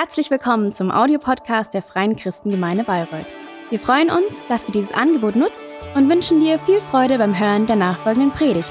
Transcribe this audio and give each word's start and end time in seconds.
Herzlich 0.00 0.30
willkommen 0.30 0.72
zum 0.72 0.92
Audiopodcast 0.92 1.74
der 1.74 1.82
Freien 1.82 2.14
Christengemeinde 2.14 2.84
Bayreuth. 2.84 3.34
Wir 3.68 3.80
freuen 3.80 4.10
uns, 4.10 4.46
dass 4.46 4.62
du 4.62 4.70
dieses 4.70 4.92
Angebot 4.92 5.34
nutzt 5.34 5.76
und 5.96 6.08
wünschen 6.08 6.38
dir 6.38 6.60
viel 6.60 6.80
Freude 6.80 7.18
beim 7.18 7.36
Hören 7.36 7.66
der 7.66 7.74
nachfolgenden 7.74 8.30
Predigt. 8.30 8.70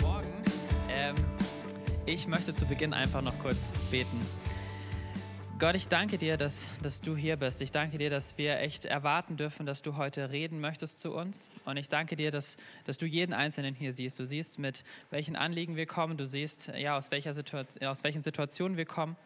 Morgen. 0.00 0.28
Ähm, 0.92 1.16
ich 2.06 2.28
möchte 2.28 2.54
zu 2.54 2.66
Beginn 2.66 2.92
einfach 2.92 3.20
noch 3.20 3.36
kurz 3.40 3.58
beten. 3.90 4.24
Gott, 5.60 5.74
ich 5.74 5.88
danke 5.88 6.16
dir, 6.16 6.38
dass, 6.38 6.70
dass 6.80 7.02
du 7.02 7.14
hier 7.14 7.36
bist. 7.36 7.60
Ich 7.60 7.70
danke 7.70 7.98
dir, 7.98 8.08
dass 8.08 8.38
wir 8.38 8.60
echt 8.60 8.86
erwarten 8.86 9.36
dürfen, 9.36 9.66
dass 9.66 9.82
du 9.82 9.98
heute 9.98 10.30
reden 10.30 10.58
möchtest 10.58 10.98
zu 10.98 11.12
uns. 11.12 11.50
Und 11.66 11.76
ich 11.76 11.90
danke 11.90 12.16
dir, 12.16 12.30
dass, 12.30 12.56
dass 12.86 12.96
du 12.96 13.04
jeden 13.04 13.34
Einzelnen 13.34 13.74
hier 13.74 13.92
siehst. 13.92 14.18
Du 14.18 14.24
siehst, 14.24 14.58
mit 14.58 14.84
welchen 15.10 15.36
Anliegen 15.36 15.76
wir 15.76 15.84
kommen. 15.84 16.16
Du 16.16 16.26
siehst, 16.26 16.68
ja, 16.68 16.96
aus, 16.96 17.10
welcher 17.10 17.34
Situation, 17.34 17.86
aus 17.88 18.02
welchen 18.04 18.22
Situationen 18.22 18.78
wir 18.78 18.86
kommen. 18.86 19.16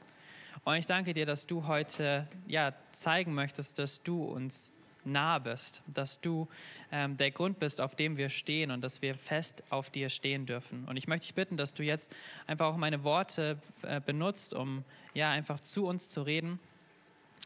Und 0.65 0.75
ich 0.75 0.87
danke 0.87 1.15
dir, 1.15 1.25
dass 1.25 1.47
du 1.47 1.69
heute 1.69 2.27
ja, 2.49 2.75
zeigen 2.91 3.33
möchtest, 3.33 3.79
dass 3.79 4.03
du 4.03 4.25
uns 4.25 4.73
nah 5.07 5.39
bist, 5.39 5.83
dass 5.87 6.21
du 6.21 6.49
ähm, 6.93 7.17
der 7.17 7.31
Grund 7.31 7.59
bist, 7.59 7.81
auf 7.81 7.95
dem 7.95 8.17
wir 8.17 8.29
stehen 8.29 8.71
und 8.71 8.81
dass 8.81 9.03
wir 9.03 9.15
fest 9.15 9.63
auf 9.71 9.91
dir 9.91 10.09
stehen 10.09 10.47
dürfen. 10.47 10.85
Und 10.87 10.97
ich 10.97 11.09
möchte 11.09 11.27
dich 11.27 11.35
bitten, 11.35 11.57
dass 11.57 11.75
du 11.75 11.83
jetzt 11.83 12.15
einfach 12.47 12.67
auch 12.67 12.77
meine 12.77 13.05
Worte 13.05 13.59
äh, 13.83 14.01
benutzt, 14.01 14.55
um 14.55 14.85
ja 15.15 15.31
einfach 15.31 15.61
zu 15.61 15.87
uns 15.87 16.09
zu 16.09 16.23
reden. 16.23 16.59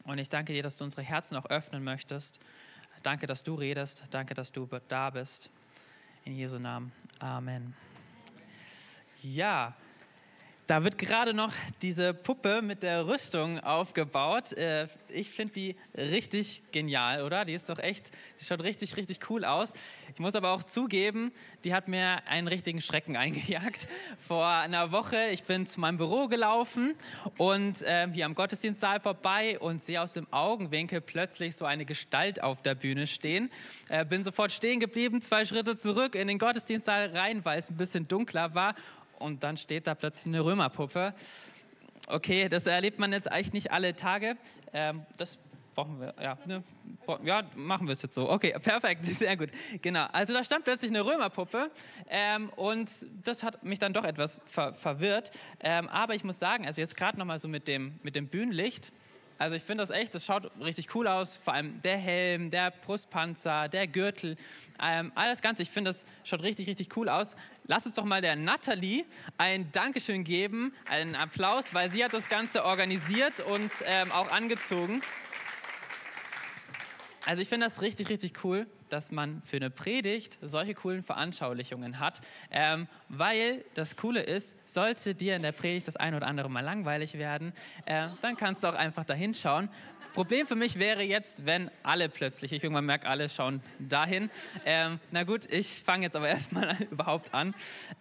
Und 0.05 0.19
ich 0.19 0.29
danke 0.29 0.53
dir, 0.53 0.63
dass 0.63 0.77
du 0.77 0.85
unsere 0.85 1.03
Herzen 1.03 1.37
auch 1.37 1.47
öffnen 1.47 1.85
möchtest. 1.85 2.41
Danke, 3.03 3.27
dass 3.27 3.43
du 3.43 3.55
redest. 3.55 4.05
Danke, 4.11 4.35
dass 4.35 4.53
du 4.53 4.69
da 4.89 5.11
bist. 5.11 5.51
In 6.25 6.35
Jesu 6.35 6.59
Namen. 6.59 6.93
Amen. 7.19 7.75
Ja, 9.23 9.75
da 10.69 10.85
wird 10.85 10.99
gerade 10.99 11.33
noch 11.33 11.55
diese 11.81 12.13
Puppe 12.13 12.61
mit 12.61 12.83
der 12.83 13.07
Rüstung 13.07 13.59
aufgebaut. 13.59 14.53
Äh, 14.53 14.89
ich 15.09 15.31
finde 15.31 15.55
die 15.55 15.77
richtig 15.97 16.63
genial, 16.73 17.23
oder? 17.23 17.47
Die 17.47 17.55
ist 17.55 17.71
doch 17.71 17.79
echt, 17.79 18.11
die 18.39 18.45
schaut 18.45 18.63
richtig, 18.63 18.99
richtig 18.99 19.31
cool 19.31 19.47
aus. 19.47 19.73
Ich 20.13 20.21
muss 20.21 20.35
aber 20.35 20.51
auch 20.51 20.63
zugeben, 20.63 21.33
die 21.65 21.73
hat 21.73 21.89
mir 21.89 22.21
einen 22.27 22.49
richtigen 22.49 22.83
Schrecken 22.83 23.17
eingejagt. 23.17 23.89
Vor 24.19 24.47
einer 24.47 24.93
Woche, 24.93 25.29
ich 25.31 25.45
bin 25.45 25.65
zu 25.65 25.81
meinem 25.81 25.97
Büro 25.97 26.29
gelaufen 26.29 26.95
und 27.39 27.81
äh, 27.83 28.07
hier 28.13 28.27
am 28.27 28.35
Gottesdienstsaal 28.35 29.01
vorbei 29.01 29.59
und 29.59 29.83
sehe 29.83 30.03
aus 30.03 30.13
dem 30.13 30.31
Augenwinkel 30.31 31.01
plötzlich 31.01 31.57
so 31.57 31.65
eine 31.65 31.87
Gestalt 31.87 32.43
auf 32.43 32.61
der 32.61 32.75
Bühne 32.75 33.07
stehen. 33.07 33.51
Äh, 33.89 34.05
bin 34.05 34.23
sofort 34.23 34.53
stehen 34.53 34.81
geblieben, 34.81 35.23
zwei 35.23 35.47
Schritte 35.47 35.79
zurück 35.79 36.15
in 36.15 36.29
den 36.29 36.39
Gottesdienstsaal 36.39 37.17
rein, 37.17 37.43
weil 37.47 37.59
es 37.59 37.71
ein 37.71 37.79
bisschen 37.79 38.07
dunkler 38.07 38.55
war 38.55 38.75
und 39.19 39.43
dann 39.43 39.57
steht 39.57 39.87
da 39.87 39.95
plötzlich 39.95 40.27
eine 40.27 40.45
Römerpuppe. 40.45 41.15
Okay, 42.07 42.49
das 42.49 42.67
erlebt 42.67 42.99
man 42.99 43.13
jetzt 43.13 43.31
eigentlich 43.31 43.53
nicht 43.53 43.73
alle 43.73 43.95
Tage. 43.95 44.37
Ähm, 44.73 45.05
das 45.17 45.39
brauchen 45.75 46.01
wir, 46.01 46.13
ja, 46.21 46.37
ne? 46.45 46.65
ja, 47.23 47.45
machen 47.55 47.87
wir 47.87 47.93
es 47.93 48.03
jetzt 48.03 48.15
so. 48.15 48.29
Okay, 48.29 48.53
perfekt, 48.63 49.07
sehr 49.07 49.37
gut. 49.37 49.51
Genau, 49.81 50.07
also 50.13 50.33
da 50.33 50.43
stand 50.43 50.65
plötzlich 50.65 50.91
eine 50.91 51.05
Römerpuppe 51.05 51.71
ähm, 52.09 52.51
und 52.57 52.91
das 53.23 53.45
hat 53.45 53.63
mich 53.63 53.79
dann 53.79 53.93
doch 53.93 54.05
etwas 54.05 54.41
ver 54.47 54.75
verwirrt. 54.75 55.31
Ähm, 55.61 55.89
aber 55.89 56.17
ich 56.17 56.25
muss 56.25 56.41
sagen, 56.41 56.67
also 56.67 56.81
jetzt 56.81 56.97
gerade 56.97 57.17
nochmal 57.17 57.39
so 57.39 57.47
mit 57.47 57.69
dem, 57.69 58.01
mit 58.03 58.17
dem 58.17 58.27
Bühnenlicht, 58.27 58.93
also 59.39 59.55
ich 59.55 59.63
finde 59.63 59.83
das 59.83 59.91
echt, 59.91 60.15
das 60.15 60.27
schaut 60.27 60.51
richtig 60.61 60.95
cool 60.97 61.07
aus. 61.07 61.39
Vor 61.39 61.55
allem 61.55 61.81
der 61.83 61.97
Helm, 61.97 62.51
der 62.51 62.73
Brustpanzer, 62.73 63.69
der 63.69 63.87
Gürtel, 63.87 64.37
ähm, 64.83 65.13
alles 65.15 65.41
Ganze. 65.41 65.63
Ich 65.63 65.71
finde 65.71 65.91
das 65.91 66.05
schaut 66.25 66.43
richtig, 66.43 66.67
richtig 66.67 66.97
cool 66.97 67.09
aus. 67.09 67.37
Lass 67.65 67.87
uns 67.87 67.95
doch 67.95 68.05
mal 68.05 68.21
der 68.21 68.35
Natalie 68.35 69.05
ein 69.37 69.71
Dankeschön 69.71 70.25
geben, 70.25 70.75
einen 70.87 71.15
Applaus, 71.15 71.73
weil 71.73 71.91
sie 71.91 72.05
hat 72.05 72.13
das 72.13 72.29
Ganze 72.29 72.65
organisiert 72.65 73.41
und 73.41 73.71
ähm, 73.87 74.11
auch 74.11 74.31
angezogen. 74.31 75.03
Also 77.29 77.43
ich 77.43 77.49
finde 77.51 77.67
das 77.67 77.83
richtig, 77.83 78.09
richtig 78.09 78.43
cool, 78.43 78.67
dass 78.89 79.11
man 79.11 79.43
für 79.45 79.57
eine 79.57 79.69
Predigt 79.69 80.39
solche 80.41 80.73
coolen 80.73 81.03
Veranschaulichungen 81.03 82.01
hat, 82.01 82.23
ähm, 82.51 82.89
weil 83.11 83.67
das 83.75 83.97
Coole 83.97 84.23
ist, 84.23 84.55
sollte 84.65 85.15
dir 85.15 85.37
in 85.37 85.43
der 85.43 85.53
Predigt 85.53 85.87
das 85.87 85.97
ein 85.97 86.15
oder 86.15 86.27
andere 86.27 86.49
mal 86.49 86.65
langweilig 86.65 87.19
werden, 87.19 87.53
äh, 87.85 88.09
dann 88.23 88.39
kannst 88.39 88.65
du 88.65 88.69
auch 88.69 88.75
einfach 88.75 89.05
da 89.05 89.13
hinschauen. 89.13 89.69
Problem 90.15 90.47
für 90.47 90.57
mich 90.57 90.79
wäre 90.79 91.03
jetzt, 91.03 91.45
wenn 91.45 91.71
alle 91.83 92.09
plötzlich, 92.09 92.51
ich 92.51 92.65
irgendwann 92.65 92.87
merke, 92.87 93.07
alle 93.07 93.29
schauen 93.29 93.61
dahin. 93.79 94.31
Ähm, 94.65 94.99
na 95.11 95.25
gut, 95.25 95.45
ich 95.53 95.83
fange 95.85 96.05
jetzt 96.05 96.17
aber 96.17 96.29
erstmal 96.31 96.79
überhaupt 96.91 97.35
an. 97.35 97.55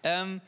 Ähm, 0.03 0.39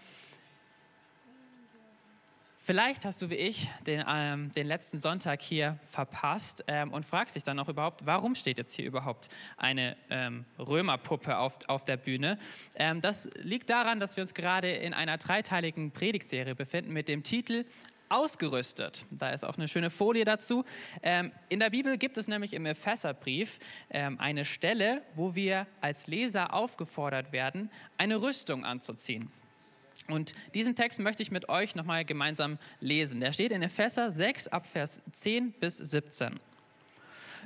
Vielleicht 2.70 3.04
hast 3.04 3.20
du 3.24 3.32
wie 3.32 3.36
ich 3.36 3.68
den, 3.88 4.06
ähm, 4.08 4.52
den 4.52 4.68
letzten 4.68 5.02
Sonntag 5.02 5.42
hier 5.42 5.80
verpasst 5.88 6.64
ähm, 6.68 6.94
und 6.94 7.04
fragst 7.04 7.36
dich 7.36 7.44
dann 7.44 7.58
auch 7.58 7.68
überhaupt, 7.68 8.06
warum 8.06 8.36
steht 8.36 8.60
jetzt 8.60 8.76
hier 8.76 8.86
überhaupt 8.86 9.28
eine 9.58 9.98
ähm, 10.12 10.46
Römerpuppe 10.60 11.40
auf, 11.40 11.58
auf 11.68 11.84
der 11.84 11.98
Bühne? 11.98 12.38
Ähm, 12.76 13.02
das 13.02 13.28
liegt 13.42 13.72
daran, 13.72 14.00
dass 14.00 14.18
wir 14.18 14.22
uns 14.22 14.36
gerade 14.36 14.72
in 14.72 14.94
einer 14.94 15.18
dreiteiligen 15.18 15.90
Predigtserie 15.90 16.54
befinden 16.54 16.94
mit 16.94 17.08
dem 17.08 17.24
Titel 17.24 17.66
Ausgerüstet. 18.08 19.04
Da 19.10 19.32
ist 19.32 19.44
auch 19.44 19.58
eine 19.58 19.68
schöne 19.68 19.90
Folie 19.90 20.24
dazu. 20.24 20.64
Ähm, 21.02 21.32
in 21.48 21.60
der 21.60 21.72
Bibel 21.72 21.98
gibt 21.98 22.20
es 22.20 22.28
nämlich 22.28 22.54
im 22.54 22.68
Epheserbrief 22.68 23.58
ähm, 23.90 24.20
eine 24.20 24.46
Stelle, 24.46 25.02
wo 25.16 25.34
wir 25.34 25.66
als 25.82 26.06
Leser 26.06 26.54
aufgefordert 26.54 27.32
werden, 27.32 27.72
eine 27.98 28.22
Rüstung 28.22 28.64
anzuziehen. 28.64 29.32
Und 30.08 30.34
diesen 30.54 30.76
Text 30.76 31.00
möchte 31.00 31.22
ich 31.22 31.32
mit 31.32 31.50
euch 31.50 31.76
nochmal 31.76 32.06
gemeinsam 32.06 32.58
lesen. 32.80 33.20
Der 33.20 33.32
steht 33.32 33.52
in 33.52 33.62
Epheser 33.62 34.10
6 34.10 34.48
ab 34.48 34.66
Vers 34.66 35.02
10 35.12 35.52
bis 35.54 35.78
17. 35.78 36.40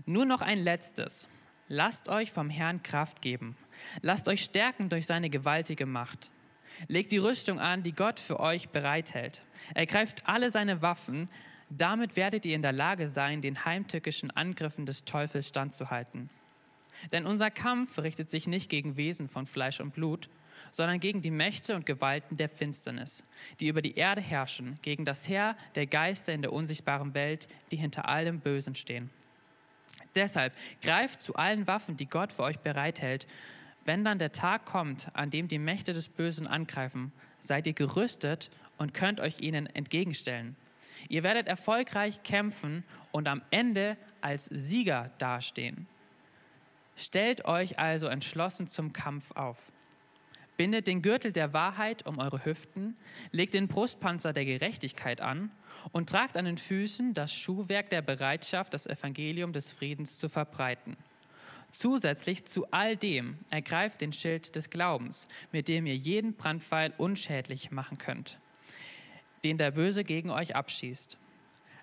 Nur 0.05 0.25
noch 0.25 0.41
ein 0.41 0.59
letztes. 0.59 1.27
Lasst 1.67 2.09
euch 2.09 2.31
vom 2.31 2.49
Herrn 2.49 2.83
Kraft 2.83 3.21
geben. 3.21 3.55
Lasst 4.01 4.27
euch 4.27 4.43
stärken 4.43 4.89
durch 4.89 5.05
seine 5.05 5.29
gewaltige 5.29 5.85
Macht. 5.85 6.29
Legt 6.87 7.11
die 7.11 7.17
Rüstung 7.17 7.59
an, 7.59 7.83
die 7.83 7.93
Gott 7.93 8.19
für 8.19 8.39
euch 8.39 8.69
bereithält. 8.69 9.43
Ergreift 9.73 10.23
alle 10.25 10.51
seine 10.51 10.81
Waffen. 10.81 11.27
Damit 11.69 12.15
werdet 12.15 12.45
ihr 12.45 12.55
in 12.55 12.61
der 12.61 12.71
Lage 12.71 13.07
sein, 13.07 13.41
den 13.41 13.65
heimtückischen 13.65 14.31
Angriffen 14.31 14.85
des 14.85 15.05
Teufels 15.05 15.47
standzuhalten. 15.47 16.29
Denn 17.11 17.25
unser 17.25 17.51
Kampf 17.51 17.97
richtet 17.99 18.29
sich 18.29 18.47
nicht 18.47 18.69
gegen 18.69 18.97
Wesen 18.97 19.27
von 19.27 19.45
Fleisch 19.45 19.79
und 19.79 19.93
Blut, 19.93 20.29
sondern 20.71 20.99
gegen 20.99 21.21
die 21.21 21.31
Mächte 21.31 21.75
und 21.75 21.85
Gewalten 21.85 22.37
der 22.37 22.49
Finsternis, 22.49 23.23
die 23.59 23.67
über 23.67 23.81
die 23.81 23.95
Erde 23.95 24.21
herrschen, 24.21 24.75
gegen 24.81 25.05
das 25.05 25.27
Heer 25.27 25.55
der 25.75 25.87
Geister 25.87 26.33
in 26.33 26.41
der 26.41 26.53
unsichtbaren 26.53 27.13
Welt, 27.13 27.47
die 27.71 27.77
hinter 27.77 28.07
allem 28.07 28.39
Bösen 28.39 28.75
stehen. 28.75 29.09
Deshalb 30.15 30.53
greift 30.81 31.21
zu 31.21 31.35
allen 31.35 31.67
Waffen, 31.67 31.97
die 31.97 32.07
Gott 32.07 32.31
für 32.31 32.43
euch 32.43 32.59
bereithält. 32.59 33.27
Wenn 33.85 34.05
dann 34.05 34.19
der 34.19 34.31
Tag 34.31 34.65
kommt, 34.65 35.07
an 35.13 35.29
dem 35.29 35.47
die 35.47 35.59
Mächte 35.59 35.93
des 35.93 36.07
Bösen 36.07 36.47
angreifen, 36.47 37.11
seid 37.39 37.67
ihr 37.67 37.73
gerüstet 37.73 38.49
und 38.77 38.93
könnt 38.93 39.19
euch 39.19 39.41
ihnen 39.41 39.65
entgegenstellen. 39.67 40.55
Ihr 41.09 41.23
werdet 41.23 41.47
erfolgreich 41.47 42.23
kämpfen 42.23 42.83
und 43.11 43.27
am 43.27 43.41
Ende 43.51 43.97
als 44.21 44.45
Sieger 44.45 45.11
dastehen. 45.17 45.87
Stellt 46.95 47.45
euch 47.45 47.79
also 47.79 48.07
entschlossen 48.07 48.67
zum 48.67 48.93
Kampf 48.93 49.31
auf. 49.31 49.71
Bindet 50.55 50.87
den 50.87 51.01
Gürtel 51.01 51.31
der 51.31 51.53
Wahrheit 51.53 52.05
um 52.05 52.19
eure 52.19 52.45
Hüften, 52.45 52.95
legt 53.31 53.53
den 53.53 53.67
Brustpanzer 53.67 54.33
der 54.33 54.45
Gerechtigkeit 54.45 55.19
an 55.19 55.51
und 55.91 56.09
tragt 56.09 56.37
an 56.37 56.45
den 56.45 56.57
Füßen 56.57 57.13
das 57.13 57.33
Schuhwerk 57.33 57.89
der 57.89 58.01
Bereitschaft, 58.01 58.73
das 58.73 58.85
Evangelium 58.85 59.51
des 59.51 59.71
Friedens 59.71 60.17
zu 60.17 60.29
verbreiten. 60.29 60.95
Zusätzlich 61.71 62.45
zu 62.45 62.67
all 62.69 62.95
dem 62.95 63.39
ergreift 63.49 64.01
den 64.01 64.13
Schild 64.13 64.55
des 64.55 64.69
Glaubens, 64.69 65.27
mit 65.51 65.67
dem 65.67 65.87
ihr 65.87 65.95
jeden 65.95 66.35
Brandpfeil 66.35 66.93
unschädlich 66.99 67.71
machen 67.71 67.97
könnt, 67.97 68.37
den 69.43 69.57
der 69.57 69.71
Böse 69.71 70.03
gegen 70.03 70.29
euch 70.29 70.55
abschießt. 70.55 71.17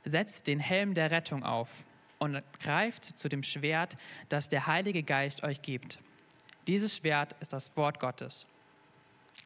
Setzt 0.05 0.47
den 0.47 0.61
Helm 0.61 0.94
der 0.94 1.11
Rettung 1.11 1.43
auf 1.43 1.69
und 2.21 2.41
greift 2.61 3.05
zu 3.05 3.29
dem 3.29 3.43
Schwert, 3.43 3.97
das 4.29 4.49
der 4.49 4.69
Heilige 4.69 5.03
Geist 5.03 5.43
euch 5.43 5.61
gibt. 5.61 5.99
Dieses 6.69 6.97
Schwert 6.97 7.35
ist 7.41 7.53
das 7.53 7.77
Wort 7.77 7.99
Gottes. 7.99 8.47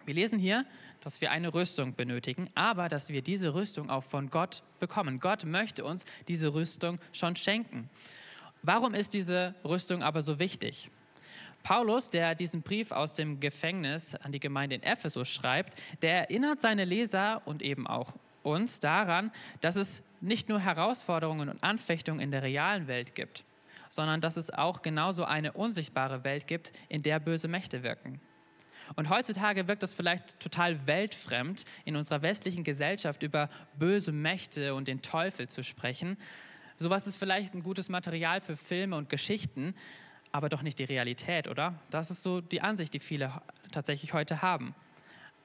Wir 0.06 0.14
lesen 0.14 0.38
hier, 0.38 0.66
dass 1.00 1.20
wir 1.20 1.30
eine 1.30 1.52
Rüstung 1.54 1.94
benötigen, 1.94 2.50
aber 2.54 2.88
dass 2.88 3.08
wir 3.08 3.22
diese 3.22 3.54
Rüstung 3.54 3.90
auch 3.90 4.04
von 4.04 4.30
Gott 4.30 4.62
bekommen. 4.80 5.20
Gott 5.20 5.44
möchte 5.44 5.84
uns 5.84 6.04
diese 6.28 6.52
Rüstung 6.54 6.98
schon 7.12 7.36
schenken. 7.36 7.88
Warum 8.62 8.94
ist 8.94 9.14
diese 9.14 9.54
Rüstung 9.64 10.02
aber 10.02 10.22
so 10.22 10.38
wichtig? 10.38 10.90
Paulus, 11.62 12.10
der 12.10 12.34
diesen 12.34 12.60
Brief 12.60 12.90
aus 12.90 13.14
dem 13.14 13.40
Gefängnis 13.40 14.14
an 14.14 14.32
die 14.32 14.40
Gemeinde 14.40 14.76
in 14.76 14.82
Ephesus 14.82 15.28
schreibt, 15.28 15.80
der 16.02 16.30
erinnert 16.30 16.60
seine 16.60 16.84
Leser 16.84 17.40
und 17.46 17.62
eben 17.62 17.86
auch 17.86 18.12
uns 18.42 18.80
daran, 18.80 19.32
dass 19.62 19.76
es 19.76 20.02
nicht 20.20 20.48
nur 20.50 20.60
Herausforderungen 20.60 21.48
und 21.48 21.62
Anfechtungen 21.62 22.20
in 22.20 22.30
der 22.30 22.42
realen 22.42 22.86
Welt 22.86 23.14
gibt, 23.14 23.44
sondern 23.88 24.20
dass 24.20 24.36
es 24.36 24.50
auch 24.50 24.82
genauso 24.82 25.24
eine 25.24 25.52
unsichtbare 25.52 26.24
Welt 26.24 26.46
gibt, 26.46 26.72
in 26.88 27.02
der 27.02 27.18
böse 27.18 27.48
Mächte 27.48 27.82
wirken. 27.82 28.20
Und 28.96 29.08
heutzutage 29.08 29.66
wirkt 29.68 29.82
es 29.82 29.94
vielleicht 29.94 30.38
total 30.40 30.86
weltfremd, 30.86 31.64
in 31.84 31.96
unserer 31.96 32.22
westlichen 32.22 32.64
Gesellschaft 32.64 33.22
über 33.22 33.48
böse 33.78 34.12
Mächte 34.12 34.74
und 34.74 34.88
den 34.88 35.02
Teufel 35.02 35.48
zu 35.48 35.62
sprechen. 35.62 36.16
Sowas 36.76 37.06
ist 37.06 37.16
vielleicht 37.16 37.54
ein 37.54 37.62
gutes 37.62 37.88
Material 37.88 38.40
für 38.40 38.56
Filme 38.56 38.96
und 38.96 39.08
Geschichten, 39.08 39.74
aber 40.32 40.48
doch 40.48 40.62
nicht 40.62 40.78
die 40.78 40.84
Realität, 40.84 41.46
oder? 41.46 41.74
Das 41.90 42.10
ist 42.10 42.22
so 42.22 42.40
die 42.40 42.60
Ansicht, 42.60 42.92
die 42.94 43.00
viele 43.00 43.40
tatsächlich 43.70 44.12
heute 44.12 44.42
haben. 44.42 44.74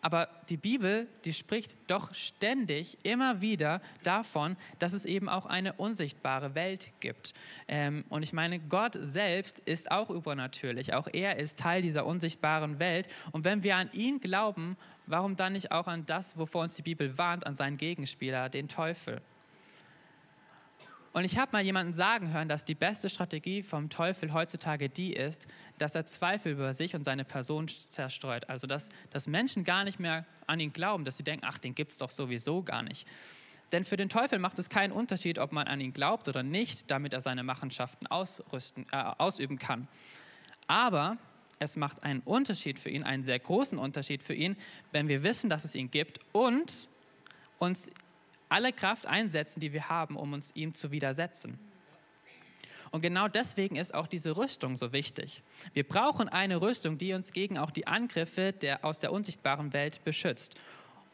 Aber 0.02 0.30
die 0.48 0.58
Bibel, 0.58 1.08
die 1.26 1.34
spricht 1.34 1.76
doch 1.88 2.14
ständig 2.14 2.98
immer 3.04 3.42
wieder 3.42 3.82
davon, 4.04 4.56
dass 4.80 4.94
es 4.94 5.06
eben 5.06 5.28
auch 5.28 5.46
eine 5.46 5.74
unsichtbare 5.74 6.56
Welt 6.56 6.94
gibt. 7.02 7.34
Ähm, 7.68 8.06
und 8.10 8.24
ich 8.24 8.32
meine, 8.32 8.60
Gott 8.60 8.98
selbst 9.02 9.60
ist 9.60 9.92
auch 9.92 10.10
übernatürlich. 10.10 10.94
Auch 10.94 11.08
er 11.12 11.38
ist 11.38 11.60
Teil 11.60 11.82
dieser 11.82 12.06
unsichtbaren 12.06 12.80
Welt. 12.80 13.10
Und 13.32 13.44
wenn 13.44 13.64
wir 13.64 13.76
an 13.76 13.90
ihn 13.92 14.22
glauben, 14.22 14.78
warum 15.06 15.36
dann 15.36 15.54
nicht 15.54 15.72
auch 15.72 15.88
an 15.88 16.06
das, 16.06 16.38
wovor 16.38 16.64
uns 16.64 16.76
die 16.76 16.82
Bibel 16.82 17.18
warnt, 17.18 17.46
an 17.46 17.56
seinen 17.56 17.78
Gegenspieler, 17.78 18.48
den 18.48 18.70
Teufel? 18.70 19.22
Und 21.20 21.26
ich 21.26 21.38
habe 21.38 21.52
mal 21.52 21.62
jemanden 21.62 21.92
sagen 21.92 22.32
hören, 22.32 22.48
dass 22.48 22.64
die 22.64 22.76
beste 22.76 23.10
Strategie 23.10 23.62
vom 23.62 23.90
Teufel 23.90 24.32
heutzutage 24.32 24.88
die 24.88 25.12
ist, 25.12 25.48
dass 25.78 25.94
er 25.94 26.06
Zweifel 26.06 26.54
über 26.54 26.74
sich 26.74 26.96
und 26.96 27.04
seine 27.04 27.26
Person 27.26 27.68
zerstreut. 27.68 28.50
Also 28.50 28.68
dass, 28.68 28.88
dass 29.10 29.28
Menschen 29.28 29.66
gar 29.66 29.84
nicht 29.84 30.00
mehr 30.00 30.26
an 30.48 30.62
ihn 30.62 30.72
glauben, 30.72 31.04
dass 31.04 31.18
sie 31.18 31.24
denken, 31.24 31.46
ach, 31.46 31.58
den 31.58 31.76
gibt 31.76 31.92
es 31.92 31.98
doch 31.98 32.10
sowieso 32.10 32.64
gar 32.64 32.84
nicht. 32.84 33.06
Denn 33.74 33.84
für 33.84 33.98
den 33.98 34.08
Teufel 34.08 34.40
macht 34.40 34.60
es 34.60 34.70
keinen 34.70 34.94
Unterschied, 34.94 35.40
ob 35.40 35.52
man 35.52 35.68
an 35.68 35.82
ihn 35.82 35.92
glaubt 35.92 36.30
oder 36.30 36.42
nicht, 36.42 36.90
damit 36.90 37.12
er 37.12 37.20
seine 37.20 37.44
Machenschaften 37.44 38.08
ausrüsten, 38.08 38.86
äh, 38.94 38.96
ausüben 39.18 39.60
kann. 39.60 39.90
Aber 40.68 41.18
es 41.60 41.76
macht 41.76 42.02
einen 42.02 42.22
Unterschied 42.22 42.80
für 42.80 42.92
ihn, 42.92 43.04
einen 43.04 43.26
sehr 43.26 43.40
großen 43.40 43.78
Unterschied 43.78 44.24
für 44.24 44.36
ihn, 44.36 44.56
wenn 44.94 45.10
wir 45.10 45.22
wissen, 45.22 45.50
dass 45.50 45.66
es 45.66 45.76
ihn 45.76 45.92
gibt 45.92 46.22
und 46.32 46.88
uns 47.58 47.90
alle 48.50 48.74
Kraft 48.74 49.06
einsetzen, 49.06 49.60
die 49.60 49.74
wir 49.74 49.90
haben, 49.90 50.16
um 50.18 50.34
uns 50.34 50.52
ihm 50.56 50.76
zu 50.76 50.92
widersetzen. 50.92 51.60
Und 52.92 53.02
genau 53.02 53.28
deswegen 53.28 53.76
ist 53.76 53.94
auch 53.94 54.08
diese 54.08 54.36
Rüstung 54.36 54.76
so 54.76 54.92
wichtig. 54.92 55.44
Wir 55.74 55.88
brauchen 55.88 56.28
eine 56.28 56.60
Rüstung, 56.60 56.98
die 56.98 57.14
uns 57.14 57.32
gegen 57.32 57.58
auch 57.58 57.72
die 57.72 57.86
Angriffe 57.86 58.52
der, 58.52 58.84
aus 58.84 58.98
der 58.98 59.12
unsichtbaren 59.12 59.74
Welt 59.74 60.04
beschützt. 60.04 60.56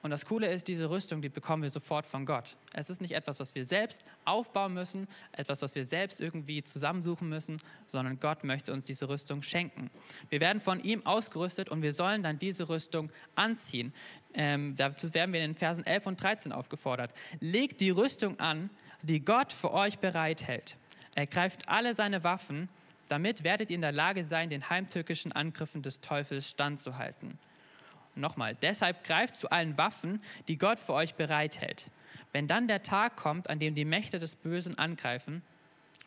Und 0.06 0.12
das 0.12 0.28
Coole 0.28 0.52
ist, 0.52 0.68
diese 0.68 0.92
Rüstung, 0.92 1.24
die 1.24 1.30
bekommen 1.30 1.64
wir 1.64 1.72
sofort 1.72 2.06
von 2.06 2.28
Gott. 2.28 2.58
Es 2.74 2.92
ist 2.92 3.02
nicht 3.02 3.14
etwas, 3.14 3.40
was 3.40 3.56
wir 3.56 3.66
selbst 3.66 4.04
aufbauen 4.24 4.76
müssen, 4.76 5.08
etwas, 5.32 5.64
was 5.64 5.74
wir 5.74 5.84
selbst 5.84 6.22
irgendwie 6.22 6.64
zusammensuchen 6.64 7.28
müssen, 7.28 7.58
sondern 7.88 8.20
Gott 8.20 8.44
möchte 8.44 8.72
uns 8.72 8.84
diese 8.84 9.10
Rüstung 9.10 9.42
schenken. 9.42 9.90
Wir 10.30 10.42
werden 10.42 10.62
von 10.62 10.80
ihm 10.80 11.04
ausgerüstet 11.08 11.72
und 11.72 11.82
wir 11.82 11.92
sollen 11.92 12.22
dann 12.22 12.38
diese 12.38 12.70
Rüstung 12.70 13.12
anziehen. 13.34 13.96
Ähm, 14.36 14.76
dazu 14.76 15.12
werden 15.16 15.34
wir 15.34 15.44
in 15.44 15.54
den 15.54 15.58
Versen 15.58 15.84
11 15.84 16.06
und 16.06 16.22
13 16.22 16.52
aufgefordert. 16.52 17.12
Legt 17.40 17.82
die 17.82 17.90
Rüstung 17.90 18.40
an, 18.40 18.70
die 19.02 19.26
Gott 19.26 19.54
für 19.54 19.74
euch 19.74 19.98
bereithält. 19.98 20.78
Ergreift 21.16 21.68
alle 21.68 21.96
seine 21.96 22.24
Waffen, 22.24 22.70
damit 23.08 23.44
werdet 23.44 23.72
ihr 23.72 23.76
in 23.76 23.82
der 23.82 23.92
Lage 23.92 24.24
sein, 24.24 24.52
den 24.52 24.70
heimtückischen 24.70 25.32
Angriffen 25.32 25.82
des 25.82 26.00
Teufels 26.00 26.48
standzuhalten. 26.48 27.40
Nochmal, 28.16 28.56
deshalb 28.56 29.04
greift 29.04 29.36
zu 29.36 29.50
allen 29.50 29.78
Waffen, 29.78 30.22
die 30.48 30.58
Gott 30.58 30.80
für 30.80 30.94
euch 30.94 31.16
bereithält. 31.16 31.90
Wenn 32.32 32.48
dann 32.48 32.68
der 32.68 32.84
Tag 32.84 33.18
kommt, 33.18 33.50
an 33.50 33.60
dem 33.60 33.76
die 33.76 33.86
Mächte 33.86 34.20
des 34.20 34.36
Bösen 34.36 34.78
angreifen, 34.78 35.42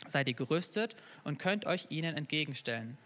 seid 0.06 0.28
ihr 0.28 0.34
gerüstet 0.34 0.94
und 1.24 1.38
könnt 1.38 1.66
euch 1.66 1.86
ihnen 1.90 2.16
entgegenstellen. 2.16 2.96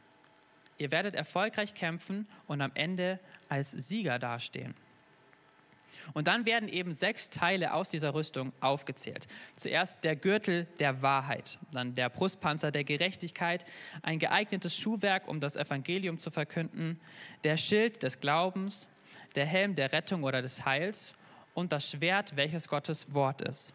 Ihr 0.79 0.91
werdet 0.91 1.15
erfolgreich 1.15 1.75
kämpfen 1.75 2.27
und 2.47 2.61
am 2.61 2.73
Ende 2.75 3.19
als 3.49 3.73
Sieger 3.73 4.19
dastehen. 4.19 4.75
Und 6.15 6.27
dann 6.27 6.47
werden 6.47 6.69
eben 6.69 6.95
sechs 6.95 7.31
Teile 7.31 7.75
aus 7.75 7.91
dieser 7.91 8.15
Rüstung 8.15 8.53
aufgezählt. 8.61 9.27
Zuerst 9.57 10.03
der 10.05 10.17
Gürtel 10.17 10.67
der 10.81 11.03
Wahrheit, 11.03 11.59
dann 11.73 11.95
der 11.95 12.09
Brustpanzer 12.09 12.71
der 12.71 12.85
Gerechtigkeit, 12.85 13.65
ein 14.03 14.19
geeignetes 14.19 14.77
Schuhwerk, 14.77 15.29
um 15.29 15.41
das 15.41 15.57
Evangelium 15.57 16.19
zu 16.19 16.31
verkünden, 16.31 17.01
der 17.45 17.57
Schild 17.57 18.03
des 18.03 18.21
Glaubens, 18.21 18.89
der 19.35 19.47
Helm 19.47 19.75
der 19.75 19.93
Rettung 19.93 20.25
oder 20.25 20.43
des 20.43 20.65
Heils 20.65 21.15
und 21.55 21.73
das 21.73 21.91
Schwert, 21.91 22.37
welches 22.37 22.69
Gottes 22.69 23.15
Wort 23.15 23.43
ist. 23.43 23.73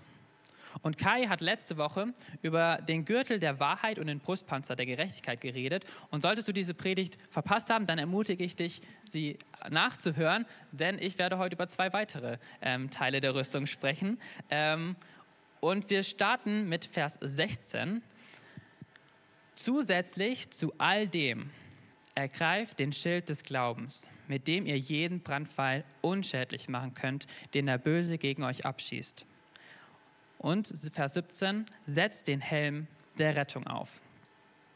Und 0.81 0.97
Kai 0.97 1.27
hat 1.27 1.41
letzte 1.41 1.77
Woche 1.77 2.13
über 2.41 2.77
den 2.88 3.06
Gürtel 3.06 3.39
der 3.39 3.59
Wahrheit 3.59 4.00
und 4.00 4.07
den 4.07 4.19
Brustpanzer 4.19 4.75
der 4.75 4.85
Gerechtigkeit 4.85 5.41
geredet. 5.41 5.85
Und 6.09 6.21
solltest 6.21 6.47
du 6.47 6.51
diese 6.51 6.74
Predigt 6.74 7.18
verpasst 7.29 7.69
haben, 7.69 7.85
dann 7.85 7.97
ermutige 7.97 8.44
ich 8.44 8.56
dich, 8.56 8.81
sie 9.09 9.38
nachzuhören, 9.69 10.45
denn 10.71 11.00
ich 11.00 11.18
werde 11.18 11.38
heute 11.38 11.56
über 11.56 11.68
zwei 11.68 11.94
weitere 11.94 12.38
ähm, 12.62 12.89
Teile 12.89 13.21
der 13.21 13.35
Rüstung 13.35 13.65
sprechen. 13.65 14.19
Ähm, 14.50 14.95
und 15.59 15.89
wir 15.89 16.03
starten 16.03 16.69
mit 16.69 16.85
Vers 16.85 17.18
16. 17.21 18.01
Zusätzlich 19.56 20.51
zu 20.51 20.74
all 20.77 21.07
dem 21.07 21.50
ergreift 22.13 22.79
den 22.79 22.94
Schild 22.94 23.29
des 23.29 23.44
Glaubens, 23.44 24.09
mit 24.27 24.47
dem 24.47 24.65
ihr 24.65 24.77
jeden 24.77 25.21
Brandpfeil 25.21 25.83
unschädlich 26.01 26.68
machen 26.69 26.94
könnt, 26.94 27.27
den 27.53 27.65
der 27.65 27.77
Böse 27.77 28.18
gegen 28.18 28.44
euch 28.44 28.65
abschießt. 28.65 29.25
Und 30.38 30.68
Vers 30.94 31.16
17, 31.16 31.66
setzt 31.86 32.28
den 32.28 32.42
Helm 32.42 32.88
der 33.18 33.36
Rettung 33.36 33.66
auf. 33.68 34.00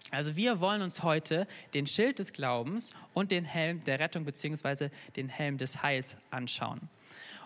Also 0.10 0.36
wir 0.36 0.60
wollen 0.60 0.82
uns 0.82 1.04
heute 1.04 1.48
den 1.74 1.88
Schild 1.88 2.20
des 2.20 2.34
Glaubens 2.34 2.94
und 3.14 3.32
den 3.32 3.46
Helm 3.46 3.84
der 3.86 4.00
Rettung 4.00 4.26
bzw. 4.26 4.90
den 5.16 5.30
Helm 5.30 5.58
des 5.58 5.82
Heils 5.82 6.18
anschauen. 6.32 6.90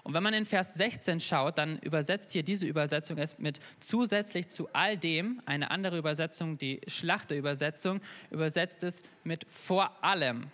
Und 0.04 0.14
wenn 0.14 0.24
man 0.24 0.36
in 0.36 0.46
Vers 0.46 0.76
16 0.76 1.20
schaut, 1.20 1.58
dann 1.58 1.80
übersetzt 1.80 2.32
hier 2.32 2.44
diese 2.44 2.68
Übersetzung 2.68 3.18
es 3.18 3.38
mit 3.40 3.60
zusätzlich 3.80 4.50
zu 4.50 4.70
all 4.72 4.98
dem. 4.98 5.42
Eine 5.46 5.72
andere 5.72 5.98
Übersetzung, 5.98 6.60
die 6.60 6.80
Schlachterübersetzung, 6.88 8.02
übersetzt 8.30 8.84
es 8.84 9.02
mit 9.24 9.46
vor 9.50 10.04
allem. 10.04 10.52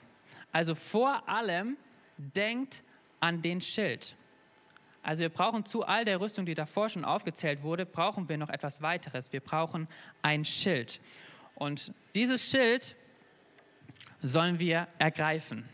Also 0.53 0.73
vor 0.73 1.27
allem 1.27 1.75
denkt 2.17 2.83
an 3.19 3.41
den 3.41 3.59
Schild. 3.59 4.15
Also 5.03 5.21
wir 5.21 5.29
brauchen 5.29 5.65
zu 5.65 5.83
all 5.83 6.05
der 6.05 6.19
Rüstung, 6.19 6.45
die 6.45 6.53
davor 6.53 6.89
schon 6.89 7.05
aufgezählt 7.05 7.63
wurde, 7.63 7.85
brauchen 7.85 8.29
wir 8.29 8.37
noch 8.37 8.49
etwas 8.49 8.81
weiteres. 8.81 9.33
Wir 9.33 9.39
brauchen 9.39 9.87
ein 10.21 10.45
Schild. 10.45 10.99
Und 11.55 11.91
dieses 12.13 12.49
Schild 12.49 12.95
sollen 14.21 14.59
wir 14.59 14.87
ergreifen. 14.99 15.65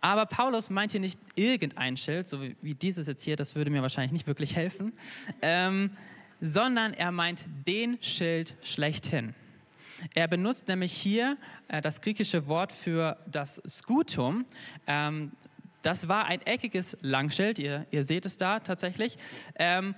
Aber 0.00 0.26
Paulus 0.26 0.68
meint 0.68 0.90
hier 0.90 1.00
nicht 1.00 1.18
irgendein 1.36 1.96
Schild, 1.96 2.26
so 2.26 2.42
wie 2.42 2.74
dieses 2.74 3.06
jetzt 3.06 3.22
hier, 3.22 3.36
das 3.36 3.54
würde 3.54 3.70
mir 3.70 3.82
wahrscheinlich 3.82 4.12
nicht 4.12 4.26
wirklich 4.26 4.56
helfen, 4.56 4.92
ähm, 5.40 5.96
sondern 6.40 6.92
er 6.92 7.12
meint 7.12 7.46
den 7.66 8.02
Schild 8.02 8.56
schlechthin. 8.62 9.34
Er 10.14 10.26
benutzt 10.26 10.66
nämlich 10.66 10.92
hier 10.92 11.36
äh, 11.68 11.80
das 11.80 12.00
griechische 12.00 12.48
Wort 12.48 12.72
für 12.72 13.16
das 13.30 13.62
Skutum. 13.68 14.44
Ähm, 14.88 15.30
das 15.82 16.08
war 16.08 16.26
ein 16.26 16.40
eckiges 16.42 16.96
Langschild, 17.00 17.58
ihr, 17.58 17.86
ihr 17.90 18.04
seht 18.04 18.26
es 18.26 18.36
da 18.36 18.60
tatsächlich. 18.60 19.16
Ähm, 19.56 19.94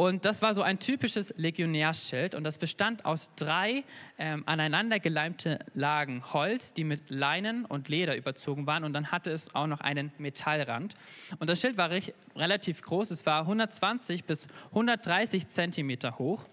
und 0.00 0.24
das 0.24 0.42
war 0.42 0.54
so 0.54 0.62
ein 0.62 0.78
typisches 0.78 1.34
Legionärsschild 1.36 2.36
und 2.36 2.44
das 2.44 2.58
bestand 2.58 3.04
aus 3.04 3.30
drei 3.34 3.82
ähm, 4.16 4.44
aneinandergeleimte 4.46 5.58
Lagen 5.74 6.22
Holz, 6.32 6.72
die 6.72 6.84
mit 6.84 7.10
Leinen 7.10 7.64
und 7.64 7.88
Leder 7.88 8.16
überzogen 8.16 8.68
waren 8.68 8.84
und 8.84 8.92
dann 8.92 9.10
hatte 9.10 9.32
es 9.32 9.52
auch 9.56 9.66
noch 9.66 9.80
einen 9.80 10.12
Metallrand. 10.18 10.94
Und 11.40 11.50
das 11.50 11.60
Schild 11.60 11.76
war 11.76 11.90
recht, 11.90 12.14
relativ 12.36 12.80
groß, 12.82 13.10
es 13.10 13.26
war 13.26 13.40
120 13.40 14.22
bis 14.22 14.46
130 14.66 15.48
Zentimeter 15.48 16.16
hoch 16.16 16.44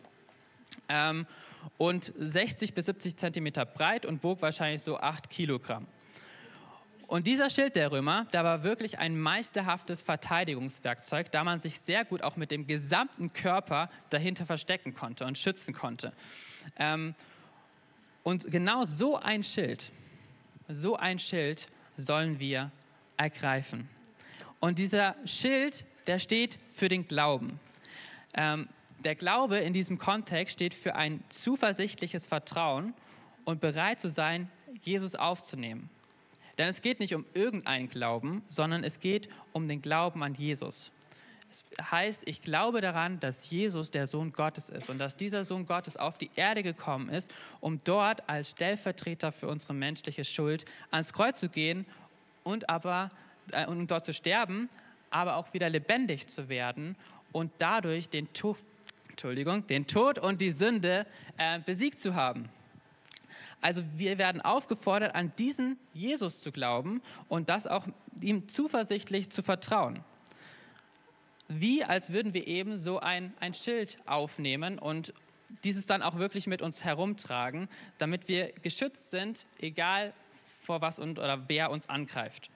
ähm, 0.90 1.28
und 1.78 2.14
60 2.18 2.74
bis 2.74 2.88
70 2.88 3.16
Zentimeter 3.16 3.64
breit 3.64 4.08
und 4.08 4.24
wog 4.24 4.42
wahrscheinlich 4.42 4.82
so 4.82 4.98
8 4.98 5.30
Kilogramm. 5.30 5.86
Und 7.08 7.28
dieser 7.28 7.50
Schild 7.50 7.76
der 7.76 7.92
Römer, 7.92 8.26
der 8.34 8.44
war 8.44 8.64
wirklich 8.64 8.98
ein 8.98 9.20
meisterhaftes 9.20 10.02
Verteidigungswerkzeug, 10.02 11.32
da 11.32 11.44
man 11.44 11.60
sich 11.60 11.80
sehr 11.80 12.04
gut 12.04 12.24
auch 12.24 12.36
mit 12.36 12.52
dem 12.52 12.66
gesamten 12.66 13.32
Körper 13.32 13.90
dahinter 14.10 14.46
verstecken 14.46 14.94
konnte 14.94 15.26
und 15.26 15.38
schützen 15.38 15.74
konnte. 15.74 16.14
Ähm, 16.78 17.14
und 18.24 18.50
genau 18.50 18.86
so 18.86 19.18
ein 19.18 19.44
Schild, 19.44 19.92
so 20.68 20.96
ein 20.96 21.20
Schild 21.20 21.68
sollen 21.96 22.40
wir 22.40 22.72
ergreifen. 23.18 23.88
Und 24.60 24.80
dieser 24.80 25.16
Schild, 25.26 25.86
der 26.08 26.18
steht 26.18 26.58
für 26.72 26.90
den 26.90 27.08
Glauben. 27.08 27.60
Ähm, 28.34 28.68
der 29.04 29.14
Glaube 29.14 29.58
in 29.58 29.74
diesem 29.74 30.00
Kontext 30.00 30.54
steht 30.54 30.74
für 30.74 30.96
ein 30.96 31.24
zuversichtliches 31.30 32.26
Vertrauen 32.26 32.96
und 33.44 33.62
bereit 33.62 34.02
zu 34.02 34.10
sein, 34.10 34.50
Jesus 34.82 35.14
aufzunehmen. 35.16 35.90
Denn 36.58 36.70
es 36.70 36.82
geht 36.82 37.00
nicht 37.00 37.14
um 37.14 37.26
irgendeinen 37.34 37.90
Glauben, 37.90 38.44
sondern 38.48 38.84
es 38.84 39.00
geht 39.00 39.30
um 39.52 39.68
den 39.68 39.82
Glauben 39.82 40.24
an 40.24 40.34
Jesus. 40.34 40.92
Das 41.50 41.92
heißt, 41.92 42.24
ich 42.26 42.42
glaube 42.42 42.82
daran, 42.82 43.20
dass 43.20 43.50
Jesus 43.50 43.92
der 43.92 44.08
Sohn 44.08 44.34
Gottes 44.34 44.70
ist 44.70 44.90
und 44.90 44.98
dass 44.98 45.16
dieser 45.16 45.44
Sohn 45.44 45.66
Gottes 45.66 45.96
auf 45.96 46.18
die 46.18 46.30
Erde 46.36 46.64
gekommen 46.64 47.10
ist, 47.10 47.34
um 47.62 47.80
dort 47.84 48.28
als 48.28 48.52
Stellvertreter 48.52 49.32
für 49.32 49.48
unsere 49.48 49.74
menschliche 49.74 50.26
Schuld 50.26 50.66
ans 50.92 51.14
Kreuz 51.14 51.40
zu 51.40 51.50
gehen 51.50 51.86
und 52.44 52.70
aber 52.70 53.10
äh, 53.52 53.66
und 53.68 53.90
dort 53.90 54.06
zu 54.06 54.14
sterben, 54.14 54.70
aber 55.10 55.38
auch 55.38 55.54
wieder 55.54 55.70
lebendig 55.70 56.28
zu 56.28 56.50
werden 56.50 56.96
und 57.32 57.52
dadurch 57.58 58.10
den 58.10 58.32
Tod, 58.34 58.58
Entschuldigung, 59.10 59.66
den 59.68 59.88
Tod 59.88 60.20
und 60.20 60.42
die 60.42 60.52
Sünde 60.52 61.06
äh, 61.38 61.60
besiegt 61.60 62.02
zu 62.02 62.16
haben. 62.16 62.50
Also 63.62 63.84
wir 63.96 64.18
werden 64.18 64.42
aufgefordert, 64.42 65.16
an 65.16 65.32
diesen 65.38 65.78
Jesus 65.94 66.40
zu 66.40 66.52
glauben 66.52 67.02
und 67.30 67.50
das 67.50 67.68
auch 67.68 67.88
ihm 68.22 68.48
zuversichtlich 68.48 69.30
zu 69.30 69.42
vertrauen. 69.42 70.04
Wie 71.48 71.84
als 71.84 72.12
würden 72.12 72.34
wir 72.34 72.48
eben 72.48 72.78
so 72.78 73.00
ein, 73.00 73.34
ein 73.40 73.54
Schild 73.54 73.98
aufnehmen 74.06 74.80
und 74.80 75.14
dieses 75.64 75.86
dann 75.86 76.02
auch 76.02 76.18
wirklich 76.18 76.48
mit 76.48 76.62
uns 76.62 76.84
herumtragen, 76.84 77.70
damit 77.98 78.28
wir 78.28 78.52
geschützt 78.52 79.12
sind, 79.12 79.46
egal 79.60 80.14
vor 80.62 80.82
was 80.82 81.00
und 81.00 81.20
oder 81.20 81.48
wer 81.48 81.72
uns 81.72 81.88
angreift. 81.88 82.50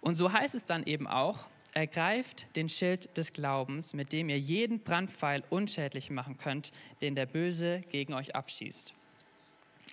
Und 0.00 0.16
so 0.16 0.32
heißt 0.32 0.54
es 0.54 0.66
dann 0.66 0.84
eben 0.84 1.06
auch, 1.06 1.46
ergreift 1.72 2.54
den 2.56 2.68
Schild 2.68 3.16
des 3.16 3.32
Glaubens, 3.32 3.94
mit 3.94 4.12
dem 4.12 4.28
ihr 4.28 4.38
jeden 4.38 4.80
Brandpfeil 4.80 5.42
unschädlich 5.50 6.10
machen 6.10 6.36
könnt, 6.38 6.72
den 7.00 7.14
der 7.14 7.26
Böse 7.26 7.80
gegen 7.90 8.14
euch 8.14 8.34
abschießt. 8.36 8.94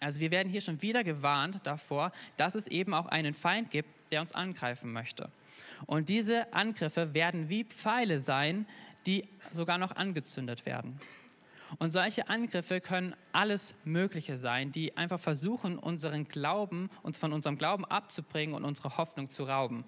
Also 0.01 0.19
wir 0.19 0.31
werden 0.31 0.49
hier 0.49 0.61
schon 0.61 0.81
wieder 0.81 1.03
gewarnt 1.03 1.61
davor, 1.63 2.11
dass 2.35 2.55
es 2.55 2.67
eben 2.67 2.93
auch 2.93 3.05
einen 3.05 3.33
Feind 3.33 3.69
gibt, 3.69 3.89
der 4.11 4.21
uns 4.21 4.33
angreifen 4.33 4.91
möchte. 4.91 5.29
Und 5.85 6.09
diese 6.09 6.51
Angriffe 6.53 7.13
werden 7.13 7.49
wie 7.49 7.63
Pfeile 7.63 8.19
sein, 8.19 8.65
die 9.05 9.27
sogar 9.51 9.77
noch 9.77 9.95
angezündet 9.95 10.65
werden. 10.65 10.99
Und 11.79 11.91
solche 11.91 12.29
Angriffe 12.29 12.81
können 12.81 13.15
alles 13.31 13.75
Mögliche 13.85 14.37
sein, 14.37 14.71
die 14.71 14.97
einfach 14.97 15.19
versuchen, 15.19 15.77
unseren 15.77 16.27
Glauben, 16.27 16.89
uns 17.01 17.17
von 17.17 17.31
unserem 17.31 17.57
Glauben 17.57 17.85
abzubringen 17.85 18.55
und 18.55 18.65
unsere 18.65 18.97
Hoffnung 18.97 19.29
zu 19.29 19.43
rauben. 19.43 19.85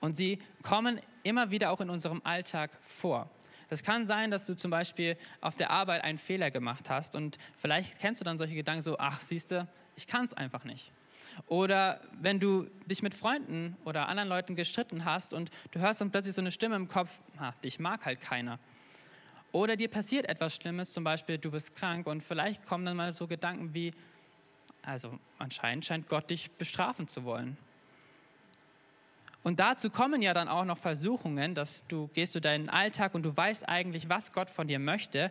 Und 0.00 0.16
sie 0.16 0.40
kommen 0.62 1.00
immer 1.22 1.50
wieder 1.50 1.70
auch 1.70 1.80
in 1.80 1.88
unserem 1.88 2.20
Alltag 2.24 2.70
vor. 2.82 3.30
Das 3.72 3.82
kann 3.82 4.04
sein, 4.04 4.30
dass 4.30 4.44
du 4.44 4.54
zum 4.54 4.70
Beispiel 4.70 5.16
auf 5.40 5.56
der 5.56 5.70
Arbeit 5.70 6.04
einen 6.04 6.18
Fehler 6.18 6.50
gemacht 6.50 6.90
hast 6.90 7.16
und 7.16 7.38
vielleicht 7.56 7.98
kennst 7.98 8.20
du 8.20 8.24
dann 8.26 8.36
solche 8.36 8.54
Gedanken 8.54 8.82
so, 8.82 8.98
ach, 8.98 9.22
siehst 9.22 9.50
du, 9.50 9.66
ich 9.96 10.06
kann 10.06 10.26
es 10.26 10.34
einfach 10.34 10.64
nicht. 10.64 10.92
Oder 11.46 12.02
wenn 12.20 12.38
du 12.38 12.64
dich 12.84 13.02
mit 13.02 13.14
Freunden 13.14 13.78
oder 13.86 14.08
anderen 14.08 14.28
Leuten 14.28 14.56
gestritten 14.56 15.06
hast 15.06 15.32
und 15.32 15.48
du 15.70 15.80
hörst 15.80 16.02
dann 16.02 16.10
plötzlich 16.10 16.34
so 16.34 16.42
eine 16.42 16.50
Stimme 16.50 16.76
im 16.76 16.86
Kopf, 16.86 17.18
ach, 17.38 17.54
dich 17.60 17.78
mag 17.78 18.04
halt 18.04 18.20
keiner. 18.20 18.58
Oder 19.52 19.76
dir 19.76 19.88
passiert 19.88 20.28
etwas 20.28 20.54
Schlimmes, 20.54 20.92
zum 20.92 21.02
Beispiel 21.02 21.38
du 21.38 21.50
wirst 21.52 21.74
krank 21.74 22.06
und 22.06 22.22
vielleicht 22.22 22.66
kommen 22.66 22.84
dann 22.84 22.98
mal 22.98 23.14
so 23.14 23.26
Gedanken 23.26 23.72
wie, 23.72 23.94
also 24.82 25.18
anscheinend 25.38 25.86
scheint 25.86 26.08
Gott 26.08 26.28
dich 26.28 26.50
bestrafen 26.50 27.08
zu 27.08 27.24
wollen. 27.24 27.56
Und 29.42 29.58
dazu 29.58 29.90
kommen 29.90 30.22
ja 30.22 30.34
dann 30.34 30.48
auch 30.48 30.64
noch 30.64 30.78
Versuchungen, 30.78 31.54
dass 31.54 31.84
du 31.88 32.08
gehst 32.08 32.34
du 32.34 32.40
deinen 32.40 32.68
Alltag 32.68 33.14
und 33.14 33.24
du 33.24 33.36
weißt 33.36 33.68
eigentlich, 33.68 34.08
was 34.08 34.32
Gott 34.32 34.50
von 34.50 34.68
dir 34.68 34.78
möchte, 34.78 35.30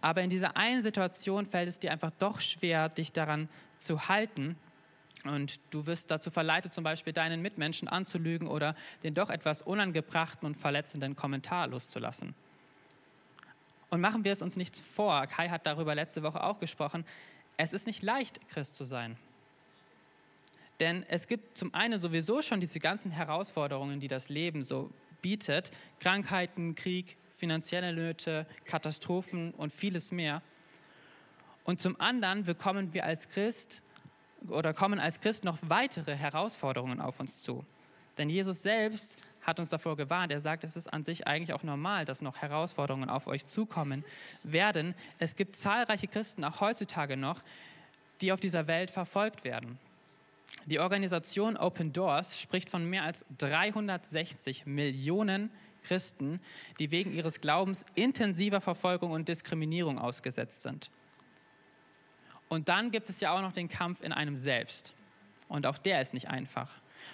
aber 0.00 0.22
in 0.22 0.30
dieser 0.30 0.56
einen 0.56 0.82
Situation 0.82 1.46
fällt 1.46 1.68
es 1.68 1.78
dir 1.78 1.92
einfach 1.92 2.10
doch 2.18 2.40
schwer, 2.40 2.88
dich 2.88 3.12
daran 3.12 3.48
zu 3.78 4.08
halten. 4.08 4.56
Und 5.24 5.60
du 5.70 5.86
wirst 5.86 6.10
dazu 6.10 6.32
verleitet, 6.32 6.74
zum 6.74 6.82
Beispiel 6.82 7.12
deinen 7.12 7.40
Mitmenschen 7.40 7.86
anzulügen 7.86 8.48
oder 8.48 8.74
den 9.04 9.14
doch 9.14 9.30
etwas 9.30 9.62
unangebrachten 9.62 10.44
und 10.44 10.56
verletzenden 10.56 11.14
Kommentar 11.14 11.68
loszulassen. 11.68 12.34
Und 13.90 14.00
machen 14.00 14.24
wir 14.24 14.32
es 14.32 14.42
uns 14.42 14.56
nichts 14.56 14.80
vor, 14.80 15.26
Kai 15.28 15.50
hat 15.50 15.66
darüber 15.66 15.94
letzte 15.94 16.24
Woche 16.24 16.42
auch 16.42 16.58
gesprochen, 16.58 17.04
es 17.56 17.72
ist 17.72 17.86
nicht 17.86 18.02
leicht, 18.02 18.40
Christ 18.48 18.74
zu 18.74 18.84
sein. 18.84 19.16
Denn 20.80 21.04
es 21.08 21.26
gibt 21.26 21.56
zum 21.56 21.74
einen 21.74 22.00
sowieso 22.00 22.42
schon 22.42 22.60
diese 22.60 22.80
ganzen 22.80 23.10
Herausforderungen, 23.10 24.00
die 24.00 24.08
das 24.08 24.28
Leben 24.28 24.62
so 24.62 24.90
bietet, 25.20 25.70
Krankheiten, 26.00 26.74
Krieg, 26.74 27.16
finanzielle 27.36 27.92
Nöte, 27.92 28.46
Katastrophen 28.64 29.52
und 29.52 29.72
vieles 29.72 30.12
mehr. 30.12 30.42
Und 31.64 31.80
zum 31.80 32.00
anderen 32.00 32.44
bekommen 32.44 32.92
wir 32.92 33.04
als 33.04 33.28
Christ 33.28 33.82
oder 34.48 34.74
kommen 34.74 34.98
als 34.98 35.20
Christ 35.20 35.44
noch 35.44 35.58
weitere 35.62 36.16
Herausforderungen 36.16 37.00
auf 37.00 37.20
uns 37.20 37.40
zu. 37.42 37.64
Denn 38.18 38.28
Jesus 38.28 38.62
selbst 38.62 39.16
hat 39.42 39.58
uns 39.58 39.70
davor 39.70 39.96
gewarnt. 39.96 40.32
Er 40.32 40.40
sagt, 40.40 40.64
es 40.64 40.76
ist 40.76 40.92
an 40.92 41.04
sich 41.04 41.26
eigentlich 41.26 41.52
auch 41.52 41.62
normal, 41.62 42.04
dass 42.04 42.22
noch 42.22 42.36
Herausforderungen 42.36 43.08
auf 43.10 43.26
euch 43.26 43.44
zukommen 43.44 44.04
werden. 44.42 44.94
Es 45.18 45.36
gibt 45.36 45.56
zahlreiche 45.56 46.08
Christen, 46.08 46.44
auch 46.44 46.60
heutzutage 46.60 47.16
noch, 47.16 47.42
die 48.20 48.32
auf 48.32 48.40
dieser 48.40 48.66
Welt 48.66 48.90
verfolgt 48.90 49.44
werden. 49.44 49.78
Die 50.66 50.78
Organisation 50.78 51.56
Open 51.56 51.92
Doors 51.92 52.40
spricht 52.40 52.70
von 52.70 52.88
mehr 52.88 53.02
als 53.02 53.24
360 53.38 54.66
Millionen 54.66 55.50
Christen, 55.82 56.40
die 56.78 56.90
wegen 56.90 57.12
ihres 57.12 57.40
Glaubens 57.40 57.84
intensiver 57.94 58.60
Verfolgung 58.60 59.10
und 59.10 59.28
Diskriminierung 59.28 59.98
ausgesetzt 59.98 60.62
sind. 60.62 60.90
Und 62.48 62.68
dann 62.68 62.90
gibt 62.90 63.08
es 63.08 63.20
ja 63.20 63.34
auch 63.34 63.40
noch 63.40 63.52
den 63.52 63.68
Kampf 63.68 64.02
in 64.02 64.12
einem 64.12 64.36
selbst. 64.36 64.94
Und 65.48 65.66
auch 65.66 65.78
der 65.78 66.00
ist 66.00 66.14
nicht 66.14 66.28
einfach. 66.28 66.70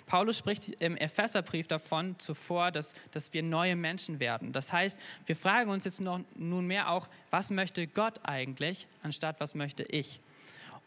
Paulus 0.07 0.38
spricht 0.38 0.69
im 0.81 0.97
Epheserbrief 0.97 1.67
davon 1.67 2.19
zuvor, 2.19 2.71
dass, 2.71 2.95
dass 3.12 3.33
wir 3.33 3.43
neue 3.43 3.76
Menschen 3.76 4.21
werden. 4.21 4.52
Das 4.52 4.73
heißt, 4.73 4.99
wir 5.26 5.37
fragen 5.37 5.71
uns 5.71 5.85
jetzt 5.85 6.00
noch, 6.00 6.21
nunmehr 6.35 6.90
auch, 6.90 7.07
was 7.31 7.50
möchte 7.50 7.87
Gott 7.87 8.21
eigentlich, 8.25 8.87
anstatt 9.02 9.40
was 9.40 9.55
möchte 9.55 9.85
ich? 9.85 10.21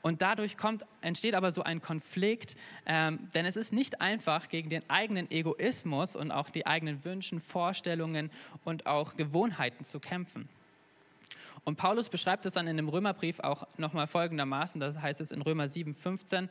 Und 0.01 0.21
dadurch 0.21 0.57
kommt, 0.57 0.85
entsteht 1.01 1.35
aber 1.35 1.51
so 1.51 1.63
ein 1.63 1.81
Konflikt, 1.81 2.55
ähm, 2.85 3.29
denn 3.35 3.45
es 3.45 3.55
ist 3.55 3.71
nicht 3.71 4.01
einfach, 4.01 4.49
gegen 4.49 4.69
den 4.69 4.89
eigenen 4.89 5.29
Egoismus 5.29 6.15
und 6.15 6.31
auch 6.31 6.49
die 6.49 6.65
eigenen 6.65 7.05
Wünschen, 7.05 7.39
Vorstellungen 7.39 8.31
und 8.65 8.87
auch 8.87 9.15
Gewohnheiten 9.15 9.85
zu 9.85 9.99
kämpfen. 9.99 10.49
Und 11.63 11.77
Paulus 11.77 12.09
beschreibt 12.09 12.45
es 12.47 12.53
dann 12.53 12.67
in 12.67 12.77
dem 12.77 12.89
Römerbrief 12.89 13.39
auch 13.39 13.67
nochmal 13.77 14.07
folgendermaßen, 14.07 14.81
das 14.81 14.99
heißt 14.99 15.21
es 15.21 15.31
in 15.31 15.43
Römer 15.43 15.67
7, 15.67 15.93
15, 15.93 16.49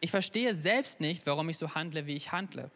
ich 0.00 0.12
verstehe 0.12 0.54
selbst 0.54 1.00
nicht, 1.00 1.26
warum 1.26 1.48
ich 1.48 1.58
so 1.58 1.74
handle, 1.74 2.06
wie 2.06 2.14
ich 2.14 2.30
handle. 2.30 2.70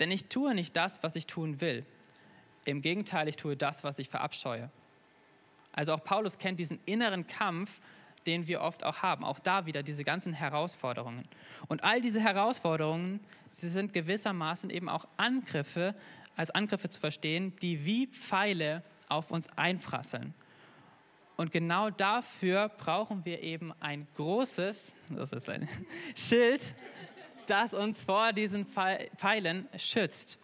Denn 0.00 0.10
ich 0.10 0.24
tue 0.24 0.54
nicht 0.54 0.74
das, 0.76 1.02
was 1.02 1.14
ich 1.14 1.26
tun 1.26 1.60
will. 1.60 1.84
Im 2.64 2.82
Gegenteil, 2.82 3.28
ich 3.28 3.36
tue 3.36 3.56
das, 3.56 3.84
was 3.84 4.00
ich 4.00 4.08
verabscheue. 4.08 4.70
Also 5.72 5.92
auch 5.92 6.02
Paulus 6.02 6.38
kennt 6.38 6.58
diesen 6.58 6.80
inneren 6.84 7.28
Kampf, 7.28 7.80
den 8.28 8.46
wir 8.46 8.60
oft 8.60 8.84
auch 8.84 9.02
haben. 9.02 9.24
Auch 9.24 9.38
da 9.38 9.64
wieder 9.64 9.82
diese 9.82 10.04
ganzen 10.04 10.34
Herausforderungen. 10.34 11.26
Und 11.66 11.82
all 11.82 12.02
diese 12.02 12.20
Herausforderungen, 12.20 13.20
sie 13.50 13.70
sind 13.70 13.94
gewissermaßen 13.94 14.68
eben 14.68 14.90
auch 14.90 15.08
Angriffe, 15.16 15.94
als 16.36 16.50
Angriffe 16.50 16.90
zu 16.90 17.00
verstehen, 17.00 17.56
die 17.62 17.86
wie 17.86 18.06
Pfeile 18.06 18.84
auf 19.08 19.30
uns 19.30 19.48
einprasseln. 19.56 20.34
Und 21.36 21.52
genau 21.52 21.88
dafür 21.88 22.68
brauchen 22.68 23.24
wir 23.24 23.42
eben 23.42 23.72
ein 23.80 24.06
großes, 24.14 24.92
das 25.08 25.32
ist 25.32 25.48
ein 25.48 25.66
Schild, 26.14 26.74
das 27.46 27.72
uns 27.72 28.04
vor 28.04 28.34
diesen 28.34 28.66
Pfeilen 28.66 29.68
schützt. 29.78 30.38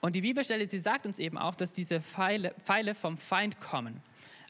Und 0.00 0.14
die 0.14 0.22
Bibelstelle, 0.22 0.66
sie 0.66 0.80
sagt 0.80 1.04
uns 1.04 1.18
eben 1.18 1.36
auch, 1.36 1.54
dass 1.54 1.74
diese 1.74 2.00
Pfeile, 2.00 2.54
Pfeile 2.64 2.94
vom 2.94 3.18
Feind 3.18 3.60
kommen. 3.60 4.00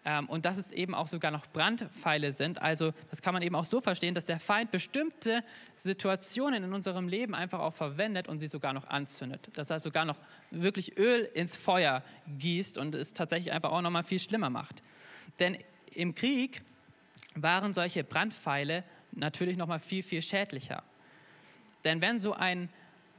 Ähm, 0.05 0.27
und 0.29 0.45
dass 0.45 0.59
es 0.59 0.71
eben 0.71 0.95
auch 0.95 1.09
sogar 1.09 1.31
noch 1.31 1.47
Brandpfeile 1.49 2.33
sind. 2.33 2.63
Also 2.63 2.93
das 3.11 3.21
kann 3.21 3.35
man 3.35 3.43
eben 3.43 3.55
auch 3.55 3.65
so 3.65 3.81
verstehen, 3.81 4.15
dass 4.15 4.25
der 4.25 4.39
Feind 4.39 4.71
bestimmte 4.71 5.43
Situationen 5.77 6.65
in 6.65 6.73
unserem 6.73 7.09
Leben 7.09 7.35
einfach 7.35 7.59
auch 7.61 7.75
verwendet 7.75 8.29
und 8.29 8.39
sie 8.39 8.49
sogar 8.49 8.73
noch 8.73 8.87
anzündet. 8.89 9.49
Dass 9.55 9.71
er 9.71 9.81
sogar 9.81 10.05
noch 10.05 10.19
wirklich 10.51 10.99
Öl 10.99 11.29
ins 11.35 11.57
Feuer 11.57 12.03
gießt 12.39 12.79
und 12.79 12.95
es 12.95 13.13
tatsächlich 13.13 13.53
einfach 13.53 13.71
auch 13.71 13.83
noch 13.83 13.91
mal 13.91 14.05
viel 14.05 14.19
schlimmer 14.21 14.51
macht. 14.51 14.83
Denn 15.41 15.59
im 15.95 16.15
Krieg 16.15 16.63
waren 17.35 17.75
solche 17.75 18.05
Brandpfeile 18.05 18.85
natürlich 19.13 19.57
noch 19.57 19.67
mal 19.67 19.81
viel, 19.81 20.03
viel 20.03 20.23
schädlicher. 20.23 20.83
Denn 21.85 22.01
wenn 22.01 22.21
so 22.21 22.35
ein 22.35 22.69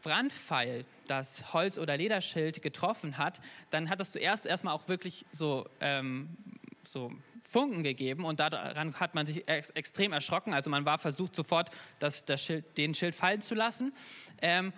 Brandpfeil 0.01 0.85
das 1.07 1.53
Holz- 1.53 1.77
oder 1.77 1.97
Lederschild 1.97 2.61
getroffen 2.61 3.17
hat, 3.17 3.41
dann 3.71 3.89
hat 3.89 3.99
es 3.99 4.11
zuerst 4.11 4.45
erstmal 4.45 4.73
auch 4.73 4.87
wirklich 4.87 5.25
so, 5.31 5.67
ähm, 5.81 6.37
so 6.83 7.11
Funken 7.43 7.83
gegeben 7.83 8.25
und 8.25 8.39
daran 8.39 8.93
hat 8.95 9.15
man 9.15 9.25
sich 9.25 9.47
ex 9.47 9.69
extrem 9.71 10.13
erschrocken. 10.13 10.53
Also 10.53 10.69
man 10.69 10.85
war 10.85 10.99
versucht 10.99 11.35
sofort, 11.35 11.71
das, 11.99 12.25
das 12.25 12.43
Schild, 12.43 12.77
den 12.77 12.93
Schild 12.93 13.15
fallen 13.15 13.41
zu 13.41 13.55
lassen. 13.55 13.93
Ähm, 14.41 14.73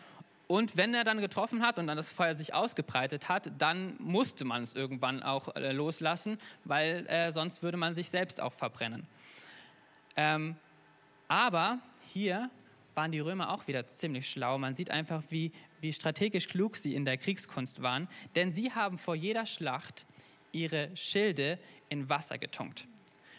und 0.47 0.75
wenn 0.75 0.93
er 0.93 1.05
dann 1.05 1.21
getroffen 1.21 1.61
hat 1.61 1.79
und 1.79 1.87
dann 1.87 1.95
das 1.95 2.11
Feuer 2.11 2.35
sich 2.35 2.53
ausgebreitet 2.53 3.29
hat, 3.29 3.51
dann 3.57 3.95
musste 3.99 4.43
man 4.43 4.63
es 4.63 4.73
irgendwann 4.73 5.23
auch 5.23 5.55
äh, 5.55 5.71
loslassen, 5.71 6.37
weil 6.65 7.07
äh, 7.07 7.31
sonst 7.31 7.63
würde 7.63 7.77
man 7.77 7.95
sich 7.95 8.09
selbst 8.09 8.41
auch 8.41 8.51
verbrennen. 8.51 9.07
Ähm, 10.17 10.57
aber 11.29 11.79
hier 12.13 12.49
waren 12.95 13.13
die 13.13 13.19
Römer 13.19 13.51
auch 13.51 13.67
wieder 13.67 13.87
ziemlich 13.87 14.29
schlau. 14.29 14.57
Man 14.57 14.75
sieht 14.75 14.91
einfach, 14.91 15.23
wie, 15.29 15.53
wie 15.79 15.93
strategisch 15.93 16.49
klug 16.49 16.75
sie 16.75 16.95
in 16.95 17.05
der 17.05 17.17
Kriegskunst 17.17 17.81
waren, 17.81 18.09
denn 18.35 18.51
sie 18.51 18.73
haben 18.73 18.97
vor 18.97 19.15
jeder 19.15 19.45
Schlacht 19.45 20.05
ihre 20.51 20.95
Schilde 20.97 21.57
in 21.91 22.09
Wasser 22.09 22.37
getunkt. 22.37 22.87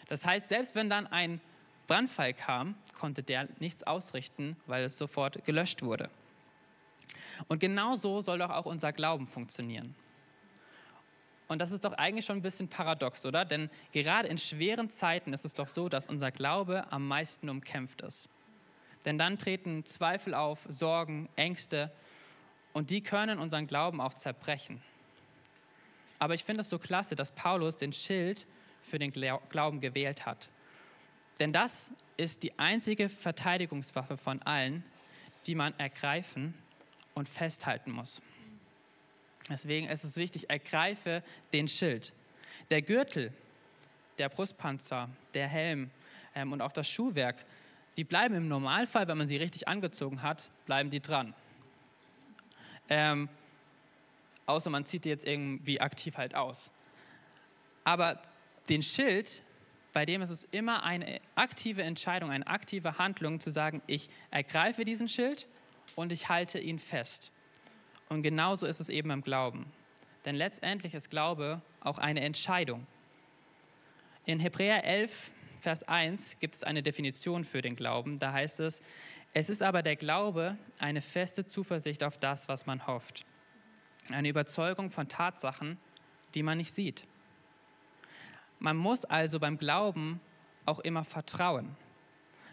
Das 0.07 0.25
heißt, 0.25 0.49
selbst 0.49 0.75
wenn 0.75 0.89
dann 0.89 1.07
ein 1.07 1.41
Brandfall 1.87 2.33
kam, 2.33 2.75
konnte 2.97 3.23
der 3.23 3.49
nichts 3.59 3.83
ausrichten, 3.83 4.55
weil 4.67 4.83
es 4.83 4.97
sofort 4.97 5.43
gelöscht 5.43 5.81
wurde. 5.81 6.09
Und 7.47 7.59
genau 7.59 7.95
so 7.95 8.21
soll 8.21 8.39
doch 8.39 8.51
auch 8.51 8.65
unser 8.65 8.93
Glauben 8.93 9.27
funktionieren. 9.27 9.95
Und 11.47 11.59
das 11.59 11.71
ist 11.71 11.83
doch 11.83 11.93
eigentlich 11.93 12.25
schon 12.25 12.37
ein 12.37 12.41
bisschen 12.41 12.69
paradox, 12.69 13.25
oder? 13.25 13.43
Denn 13.43 13.69
gerade 13.91 14.27
in 14.27 14.37
schweren 14.37 14.89
Zeiten 14.89 15.33
ist 15.33 15.45
es 15.45 15.53
doch 15.53 15.67
so, 15.67 15.89
dass 15.89 16.07
unser 16.07 16.31
Glaube 16.31 16.91
am 16.91 17.07
meisten 17.07 17.49
umkämpft 17.49 18.01
ist. 18.01 18.29
Denn 19.05 19.17
dann 19.17 19.37
treten 19.37 19.85
Zweifel 19.85 20.33
auf, 20.33 20.65
Sorgen, 20.69 21.27
Ängste 21.35 21.91
und 22.71 22.89
die 22.89 23.01
können 23.01 23.39
unseren 23.39 23.67
Glauben 23.67 23.99
auch 23.99 24.13
zerbrechen. 24.13 24.81
Aber 26.23 26.35
ich 26.35 26.45
finde 26.45 26.61
es 26.61 26.69
so 26.69 26.79
klasse, 26.79 27.17
dass 27.17 27.33
Paulus 27.33 27.75
den 27.75 27.91
Schild 27.91 28.47
für 28.81 28.97
den 28.97 29.11
Glauben 29.11 29.81
gewählt 29.81 30.25
hat. 30.25 30.49
Denn 31.37 31.51
das 31.51 31.91
ist 32.15 32.43
die 32.43 32.57
einzige 32.57 33.09
Verteidigungswaffe 33.09 34.15
von 34.15 34.41
allen, 34.43 34.85
die 35.47 35.53
man 35.53 35.77
ergreifen 35.77 36.53
und 37.13 37.27
festhalten 37.27 37.91
muss. 37.91 38.21
Deswegen 39.49 39.89
ist 39.89 40.05
es 40.05 40.15
wichtig, 40.15 40.49
ergreife 40.49 41.23
den 41.51 41.67
Schild. 41.67 42.13
Der 42.69 42.81
Gürtel, 42.81 43.33
der 44.17 44.29
Brustpanzer, 44.29 45.09
der 45.33 45.49
Helm 45.49 45.91
ähm, 46.35 46.53
und 46.53 46.61
auch 46.61 46.71
das 46.71 46.87
Schuhwerk, 46.87 47.43
die 47.97 48.05
bleiben 48.05 48.35
im 48.35 48.47
Normalfall, 48.47 49.09
wenn 49.09 49.17
man 49.17 49.27
sie 49.27 49.35
richtig 49.35 49.67
angezogen 49.67 50.21
hat, 50.21 50.49
bleiben 50.67 50.89
die 50.89 51.01
dran. 51.01 51.33
Ähm, 52.87 53.27
außer 54.45 54.69
man 54.69 54.85
zieht 54.85 55.05
die 55.05 55.09
jetzt 55.09 55.25
irgendwie 55.25 55.81
aktiv 55.81 56.17
halt 56.17 56.35
aus. 56.35 56.71
Aber 57.83 58.21
den 58.69 58.83
Schild, 58.83 59.43
bei 59.91 60.05
dem 60.05 60.21
ist 60.21 60.29
es 60.29 60.43
immer 60.45 60.83
eine 60.83 61.19
aktive 61.35 61.83
Entscheidung, 61.83 62.31
eine 62.31 62.47
aktive 62.47 62.97
Handlung 62.97 63.39
zu 63.39 63.51
sagen, 63.51 63.81
ich 63.87 64.09
ergreife 64.31 64.85
diesen 64.85 65.07
Schild 65.07 65.47
und 65.95 66.11
ich 66.11 66.29
halte 66.29 66.59
ihn 66.59 66.79
fest. 66.79 67.31
Und 68.09 68.23
genauso 68.23 68.65
ist 68.65 68.79
es 68.79 68.89
eben 68.89 69.11
im 69.11 69.21
Glauben. 69.21 69.71
Denn 70.25 70.35
letztendlich 70.35 70.93
ist 70.93 71.09
Glaube 71.09 71.61
auch 71.81 71.97
eine 71.97 72.21
Entscheidung. 72.21 72.87
In 74.25 74.39
Hebräer 74.39 74.85
11, 74.85 75.31
Vers 75.59 75.83
1 75.83 76.39
gibt 76.39 76.55
es 76.55 76.63
eine 76.63 76.81
Definition 76.81 77.43
für 77.43 77.61
den 77.61 77.75
Glauben. 77.75 78.19
Da 78.19 78.31
heißt 78.31 78.59
es, 78.61 78.81
es 79.33 79.49
ist 79.49 79.63
aber 79.63 79.81
der 79.81 79.95
Glaube 79.95 80.57
eine 80.79 81.01
feste 81.01 81.45
Zuversicht 81.45 82.03
auf 82.03 82.17
das, 82.17 82.47
was 82.47 82.65
man 82.65 82.85
hofft. 82.87 83.25
Eine 84.11 84.29
Überzeugung 84.29 84.91
von 84.91 85.07
Tatsachen, 85.07 85.77
die 86.33 86.43
man 86.43 86.57
nicht 86.57 86.73
sieht. 86.73 87.05
Man 88.59 88.77
muss 88.77 89.05
also 89.05 89.39
beim 89.39 89.57
Glauben 89.57 90.19
auch 90.65 90.79
immer 90.79 91.03
vertrauen. 91.03 91.75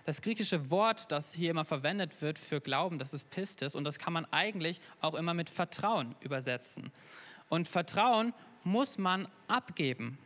Das 0.04 0.22
griechische 0.22 0.70
Wort, 0.70 1.12
das 1.12 1.32
hier 1.32 1.50
immer 1.50 1.64
verwendet 1.64 2.20
wird 2.22 2.38
für 2.38 2.60
Glauben, 2.60 2.98
das 2.98 3.14
ist 3.14 3.30
Pistis 3.30 3.74
und 3.74 3.84
das 3.84 3.98
kann 3.98 4.12
man 4.12 4.26
eigentlich 4.32 4.80
auch 5.00 5.14
immer 5.14 5.34
mit 5.34 5.50
Vertrauen 5.50 6.14
übersetzen. 6.20 6.90
Und 7.48 7.68
Vertrauen 7.68 8.32
muss 8.64 8.98
man 8.98 9.28
abgeben. 9.46 10.18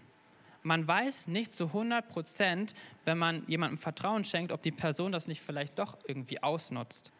Man 0.62 0.87
weiß 0.87 1.26
nicht 1.28 1.52
zu 1.52 1.66
100 1.66 2.09
Prozent, 2.09 2.75
wenn 3.04 3.19
man 3.19 3.47
jemandem 3.47 3.78
Vertrauen 3.78 4.25
schenkt, 4.25 4.52
ob 4.52 4.62
die 4.62 4.73
Person 4.73 5.12
das 5.12 5.26
nicht 5.26 5.43
vielleicht 5.43 5.78
doch 5.78 5.99
irgendwie 6.07 6.43
ausnutzt. 6.43 7.12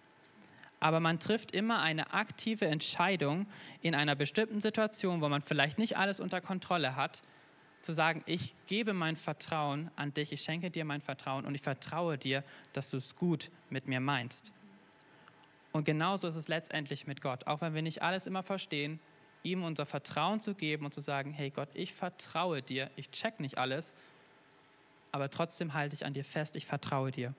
Aber 0.85 1.01
man 1.01 1.19
trifft 1.19 1.53
immer 1.53 1.81
eine 1.81 2.13
aktive 2.13 2.67
Entscheidung 2.67 3.47
in 3.81 3.95
einer 3.95 4.15
bestimmten 4.15 4.61
Situation, 4.61 5.23
wo 5.23 5.31
man 5.31 5.41
vielleicht 5.41 5.79
nicht 5.79 5.97
alles 5.97 6.21
unter 6.21 6.43
Kontrolle 6.43 6.95
hat, 6.95 7.23
zu 7.81 7.95
sagen, 7.95 8.23
ich 8.27 8.55
gebe 8.67 8.93
mein 8.93 9.17
Vertrauen 9.17 9.91
an 9.97 10.13
dich, 10.13 10.31
ich 10.31 10.43
schenke 10.43 10.71
dir 10.71 10.85
mein 10.85 11.01
Vertrauen 11.01 11.47
und 11.47 11.55
ich 11.55 11.63
vertraue 11.63 12.19
dir, 12.19 12.45
dass 12.75 12.91
du 12.91 12.99
es 12.99 13.17
gut 13.17 13.51
mit 13.71 13.89
mir 13.89 13.99
meinst. 13.99 14.53
Und 15.73 15.87
genauso 15.87 16.29
ist 16.29 16.37
es 16.37 16.49
letztendlich 16.49 17.07
mit 17.07 17.23
Gott. 17.23 17.47
Auch 17.47 17.63
wenn 17.63 17.73
wir 17.73 17.81
nicht 17.81 18.03
alles 18.03 18.27
immer 18.27 18.43
verstehen, 18.43 19.01
ihm 19.43 19.65
unser 19.65 19.87
Vertrauen 19.87 20.43
zu 20.43 20.55
geben 20.55 20.85
und 20.85 20.93
zu 20.93 21.01
sagen, 21.01 21.33
hey 21.33 21.49
Gott, 21.49 21.71
ich 21.73 21.95
vertraue 21.95 22.61
dir, 22.61 22.91
ich 22.97 23.11
check 23.11 23.41
nicht 23.41 23.57
alles, 23.57 23.95
aber 25.13 25.31
trotzdem 25.31 25.73
halte 25.73 25.95
ich 25.95 26.05
an 26.05 26.13
dir 26.13 26.27
fest, 26.27 26.57
ich 26.57 26.67
vertraue 26.67 27.11
dir. 27.11 27.33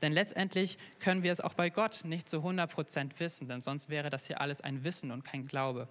Denn 0.00 0.12
letztendlich 0.12 0.78
können 0.98 1.22
wir 1.22 1.32
es 1.32 1.40
auch 1.40 1.54
bei 1.54 1.70
Gott 1.70 2.04
nicht 2.04 2.28
zu 2.28 2.38
100% 2.38 3.12
wissen, 3.18 3.48
denn 3.48 3.60
sonst 3.60 3.88
wäre 3.88 4.10
das 4.10 4.26
hier 4.26 4.40
alles 4.40 4.60
ein 4.60 4.84
Wissen 4.84 5.10
und 5.10 5.24
kein 5.24 5.46
Glaube. 5.46 5.88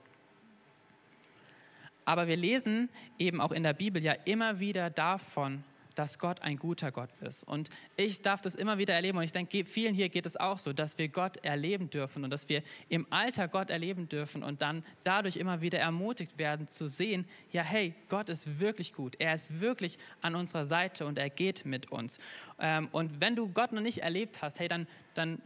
Aber 2.05 2.27
wir 2.27 2.37
lesen 2.37 2.89
eben 3.19 3.39
auch 3.39 3.51
in 3.51 3.63
der 3.63 3.73
Bibel 3.73 4.03
ja 4.03 4.13
immer 4.25 4.59
wieder 4.59 4.89
davon, 4.89 5.63
dass 5.99 6.17
Gott 6.17 6.41
ein 6.41 6.55
guter 6.55 6.93
Gott 6.93 7.09
ist. 7.19 7.43
Und 7.43 7.69
ich 7.97 8.21
darf 8.21 8.41
das 8.41 8.55
immer 8.55 8.77
wieder 8.77 8.93
erleben 8.93 9.17
und 9.17 9.25
ich 9.25 9.33
denke, 9.33 9.65
vielen 9.65 9.93
hier 9.93 10.07
geht 10.07 10.25
es 10.25 10.37
auch 10.37 10.57
so, 10.57 10.71
dass 10.71 10.97
wir 10.97 11.09
Gott 11.09 11.35
erleben 11.43 11.89
dürfen 11.89 12.23
und 12.23 12.29
dass 12.29 12.47
wir 12.47 12.63
im 12.87 13.05
Alter 13.09 13.49
Gott 13.49 13.69
erleben 13.69 14.07
dürfen 14.07 14.41
und 14.41 14.61
dann 14.61 14.85
dadurch 15.03 15.35
immer 15.35 15.59
wieder 15.59 15.77
ermutigt 15.77 16.37
werden 16.37 16.69
zu 16.69 16.87
sehen, 16.87 17.27
ja 17.51 17.63
hey, 17.63 17.93
Gott 18.07 18.29
ist 18.29 18.61
wirklich 18.61 18.93
gut, 18.93 19.17
er 19.19 19.33
ist 19.33 19.59
wirklich 19.59 19.99
an 20.21 20.35
unserer 20.35 20.63
Seite 20.63 21.05
und 21.05 21.17
er 21.17 21.29
geht 21.29 21.65
mit 21.65 21.91
uns. 21.91 22.19
Ähm, 22.59 22.87
und 22.93 23.19
wenn 23.19 23.35
du 23.35 23.49
Gott 23.49 23.73
noch 23.73 23.81
nicht 23.81 23.97
erlebt 23.97 24.41
hast, 24.41 24.57
hey, 24.57 24.69
dann, 24.69 24.87
dann 25.15 25.41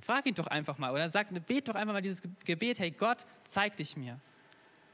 frag 0.00 0.26
ihn 0.26 0.34
doch 0.36 0.46
einfach 0.46 0.78
mal 0.78 0.92
oder 0.92 1.10
sag, 1.10 1.26
bet 1.48 1.66
doch 1.66 1.74
einfach 1.74 1.92
mal 1.92 2.02
dieses 2.02 2.22
Gebet, 2.44 2.78
hey 2.78 2.92
Gott, 2.92 3.26
zeig 3.42 3.76
dich 3.78 3.96
mir. 3.96 4.20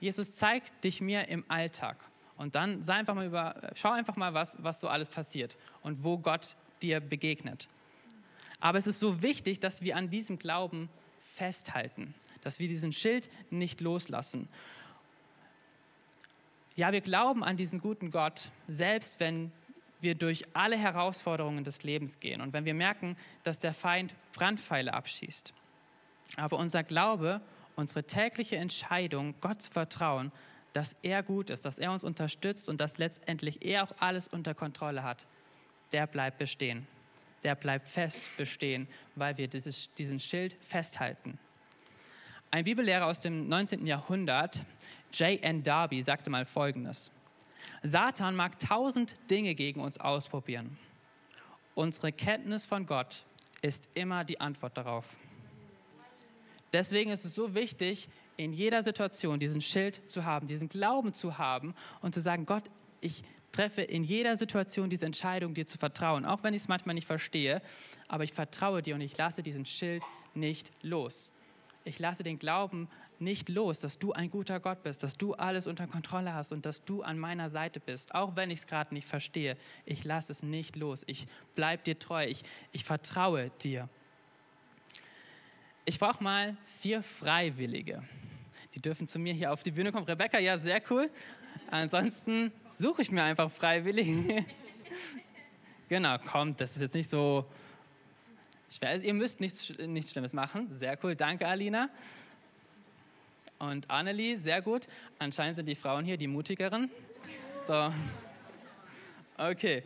Jesus, 0.00 0.32
zeig 0.32 0.80
dich 0.80 1.02
mir 1.02 1.28
im 1.28 1.44
Alltag. 1.48 1.98
Und 2.36 2.54
dann 2.54 2.82
sei 2.82 2.94
einfach 2.94 3.14
mal 3.14 3.26
über, 3.26 3.70
schau 3.74 3.90
einfach 3.90 4.16
mal, 4.16 4.34
was, 4.34 4.56
was 4.62 4.80
so 4.80 4.88
alles 4.88 5.08
passiert 5.08 5.56
und 5.82 6.02
wo 6.02 6.18
Gott 6.18 6.56
dir 6.80 7.00
begegnet. 7.00 7.68
Aber 8.60 8.78
es 8.78 8.86
ist 8.86 9.00
so 9.00 9.22
wichtig, 9.22 9.60
dass 9.60 9.82
wir 9.82 9.96
an 9.96 10.10
diesem 10.10 10.38
Glauben 10.38 10.88
festhalten, 11.20 12.14
dass 12.40 12.58
wir 12.58 12.68
diesen 12.68 12.92
Schild 12.92 13.28
nicht 13.50 13.80
loslassen. 13.80 14.48
Ja, 16.74 16.92
wir 16.92 17.00
glauben 17.00 17.44
an 17.44 17.56
diesen 17.56 17.80
guten 17.80 18.10
Gott, 18.10 18.50
selbst 18.68 19.20
wenn 19.20 19.52
wir 20.00 20.14
durch 20.14 20.44
alle 20.54 20.76
Herausforderungen 20.76 21.64
des 21.64 21.82
Lebens 21.82 22.18
gehen 22.18 22.40
und 22.40 22.52
wenn 22.52 22.64
wir 22.64 22.74
merken, 22.74 23.16
dass 23.44 23.58
der 23.58 23.74
Feind 23.74 24.14
Brandpfeile 24.32 24.94
abschießt. 24.94 25.52
Aber 26.36 26.58
unser 26.58 26.82
Glaube 26.82 27.40
unsere 27.76 28.04
tägliche 28.04 28.56
Entscheidung, 28.56 29.34
Gott 29.40 29.62
zu 29.62 29.70
vertrauen, 29.70 30.32
dass 30.72 30.96
er 31.02 31.22
gut 31.22 31.50
ist, 31.50 31.64
dass 31.64 31.78
er 31.78 31.92
uns 31.92 32.04
unterstützt 32.04 32.68
und 32.68 32.80
dass 32.80 32.98
letztendlich 32.98 33.64
er 33.64 33.84
auch 33.84 33.92
alles 33.98 34.28
unter 34.28 34.54
Kontrolle 34.54 35.02
hat, 35.02 35.26
der 35.92 36.06
bleibt 36.06 36.38
bestehen. 36.38 36.86
Der 37.42 37.54
bleibt 37.54 37.88
fest 37.90 38.30
bestehen, 38.36 38.88
weil 39.16 39.36
wir 39.36 39.48
dieses, 39.48 39.92
diesen 39.94 40.20
Schild 40.20 40.54
festhalten. 40.60 41.38
Ein 42.50 42.64
Bibellehrer 42.64 43.06
aus 43.06 43.20
dem 43.20 43.48
19. 43.48 43.86
Jahrhundert, 43.86 44.64
J.N. 45.12 45.62
Darby, 45.62 46.02
sagte 46.02 46.30
mal 46.30 46.44
Folgendes. 46.44 47.10
Satan 47.82 48.36
mag 48.36 48.58
tausend 48.58 49.16
Dinge 49.30 49.54
gegen 49.54 49.80
uns 49.80 49.98
ausprobieren. 49.98 50.78
Unsere 51.74 52.12
Kenntnis 52.12 52.66
von 52.66 52.86
Gott 52.86 53.24
ist 53.62 53.88
immer 53.94 54.24
die 54.24 54.40
Antwort 54.40 54.76
darauf. 54.76 55.16
Deswegen 56.72 57.10
ist 57.10 57.24
es 57.24 57.34
so 57.34 57.54
wichtig, 57.54 58.08
in 58.36 58.52
jeder 58.52 58.82
Situation 58.82 59.38
diesen 59.38 59.60
Schild 59.60 60.00
zu 60.10 60.24
haben, 60.24 60.46
diesen 60.46 60.68
Glauben 60.68 61.12
zu 61.12 61.38
haben 61.38 61.74
und 62.00 62.14
zu 62.14 62.20
sagen, 62.20 62.46
Gott, 62.46 62.64
ich 63.00 63.22
treffe 63.52 63.82
in 63.82 64.04
jeder 64.04 64.36
Situation 64.36 64.90
diese 64.90 65.06
Entscheidung, 65.06 65.54
dir 65.54 65.66
zu 65.66 65.78
vertrauen, 65.78 66.24
auch 66.24 66.42
wenn 66.42 66.54
ich 66.54 66.62
es 66.62 66.68
manchmal 66.68 66.94
nicht 66.94 67.06
verstehe, 67.06 67.60
aber 68.08 68.24
ich 68.24 68.32
vertraue 68.32 68.82
dir 68.82 68.94
und 68.94 69.00
ich 69.00 69.16
lasse 69.16 69.42
diesen 69.42 69.66
Schild 69.66 70.02
nicht 70.34 70.70
los. 70.82 71.32
Ich 71.84 71.98
lasse 71.98 72.22
den 72.22 72.38
Glauben 72.38 72.88
nicht 73.18 73.48
los, 73.48 73.80
dass 73.80 73.98
du 73.98 74.12
ein 74.12 74.30
guter 74.30 74.60
Gott 74.60 74.82
bist, 74.82 75.02
dass 75.02 75.14
du 75.14 75.34
alles 75.34 75.66
unter 75.66 75.86
Kontrolle 75.86 76.34
hast 76.34 76.52
und 76.52 76.66
dass 76.66 76.84
du 76.84 77.02
an 77.02 77.18
meiner 77.18 77.50
Seite 77.50 77.80
bist, 77.80 78.14
auch 78.14 78.36
wenn 78.36 78.50
ich 78.50 78.60
es 78.60 78.66
gerade 78.66 78.94
nicht 78.94 79.06
verstehe. 79.06 79.56
Ich 79.84 80.04
lasse 80.04 80.32
es 80.32 80.42
nicht 80.42 80.76
los. 80.76 81.04
Ich 81.06 81.26
bleibe 81.54 81.82
dir 81.82 81.98
treu. 81.98 82.26
Ich, 82.26 82.42
ich 82.72 82.84
vertraue 82.84 83.50
dir. 83.62 83.88
Ich 85.84 85.98
brauche 85.98 86.22
mal 86.22 86.56
vier 86.80 87.02
Freiwillige. 87.02 88.02
Die 88.74 88.80
dürfen 88.80 89.08
zu 89.08 89.18
mir 89.18 89.34
hier 89.34 89.52
auf 89.52 89.64
die 89.64 89.72
Bühne 89.72 89.90
kommen. 89.90 90.06
Rebecca, 90.06 90.38
ja, 90.38 90.56
sehr 90.56 90.80
cool. 90.90 91.10
Ansonsten 91.70 92.52
suche 92.70 93.02
ich 93.02 93.10
mir 93.10 93.24
einfach 93.24 93.50
Freiwillige. 93.50 94.44
genau, 95.88 96.18
kommt, 96.18 96.60
das 96.60 96.76
ist 96.76 96.82
jetzt 96.82 96.94
nicht 96.94 97.10
so 97.10 97.44
schwer. 98.70 99.02
Ihr 99.02 99.12
müsst 99.12 99.40
nichts, 99.40 99.76
nichts 99.78 100.12
Schlimmes 100.12 100.32
machen. 100.32 100.72
Sehr 100.72 100.96
cool, 101.02 101.16
danke 101.16 101.48
Alina. 101.48 101.90
Und 103.58 103.90
Annelie, 103.90 104.38
sehr 104.38 104.62
gut. 104.62 104.86
Anscheinend 105.18 105.56
sind 105.56 105.66
die 105.66 105.74
Frauen 105.74 106.04
hier 106.04 106.16
die 106.16 106.28
mutigeren. 106.28 106.90
So. 107.66 107.92
Okay. 109.36 109.82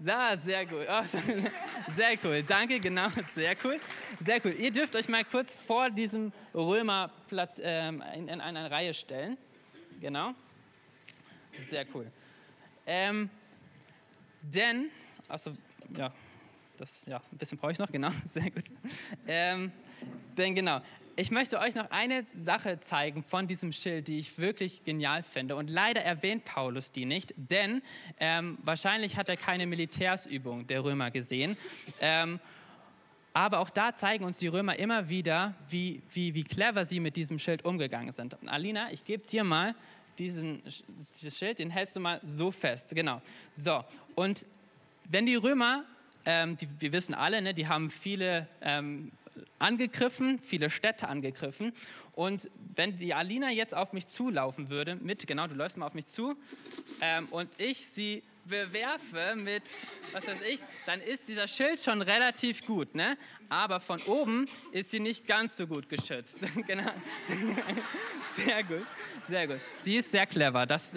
Da, 0.00 0.36
sehr 0.38 0.64
gut. 0.64 0.86
Oh, 0.88 1.02
sehr 1.96 2.18
cool. 2.22 2.42
Danke, 2.44 2.78
genau. 2.78 3.08
Sehr 3.34 3.56
cool. 3.64 3.80
Sehr 4.20 4.44
cool. 4.44 4.52
Ihr 4.52 4.70
dürft 4.70 4.94
euch 4.94 5.08
mal 5.08 5.24
kurz 5.24 5.54
vor 5.54 5.90
diesem 5.90 6.32
Römerplatz 6.54 7.60
ähm, 7.62 8.02
in, 8.14 8.28
in 8.28 8.40
eine 8.40 8.70
Reihe 8.70 8.94
stellen. 8.94 9.36
Genau. 10.00 10.34
Sehr 11.68 11.84
cool. 11.94 12.06
Ähm, 12.86 13.28
denn, 14.40 14.90
also, 15.26 15.52
ja, 15.96 16.12
das, 16.76 17.04
ja, 17.06 17.16
ein 17.32 17.38
bisschen 17.38 17.58
brauche 17.58 17.72
ich 17.72 17.78
noch, 17.78 17.90
genau. 17.90 18.12
Sehr 18.32 18.50
gut. 18.50 18.64
Ähm, 19.26 19.72
denn 20.36 20.54
genau, 20.54 20.80
ich 21.18 21.32
möchte 21.32 21.58
euch 21.58 21.74
noch 21.74 21.90
eine 21.90 22.24
Sache 22.32 22.78
zeigen 22.78 23.24
von 23.24 23.48
diesem 23.48 23.72
Schild, 23.72 24.06
die 24.06 24.20
ich 24.20 24.38
wirklich 24.38 24.84
genial 24.84 25.24
finde. 25.24 25.56
Und 25.56 25.68
leider 25.68 26.00
erwähnt 26.00 26.44
Paulus 26.44 26.92
die 26.92 27.06
nicht, 27.06 27.34
denn 27.36 27.82
ähm, 28.20 28.56
wahrscheinlich 28.62 29.16
hat 29.16 29.28
er 29.28 29.36
keine 29.36 29.66
Militärsübung 29.66 30.68
der 30.68 30.84
Römer 30.84 31.10
gesehen. 31.10 31.56
Ähm, 32.00 32.38
aber 33.34 33.58
auch 33.58 33.70
da 33.70 33.96
zeigen 33.96 34.24
uns 34.24 34.38
die 34.38 34.46
Römer 34.46 34.78
immer 34.78 35.08
wieder, 35.08 35.54
wie, 35.68 36.02
wie, 36.12 36.34
wie 36.34 36.44
clever 36.44 36.84
sie 36.84 37.00
mit 37.00 37.16
diesem 37.16 37.40
Schild 37.40 37.64
umgegangen 37.64 38.12
sind. 38.12 38.36
Alina, 38.46 38.92
ich 38.92 39.04
gebe 39.04 39.26
dir 39.26 39.42
mal 39.42 39.74
diesen 40.20 40.62
Schild, 41.36 41.58
den 41.58 41.70
hältst 41.70 41.96
du 41.96 42.00
mal 42.00 42.20
so 42.24 42.52
fest. 42.52 42.94
Genau. 42.94 43.20
So, 43.56 43.84
und 44.14 44.46
wenn 45.08 45.26
die 45.26 45.34
Römer, 45.34 45.84
ähm, 46.24 46.56
die, 46.56 46.68
wir 46.78 46.92
wissen 46.92 47.14
alle, 47.14 47.42
ne, 47.42 47.54
die 47.54 47.66
haben 47.66 47.90
viele 47.90 48.46
ähm, 48.60 49.10
angegriffen, 49.58 50.38
viele 50.40 50.70
Städte 50.70 51.08
angegriffen. 51.08 51.72
Und 52.12 52.50
wenn 52.74 52.98
die 52.98 53.14
Alina 53.14 53.50
jetzt 53.50 53.74
auf 53.74 53.92
mich 53.92 54.06
zulaufen 54.06 54.70
würde, 54.70 54.96
mit, 54.96 55.26
genau, 55.26 55.46
du 55.46 55.54
läufst 55.54 55.76
mal 55.76 55.86
auf 55.86 55.94
mich 55.94 56.06
zu, 56.06 56.36
ähm, 57.00 57.26
und 57.30 57.48
ich 57.58 57.86
sie 57.86 58.22
bewerfe 58.48 59.36
mit, 59.36 59.62
was 60.12 60.26
weiß 60.26 60.38
ich, 60.50 60.60
dann 60.86 61.00
ist 61.00 61.28
dieser 61.28 61.46
Schild 61.46 61.82
schon 61.82 62.02
relativ 62.02 62.64
gut, 62.64 62.94
ne? 62.94 63.16
Aber 63.48 63.80
von 63.80 64.02
oben 64.02 64.48
ist 64.72 64.90
sie 64.90 65.00
nicht 65.00 65.26
ganz 65.26 65.56
so 65.56 65.66
gut 65.66 65.88
geschützt. 65.88 66.38
genau. 66.66 66.90
Sehr 68.34 68.62
gut, 68.64 68.86
sehr 69.28 69.48
gut. 69.48 69.60
Sie 69.82 69.96
ist 69.96 70.12
sehr 70.12 70.26
clever, 70.26 70.64
das, 70.64 70.92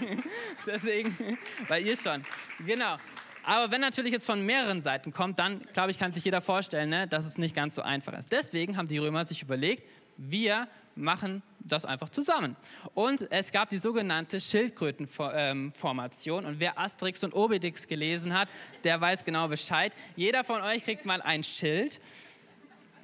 deswegen, 0.66 1.38
bei 1.68 1.80
ihr 1.80 1.96
schon. 1.96 2.24
Genau. 2.66 2.96
Aber 3.44 3.72
wenn 3.72 3.80
natürlich 3.80 4.12
jetzt 4.12 4.26
von 4.26 4.44
mehreren 4.44 4.80
Seiten 4.80 5.12
kommt, 5.12 5.38
dann 5.38 5.62
glaube 5.72 5.90
ich, 5.90 5.98
kann 5.98 6.12
sich 6.12 6.24
jeder 6.24 6.40
vorstellen, 6.40 6.90
ne, 6.90 7.08
dass 7.08 7.26
es 7.26 7.38
nicht 7.38 7.54
ganz 7.54 7.74
so 7.74 7.82
einfach 7.82 8.18
ist. 8.18 8.32
Deswegen 8.32 8.76
haben 8.76 8.88
die 8.88 8.98
Römer 8.98 9.24
sich 9.24 9.42
überlegt, 9.42 9.84
wir 10.16 10.68
machen 10.94 11.42
das 11.60 11.84
einfach 11.84 12.08
zusammen. 12.10 12.54
Und 12.94 13.26
es 13.30 13.50
gab 13.50 13.70
die 13.70 13.78
sogenannte 13.78 14.40
Schildkrötenformation. 14.40 16.46
Und 16.46 16.60
wer 16.60 16.78
Asterix 16.78 17.24
und 17.24 17.34
Obelix 17.34 17.88
gelesen 17.88 18.32
hat, 18.32 18.48
der 18.84 19.00
weiß 19.00 19.24
genau 19.24 19.48
Bescheid. 19.48 19.92
Jeder 20.16 20.44
von 20.44 20.60
euch 20.60 20.84
kriegt 20.84 21.04
mal 21.06 21.22
ein 21.22 21.42
Schild. 21.42 22.00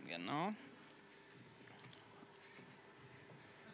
Genau. 0.06 0.52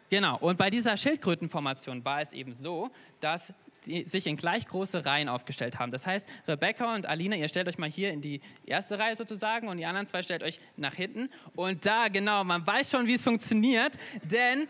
Genau, 0.09 0.37
und 0.37 0.57
bei 0.57 0.69
dieser 0.69 0.97
Schildkrötenformation 0.97 2.05
war 2.05 2.21
es 2.21 2.31
eben 2.31 2.53
so, 2.53 2.89
dass 3.19 3.51
die 3.85 4.03
sich 4.03 4.27
in 4.27 4.37
gleich 4.37 4.67
große 4.67 5.05
Reihen 5.05 5.29
aufgestellt 5.29 5.79
haben. 5.79 5.91
Das 5.91 6.05
heißt, 6.05 6.27
Rebecca 6.47 6.93
und 6.95 7.05
Alina, 7.05 7.35
ihr 7.35 7.47
stellt 7.47 7.67
euch 7.67 7.77
mal 7.77 7.89
hier 7.89 8.11
in 8.11 8.21
die 8.21 8.41
erste 8.65 8.99
Reihe 8.99 9.15
sozusagen 9.15 9.67
und 9.67 9.77
die 9.77 9.85
anderen 9.85 10.07
zwei 10.07 10.23
stellt 10.23 10.43
euch 10.43 10.59
nach 10.77 10.93
hinten. 10.93 11.29
Und 11.55 11.85
da, 11.85 12.07
genau, 12.07 12.43
man 12.43 12.65
weiß 12.65 12.91
schon, 12.91 13.07
wie 13.07 13.15
es 13.15 13.23
funktioniert, 13.23 13.97
denn 14.23 14.67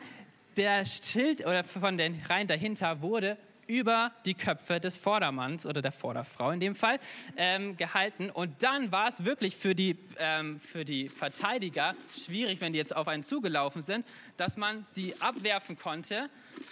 der 0.58 0.86
Schild 0.86 1.46
oder 1.46 1.64
von 1.64 1.98
den 1.98 2.22
Reihen 2.28 2.48
dahinter 2.48 3.02
wurde 3.02 3.38
über 3.68 4.12
die 4.26 4.34
Köpfe 4.34 4.80
des 4.80 4.98
Vordermanns 4.98 5.66
oder 5.66 5.82
der 5.82 5.92
Vorderfrau 5.92 6.52
in 6.52 6.60
dem 6.60 6.76
Fall 6.76 7.00
ähm, 7.38 7.78
gehalten. 7.78 8.30
Und 8.30 8.64
dann 8.64 8.92
war 8.92 9.08
es 9.08 9.26
wirklich 9.26 9.56
für 9.56 9.76
die, 9.76 9.98
ähm, 10.18 10.60
für 10.60 10.86
die 10.86 11.10
Verteidiger 11.10 11.96
schwierig, 12.14 12.62
wenn 12.62 12.74
die 12.74 12.80
jetzt 12.80 12.96
auf 12.96 13.08
einen 13.08 13.24
zugelaufen 13.24 13.82
sind, 13.82 14.06
dass 14.38 14.58
man 14.58 14.86
sie 14.86 15.20
abwerfen 15.22 15.78
konnte, 15.78 16.30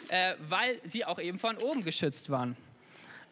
äh, 0.10 0.36
weil 0.50 0.80
sie 0.84 1.06
auch 1.06 1.20
eben 1.20 1.40
von 1.40 1.58
oben 1.58 1.84
geschützt 1.84 2.30
waren. 2.30 2.56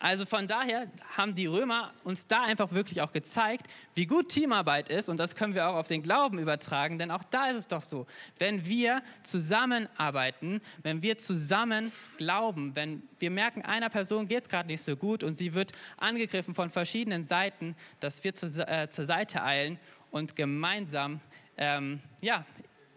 Also 0.02 0.26
von 0.26 0.48
daher 0.48 0.88
haben 1.16 1.36
die 1.36 1.46
Römer 1.46 1.94
uns 2.04 2.26
da 2.26 2.42
einfach 2.42 2.72
wirklich 2.72 3.04
auch 3.04 3.14
gezeigt, 3.14 3.68
wie 3.94 4.08
gut 4.08 4.30
Teamarbeit 4.30 4.90
ist 4.90 5.10
und 5.10 5.18
das 5.18 5.36
können 5.36 5.54
wir 5.54 5.70
auch 5.70 5.76
auf 5.76 5.88
den 5.88 6.02
Glauben 6.02 6.40
übertragen, 6.40 6.98
denn 6.98 7.12
auch 7.12 7.24
da 7.24 7.50
ist 7.50 7.58
es 7.58 7.68
doch 7.68 7.84
so, 7.84 8.08
wenn 8.40 8.66
wir 8.66 9.04
zusammenarbeiten, 9.22 10.60
wenn 10.82 11.04
wir 11.04 11.20
zusammen 11.20 11.92
glauben, 12.18 12.76
wenn 12.76 13.04
wir 13.20 13.30
merken, 13.30 13.62
einer 13.62 13.90
Person 13.90 14.28
geht 14.28 14.42
es 14.42 14.50
gerade 14.50 14.68
nicht 14.70 14.84
so 14.84 14.96
gut 14.96 15.24
und 15.24 15.36
sie 15.36 15.54
wird 15.54 15.72
angegriffen 15.98 16.56
von 16.56 16.72
verschiedenen 16.72 17.26
Seiten, 17.26 17.76
dass 18.00 18.24
wir 18.24 18.34
zu, 18.34 18.48
äh, 18.68 18.90
zur 18.90 19.06
Seite 19.06 19.44
eilen 19.44 19.78
und 20.10 20.36
gemeinsam 20.36 21.20
ähm, 21.58 22.00
ja, 22.22 22.44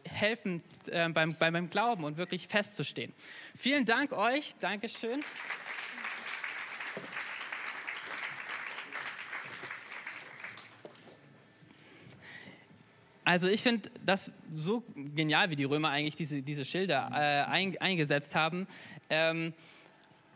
helfen 0.04 0.62
äh, 0.90 1.06
beim, 1.10 1.34
beim 1.34 1.68
Glauben 1.68 2.04
und 2.04 2.16
wirklich 2.16 2.48
festzustehen. 2.48 3.12
Vielen 3.54 3.84
Dank 3.84 4.12
euch, 4.12 4.54
Dankeschön. 4.58 5.22
Also 13.24 13.48
ich 13.48 13.62
finde 13.62 13.90
das 14.04 14.32
so 14.54 14.82
genial, 14.94 15.50
wie 15.50 15.56
die 15.56 15.64
Römer 15.64 15.88
eigentlich 15.88 16.14
diese, 16.14 16.42
diese 16.42 16.64
Schilder 16.64 17.10
äh, 17.12 17.50
ein, 17.50 17.76
eingesetzt 17.78 18.34
haben. 18.34 18.66
Ähm, 19.08 19.54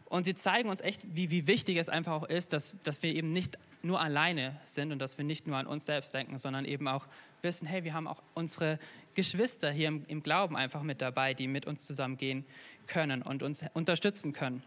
und 0.07 0.25
sie 0.25 0.35
zeigen 0.35 0.71
uns 0.71 0.81
echt, 0.81 1.03
wie, 1.15 1.31
wie 1.31 1.47
wichtig 1.47 1.77
es 1.77 1.91
einfach 1.91 2.13
auch 2.13 2.29
ist, 2.29 2.55
dass, 2.55 2.77
dass 2.83 3.03
wir 3.03 3.15
eben 3.15 3.33
nicht 3.35 3.59
nur 3.83 4.01
alleine 4.01 4.59
sind 4.65 4.91
und 4.91 4.99
dass 5.01 5.19
wir 5.19 5.25
nicht 5.25 5.47
nur 5.47 5.59
an 5.59 5.67
uns 5.67 5.85
selbst 5.85 6.15
denken, 6.15 6.39
sondern 6.39 6.65
eben 6.65 6.89
auch 6.89 7.07
wissen, 7.43 7.67
hey, 7.67 7.85
wir 7.85 7.93
haben 7.93 8.07
auch 8.07 8.23
unsere 8.35 8.79
Geschwister 9.15 9.71
hier 9.71 9.89
im, 9.89 10.05
im 10.09 10.23
Glauben 10.23 10.57
einfach 10.57 10.83
mit 10.83 11.03
dabei, 11.03 11.35
die 11.35 11.47
mit 11.47 11.67
uns 11.67 11.85
zusammengehen 11.85 12.47
können 12.87 13.23
und 13.23 13.43
uns 13.43 13.65
unterstützen 13.75 14.33
können. 14.33 14.63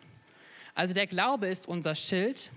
Also 0.76 0.94
der 0.94 1.08
Glaube 1.08 1.48
ist 1.48 1.68
unser 1.68 1.96
Schild 1.96 2.52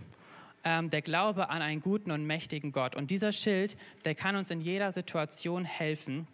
ähm, 0.65 0.91
der 0.91 1.03
Glaube 1.03 1.51
an 1.51 1.63
einen 1.63 1.81
guten 1.81 2.11
und 2.11 2.27
mächtigen 2.27 2.73
Gott. 2.73 2.97
Und 2.97 3.11
dieser 3.11 3.33
Schild, 3.33 3.77
der 4.05 4.15
kann 4.15 4.37
uns 4.37 4.51
in 4.51 4.61
jeder 4.61 4.93
Situation 4.93 5.65
helfen. 5.65 6.27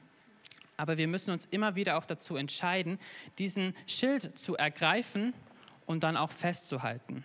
Aber 0.76 0.96
wir 0.96 1.08
müssen 1.08 1.32
uns 1.32 1.46
immer 1.46 1.74
wieder 1.74 1.98
auch 1.98 2.06
dazu 2.06 2.36
entscheiden, 2.36 2.98
diesen 3.38 3.74
Schild 3.86 4.38
zu 4.38 4.56
ergreifen 4.56 5.34
und 5.84 6.04
dann 6.04 6.16
auch 6.16 6.30
festzuhalten. 6.30 7.24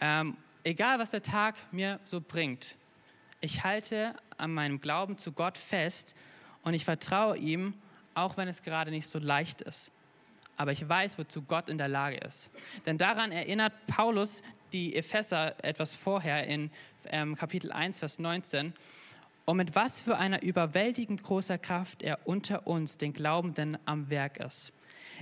Ähm, 0.00 0.36
egal, 0.64 0.98
was 0.98 1.12
der 1.12 1.22
Tag 1.22 1.54
mir 1.70 2.00
so 2.04 2.20
bringt, 2.20 2.76
ich 3.40 3.64
halte 3.64 4.14
an 4.36 4.52
meinem 4.52 4.80
Glauben 4.80 5.16
zu 5.16 5.32
Gott 5.32 5.56
fest 5.56 6.14
und 6.62 6.74
ich 6.74 6.84
vertraue 6.84 7.36
ihm, 7.36 7.74
auch 8.14 8.36
wenn 8.36 8.48
es 8.48 8.62
gerade 8.62 8.90
nicht 8.90 9.06
so 9.06 9.18
leicht 9.18 9.62
ist. 9.62 9.90
Aber 10.56 10.72
ich 10.72 10.86
weiß, 10.86 11.18
wozu 11.18 11.42
Gott 11.42 11.68
in 11.68 11.78
der 11.78 11.88
Lage 11.88 12.16
ist. 12.16 12.50
Denn 12.84 12.98
daran 12.98 13.32
erinnert 13.32 13.72
Paulus 13.86 14.42
die 14.72 14.96
Epheser 14.96 15.54
etwas 15.64 15.96
vorher 15.96 16.46
in 16.46 16.70
ähm, 17.06 17.36
Kapitel 17.36 17.72
1, 17.72 17.98
Vers 17.98 18.18
19. 18.18 18.72
Und 19.44 19.56
mit 19.56 19.74
was 19.74 20.00
für 20.00 20.16
einer 20.16 20.42
überwältigend 20.42 21.22
großer 21.22 21.58
Kraft 21.58 22.02
er 22.02 22.26
unter 22.26 22.66
uns, 22.66 22.96
den 22.96 23.12
Glaubenden, 23.12 23.76
am 23.84 24.08
Werk 24.08 24.38
ist. 24.38 24.72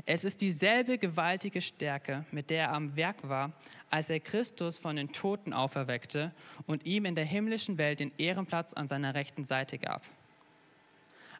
Es 0.06 0.24
ist 0.24 0.40
dieselbe 0.40 0.98
gewaltige 0.98 1.60
Stärke, 1.60 2.24
mit 2.30 2.50
der 2.50 2.64
er 2.64 2.72
am 2.72 2.96
Werk 2.96 3.28
war, 3.28 3.52
als 3.90 4.08
er 4.08 4.20
Christus 4.20 4.78
von 4.78 4.96
den 4.96 5.12
Toten 5.12 5.52
auferweckte 5.52 6.32
und 6.66 6.86
ihm 6.86 7.04
in 7.04 7.14
der 7.14 7.24
himmlischen 7.24 7.76
Welt 7.76 8.00
den 8.00 8.12
Ehrenplatz 8.18 8.72
an 8.72 8.88
seiner 8.88 9.14
rechten 9.14 9.44
Seite 9.44 9.78
gab. 9.78 10.02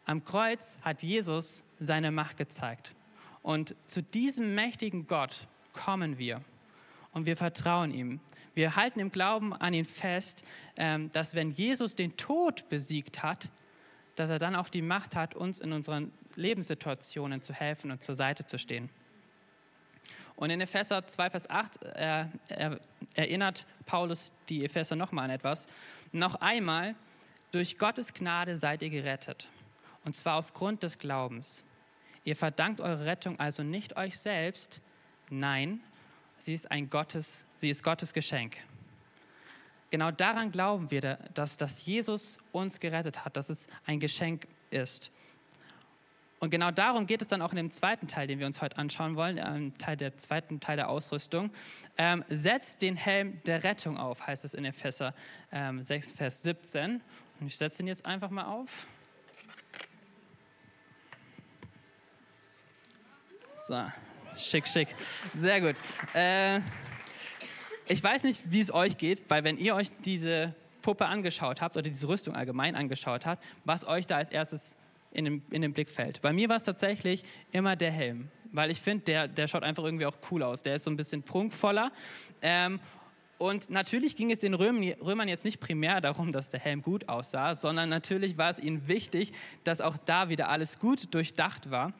Am 0.04 0.24
Kreuz 0.24 0.76
hat 0.82 1.02
Jesus 1.02 1.64
seine 1.78 2.10
Macht 2.10 2.36
gezeigt. 2.36 2.94
Und 3.42 3.74
zu 3.86 4.02
diesem 4.02 4.54
mächtigen 4.54 5.06
Gott 5.06 5.46
kommen 5.72 6.18
wir 6.18 6.42
und 7.12 7.26
wir 7.26 7.36
vertrauen 7.36 7.92
ihm. 7.92 8.20
Wir 8.54 8.76
halten 8.76 9.00
im 9.00 9.10
Glauben 9.10 9.52
an 9.54 9.74
ihn 9.74 9.84
fest, 9.84 10.44
ähm, 10.76 11.10
dass 11.12 11.34
wenn 11.34 11.50
Jesus 11.50 11.94
den 11.94 12.16
Tod 12.16 12.68
besiegt 12.68 13.22
hat, 13.22 13.50
dass 14.16 14.30
er 14.30 14.38
dann 14.38 14.54
auch 14.54 14.68
die 14.68 14.82
Macht 14.82 15.16
hat, 15.16 15.34
uns 15.34 15.60
in 15.60 15.72
unseren 15.72 16.12
Lebenssituationen 16.36 17.42
zu 17.42 17.52
helfen 17.52 17.90
und 17.90 18.02
zur 18.02 18.16
Seite 18.16 18.44
zu 18.44 18.58
stehen. 18.58 18.90
Und 20.36 20.50
in 20.50 20.60
Epheser 20.60 21.06
2, 21.06 21.30
Vers 21.30 21.50
8 21.50 21.82
äh, 21.82 22.24
erinnert 23.14 23.66
Paulus 23.86 24.32
die 24.48 24.64
Epheser 24.64 24.96
nochmal 24.96 25.26
an 25.26 25.30
etwas. 25.30 25.66
Noch 26.12 26.36
einmal, 26.36 26.94
durch 27.52 27.78
Gottes 27.78 28.14
Gnade 28.14 28.56
seid 28.56 28.82
ihr 28.82 28.90
gerettet. 28.90 29.48
Und 30.04 30.16
zwar 30.16 30.36
aufgrund 30.36 30.82
des 30.82 30.98
Glaubens. 30.98 31.62
Ihr 32.24 32.36
verdankt 32.36 32.80
eure 32.80 33.04
Rettung 33.04 33.38
also 33.38 33.62
nicht 33.62 33.96
euch 33.96 34.18
selbst, 34.18 34.80
nein, 35.28 35.80
sie 36.40 36.54
ist, 36.54 36.70
ein 36.70 36.90
Gottes, 36.90 37.46
sie 37.56 37.70
ist 37.70 37.82
Gottes 37.82 38.12
Geschenk. 38.12 38.56
Genau 39.90 40.10
daran 40.10 40.50
glauben 40.52 40.90
wir, 40.90 41.18
dass, 41.34 41.56
dass 41.56 41.84
Jesus 41.84 42.38
uns 42.52 42.80
gerettet 42.80 43.24
hat, 43.24 43.36
dass 43.36 43.50
es 43.50 43.66
ein 43.86 44.00
Geschenk 44.00 44.46
ist. 44.70 45.10
Und 46.38 46.48
genau 46.50 46.70
darum 46.70 47.06
geht 47.06 47.20
es 47.20 47.28
dann 47.28 47.42
auch 47.42 47.50
in 47.50 47.56
dem 47.56 47.70
zweiten 47.70 48.08
Teil, 48.08 48.26
den 48.26 48.38
wir 48.38 48.46
uns 48.46 48.62
heute 48.62 48.78
anschauen 48.78 49.14
wollen, 49.14 49.38
ähm, 49.38 49.76
Teil 49.76 49.96
der 49.96 50.16
zweiten 50.16 50.58
Teil 50.58 50.76
der 50.76 50.88
Ausrüstung. 50.88 51.50
Ähm, 51.98 52.24
setzt 52.30 52.80
den 52.80 52.96
Helm 52.96 53.42
der 53.44 53.62
Rettung 53.62 53.98
auf, 53.98 54.26
heißt 54.26 54.46
es 54.46 54.54
in 54.54 54.64
Epheser 54.64 55.14
ähm, 55.52 55.82
6, 55.82 56.12
Vers 56.12 56.42
17. 56.42 57.02
Und 57.40 57.46
ich 57.46 57.58
setze 57.58 57.82
ihn 57.82 57.88
jetzt 57.88 58.06
einfach 58.06 58.30
mal 58.30 58.46
auf. 58.46 58.86
So, 63.68 63.84
schick, 64.36 64.66
schick. 64.66 64.88
Sehr 65.36 65.60
gut. 65.60 65.76
Äh, 66.14 66.60
ich 67.88 68.02
weiß 68.02 68.24
nicht, 68.24 68.40
wie 68.44 68.60
es 68.60 68.72
euch 68.72 68.96
geht, 68.98 69.28
weil 69.28 69.44
wenn 69.44 69.58
ihr 69.58 69.74
euch 69.74 69.88
diese 70.04 70.54
Puppe 70.82 71.06
angeschaut 71.06 71.60
habt 71.60 71.76
oder 71.76 71.88
diese 71.88 72.08
Rüstung 72.08 72.34
allgemein 72.34 72.74
angeschaut 72.74 73.26
habt, 73.26 73.42
was 73.64 73.86
euch 73.86 74.06
da 74.06 74.16
als 74.16 74.30
erstes 74.30 74.76
in 75.12 75.24
den, 75.24 75.42
in 75.50 75.62
den 75.62 75.72
Blick 75.72 75.90
fällt. 75.90 76.22
Bei 76.22 76.32
mir 76.32 76.48
war 76.48 76.56
es 76.56 76.64
tatsächlich 76.64 77.24
immer 77.52 77.76
der 77.76 77.90
Helm, 77.90 78.28
weil 78.52 78.70
ich 78.70 78.80
finde, 78.80 79.04
der, 79.04 79.28
der 79.28 79.48
schaut 79.48 79.62
einfach 79.62 79.84
irgendwie 79.84 80.06
auch 80.06 80.16
cool 80.30 80.42
aus. 80.42 80.62
Der 80.62 80.76
ist 80.76 80.84
so 80.84 80.90
ein 80.90 80.96
bisschen 80.96 81.22
prunkvoller. 81.22 81.90
Ähm, 82.42 82.80
und 83.38 83.70
natürlich 83.70 84.16
ging 84.16 84.30
es 84.30 84.40
den 84.40 84.52
Römern 84.52 85.26
jetzt 85.26 85.44
nicht 85.46 85.60
primär 85.60 86.00
darum, 86.02 86.30
dass 86.30 86.50
der 86.50 86.60
Helm 86.60 86.82
gut 86.82 87.08
aussah, 87.08 87.54
sondern 87.54 87.88
natürlich 87.88 88.36
war 88.36 88.50
es 88.50 88.58
ihnen 88.58 88.86
wichtig, 88.86 89.32
dass 89.64 89.80
auch 89.80 89.96
da 90.04 90.28
wieder 90.28 90.50
alles 90.50 90.78
gut 90.78 91.14
durchdacht 91.14 91.70
war. 91.70 91.94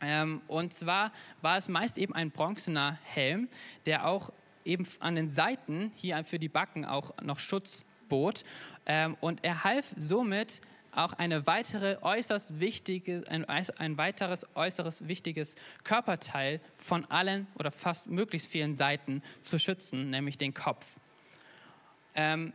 Ähm, 0.00 0.40
und 0.48 0.72
zwar 0.72 1.12
war 1.42 1.58
es 1.58 1.68
meist 1.68 1.98
eben 1.98 2.14
ein 2.14 2.30
bronzener 2.30 2.98
Helm, 3.04 3.48
der 3.86 4.06
auch 4.06 4.32
eben 4.64 4.86
an 5.00 5.14
den 5.14 5.30
Seiten 5.30 5.92
hier 5.94 6.22
für 6.24 6.38
die 6.38 6.48
Backen 6.48 6.84
auch 6.84 7.12
noch 7.22 7.38
Schutz 7.38 7.84
bot. 8.08 8.44
Ähm, 8.86 9.16
und 9.20 9.44
er 9.44 9.64
half 9.64 9.94
somit 9.96 10.60
auch 10.92 11.12
eine 11.14 11.46
weitere 11.46 11.98
äußerst 12.02 12.58
wichtige, 12.60 13.22
ein, 13.28 13.44
ein 13.44 13.96
weiteres 13.96 14.46
äußeres 14.54 15.06
wichtiges 15.06 15.54
Körperteil 15.84 16.60
von 16.76 17.04
allen 17.06 17.46
oder 17.58 17.70
fast 17.70 18.08
möglichst 18.08 18.50
vielen 18.50 18.74
Seiten 18.74 19.22
zu 19.42 19.58
schützen, 19.58 20.10
nämlich 20.10 20.36
den 20.36 20.52
Kopf. 20.52 20.84
Ähm, 22.14 22.52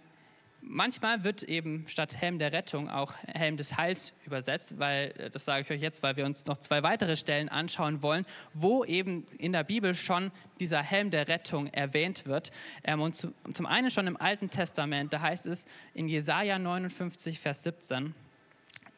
manchmal 0.67 1.23
wird 1.23 1.43
eben 1.43 1.85
statt 1.87 2.15
Helm 2.15 2.39
der 2.39 2.51
Rettung 2.51 2.89
auch 2.89 3.13
Helm 3.27 3.57
des 3.57 3.77
Heils 3.77 4.13
übersetzt, 4.25 4.79
weil, 4.79 5.13
äh, 5.17 5.29
das 5.29 5.45
sage 5.45 5.61
ich 5.63 5.71
euch 5.71 5.81
jetzt, 5.81 6.03
weil 6.03 6.17
wir 6.17 6.25
uns 6.25 6.45
noch 6.45 6.57
zwei 6.57 6.83
weitere 6.83 7.15
Stellen 7.15 7.49
anschauen 7.49 8.01
wollen, 8.01 8.25
wo 8.53 8.83
eben 8.83 9.25
in 9.37 9.53
der 9.53 9.63
Bibel 9.63 9.95
schon 9.95 10.31
dieser 10.59 10.81
Helm 10.81 11.11
der 11.11 11.27
Rettung 11.27 11.67
erwähnt 11.67 12.25
wird. 12.25 12.51
Ähm, 12.83 13.01
und 13.01 13.15
zum 13.15 13.65
einen 13.65 13.91
schon 13.91 14.07
im 14.07 14.17
Alten 14.17 14.49
Testament, 14.49 15.13
da 15.13 15.21
heißt 15.21 15.45
es 15.45 15.65
in 15.93 16.07
Jesaja 16.07 16.59
59, 16.59 17.39
Vers 17.39 17.63
17, 17.63 18.13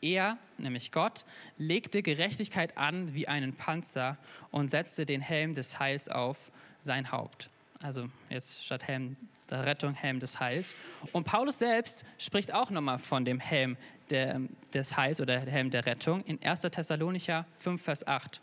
er, 0.02 0.38
nämlich 0.58 0.92
Gott, 0.92 1.26
legte 1.58 2.04
Gerechtigkeit 2.04 2.78
an 2.78 3.14
wie 3.16 3.28
einen 3.28 3.54
Panzer 3.54 4.18
und 4.52 4.70
setzte 4.70 5.06
den 5.06 5.22
Helm 5.22 5.56
des 5.56 5.80
Heils 5.80 6.08
auf 6.08 6.52
sein 6.80 7.12
Haupt. 7.12 7.50
Also 7.84 8.10
jetzt 8.30 8.64
statt 8.66 8.88
Helm 8.88 9.16
der 9.50 9.66
Rettung, 9.66 9.94
Helm 9.94 10.20
des 10.20 10.40
Heils. 10.40 10.76
Und 11.12 11.26
Paulus 11.26 11.60
selbst 11.60 12.06
spricht 12.18 12.54
auch 12.54 12.70
nochmal 12.70 13.00
von 13.00 13.24
dem 13.24 13.40
Helm 13.40 13.78
der, 14.10 14.42
des 14.74 14.98
Heils 14.98 15.22
oder 15.22 15.40
Helm 15.40 15.70
der 15.70 15.86
Rettung 15.86 16.24
in 16.26 16.42
1. 16.42 16.62
Thessalonicher 16.62 17.46
5, 17.54 17.82
Vers 17.82 18.08
8. 18.08 18.42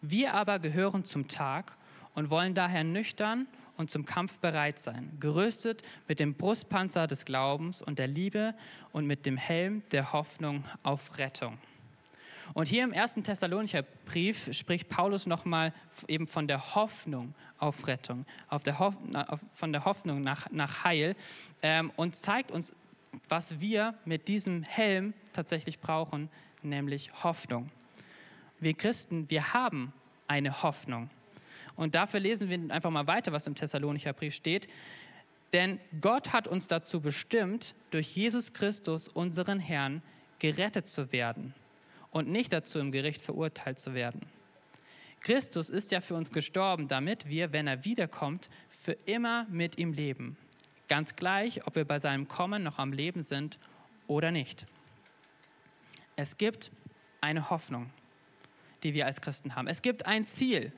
Wir 0.00 0.34
aber 0.34 0.58
gehören 0.58 1.04
zum 1.04 1.28
Tag 1.28 1.76
und 2.14 2.30
wollen 2.30 2.54
daher 2.54 2.84
nüchtern 2.84 3.46
und 3.76 3.90
zum 3.90 4.04
Kampf 4.04 4.38
bereit 4.38 4.78
sein, 4.78 5.16
gerüstet 5.18 5.82
mit 6.08 6.20
dem 6.20 6.34
Brustpanzer 6.34 7.06
des 7.06 7.24
Glaubens 7.24 7.82
und 7.82 7.98
der 7.98 8.06
Liebe 8.06 8.54
und 8.92 9.06
mit 9.06 9.26
dem 9.26 9.36
Helm 9.36 9.82
der 9.92 10.12
Hoffnung 10.12 10.64
auf 10.82 11.18
Rettung. 11.18 11.58
Und 12.54 12.68
hier 12.68 12.84
im 12.84 12.92
ersten 12.92 13.22
Thessalonicher 13.22 13.82
Brief 13.82 14.52
spricht 14.52 14.88
Paulus 14.88 15.26
nochmal 15.26 15.72
eben 16.08 16.26
von 16.26 16.46
der 16.46 16.74
Hoffnung 16.74 17.34
auf 17.58 17.86
Rettung, 17.86 18.26
auf 18.48 18.62
der 18.62 18.78
Hoff 18.78 18.94
von 19.54 19.72
der 19.72 19.84
Hoffnung 19.84 20.22
nach, 20.22 20.50
nach 20.50 20.84
Heil 20.84 21.16
ähm, 21.62 21.92
und 21.96 22.16
zeigt 22.16 22.50
uns, 22.50 22.74
was 23.28 23.60
wir 23.60 23.94
mit 24.04 24.28
diesem 24.28 24.62
Helm 24.62 25.14
tatsächlich 25.32 25.80
brauchen, 25.80 26.28
nämlich 26.62 27.10
Hoffnung. 27.22 27.70
Wir 28.60 28.74
Christen, 28.74 29.28
wir 29.30 29.52
haben 29.54 29.92
eine 30.28 30.62
Hoffnung. 30.62 31.10
Und 31.74 31.94
dafür 31.94 32.20
lesen 32.20 32.48
wir 32.48 32.74
einfach 32.74 32.90
mal 32.90 33.06
weiter, 33.06 33.32
was 33.32 33.46
im 33.46 33.54
Thessalonicher 33.54 34.12
Brief 34.12 34.34
steht. 34.34 34.68
Denn 35.52 35.80
Gott 36.00 36.32
hat 36.32 36.48
uns 36.48 36.66
dazu 36.66 37.00
bestimmt, 37.00 37.74
durch 37.90 38.14
Jesus 38.14 38.52
Christus, 38.52 39.08
unseren 39.08 39.58
Herrn, 39.58 40.02
gerettet 40.38 40.86
zu 40.86 41.12
werden 41.12 41.54
und 42.12 42.28
nicht 42.28 42.52
dazu 42.52 42.78
im 42.78 42.92
Gericht 42.92 43.20
verurteilt 43.20 43.80
zu 43.80 43.94
werden. 43.94 44.20
Christus 45.20 45.68
ist 45.68 45.90
ja 45.90 46.00
für 46.00 46.14
uns 46.14 46.30
gestorben, 46.30 46.86
damit 46.86 47.28
wir, 47.28 47.52
wenn 47.52 47.66
er 47.66 47.84
wiederkommt, 47.84 48.48
für 48.70 48.92
immer 49.06 49.46
mit 49.50 49.78
ihm 49.78 49.92
leben. 49.92 50.36
Ganz 50.88 51.16
gleich, 51.16 51.66
ob 51.66 51.74
wir 51.74 51.84
bei 51.84 51.98
seinem 51.98 52.28
Kommen 52.28 52.62
noch 52.62 52.78
am 52.78 52.92
Leben 52.92 53.22
sind 53.22 53.58
oder 54.06 54.30
nicht. 54.30 54.66
Es 56.16 56.36
gibt 56.36 56.70
eine 57.20 57.50
Hoffnung, 57.50 57.90
die 58.82 58.94
wir 58.94 59.06
als 59.06 59.20
Christen 59.20 59.54
haben. 59.54 59.68
Es 59.68 59.80
gibt 59.80 60.06
ein 60.06 60.26
Ziel, 60.26 60.72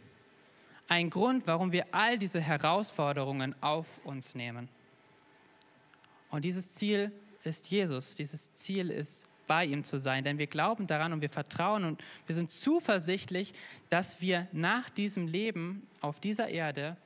ein 0.88 1.10
Grund, 1.10 1.46
warum 1.46 1.72
wir 1.72 1.86
all 1.92 2.18
diese 2.18 2.40
Herausforderungen 2.40 3.54
auf 3.62 3.86
uns 4.04 4.34
nehmen. 4.34 4.68
Und 6.30 6.44
dieses 6.44 6.72
Ziel 6.72 7.10
ist 7.42 7.68
Jesus. 7.68 8.14
Dieses 8.14 8.54
Ziel 8.54 8.90
ist 8.90 9.26
bei 9.46 9.64
ihm 9.64 9.84
zu 9.84 9.98
sein, 9.98 10.24
denn 10.24 10.38
wir 10.38 10.46
glauben 10.46 10.86
daran 10.86 11.12
und 11.12 11.20
wir 11.20 11.30
vertrauen 11.30 11.84
und 11.84 12.02
wir 12.26 12.34
sind 12.34 12.52
zuversichtlich, 12.52 13.52
dass 13.90 14.20
wir 14.20 14.48
nach 14.52 14.90
diesem 14.90 15.26
Leben 15.26 15.86
auf 16.00 16.20
dieser 16.20 16.48
Erde 16.48 16.96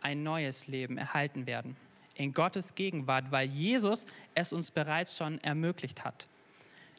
ein 0.00 0.22
neues 0.22 0.66
Leben 0.66 0.98
erhalten 0.98 1.46
werden. 1.46 1.76
In 2.16 2.32
Gottes 2.32 2.74
Gegenwart, 2.74 3.30
weil 3.30 3.48
Jesus 3.48 4.04
es 4.34 4.52
uns 4.52 4.70
bereits 4.70 5.16
schon 5.16 5.38
ermöglicht 5.42 6.04
hat. 6.04 6.26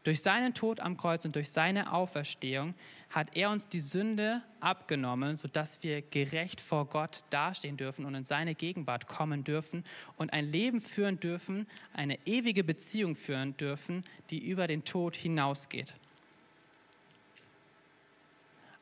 Durch 0.03 0.21
seinen 0.21 0.53
Tod 0.53 0.81
am 0.81 0.97
Kreuz 0.97 1.23
und 1.23 1.35
durch 1.35 1.49
seine 1.49 1.93
Auferstehung 1.93 2.73
hat 3.09 3.37
er 3.37 3.51
uns 3.51 3.69
die 3.69 3.79
Sünde 3.79 4.41
abgenommen, 4.59 5.37
sodass 5.37 5.81
wir 5.81 6.01
gerecht 6.01 6.59
vor 6.59 6.85
Gott 6.87 7.23
dastehen 7.29 7.77
dürfen 7.77 8.05
und 8.05 8.13
in 8.13 8.25
seine 8.25 8.53
Gegenwart 8.53 9.07
kommen 9.07 9.43
dürfen 9.45 9.83
und 10.17 10.33
ein 10.33 10.45
Leben 10.45 10.81
führen 10.81 11.19
dürfen, 11.19 11.67
eine 11.93 12.17
ewige 12.25 12.63
Beziehung 12.63 13.15
führen 13.15 13.55
dürfen, 13.55 14.03
die 14.29 14.39
über 14.39 14.67
den 14.67 14.83
Tod 14.83 15.15
hinausgeht. 15.15 15.93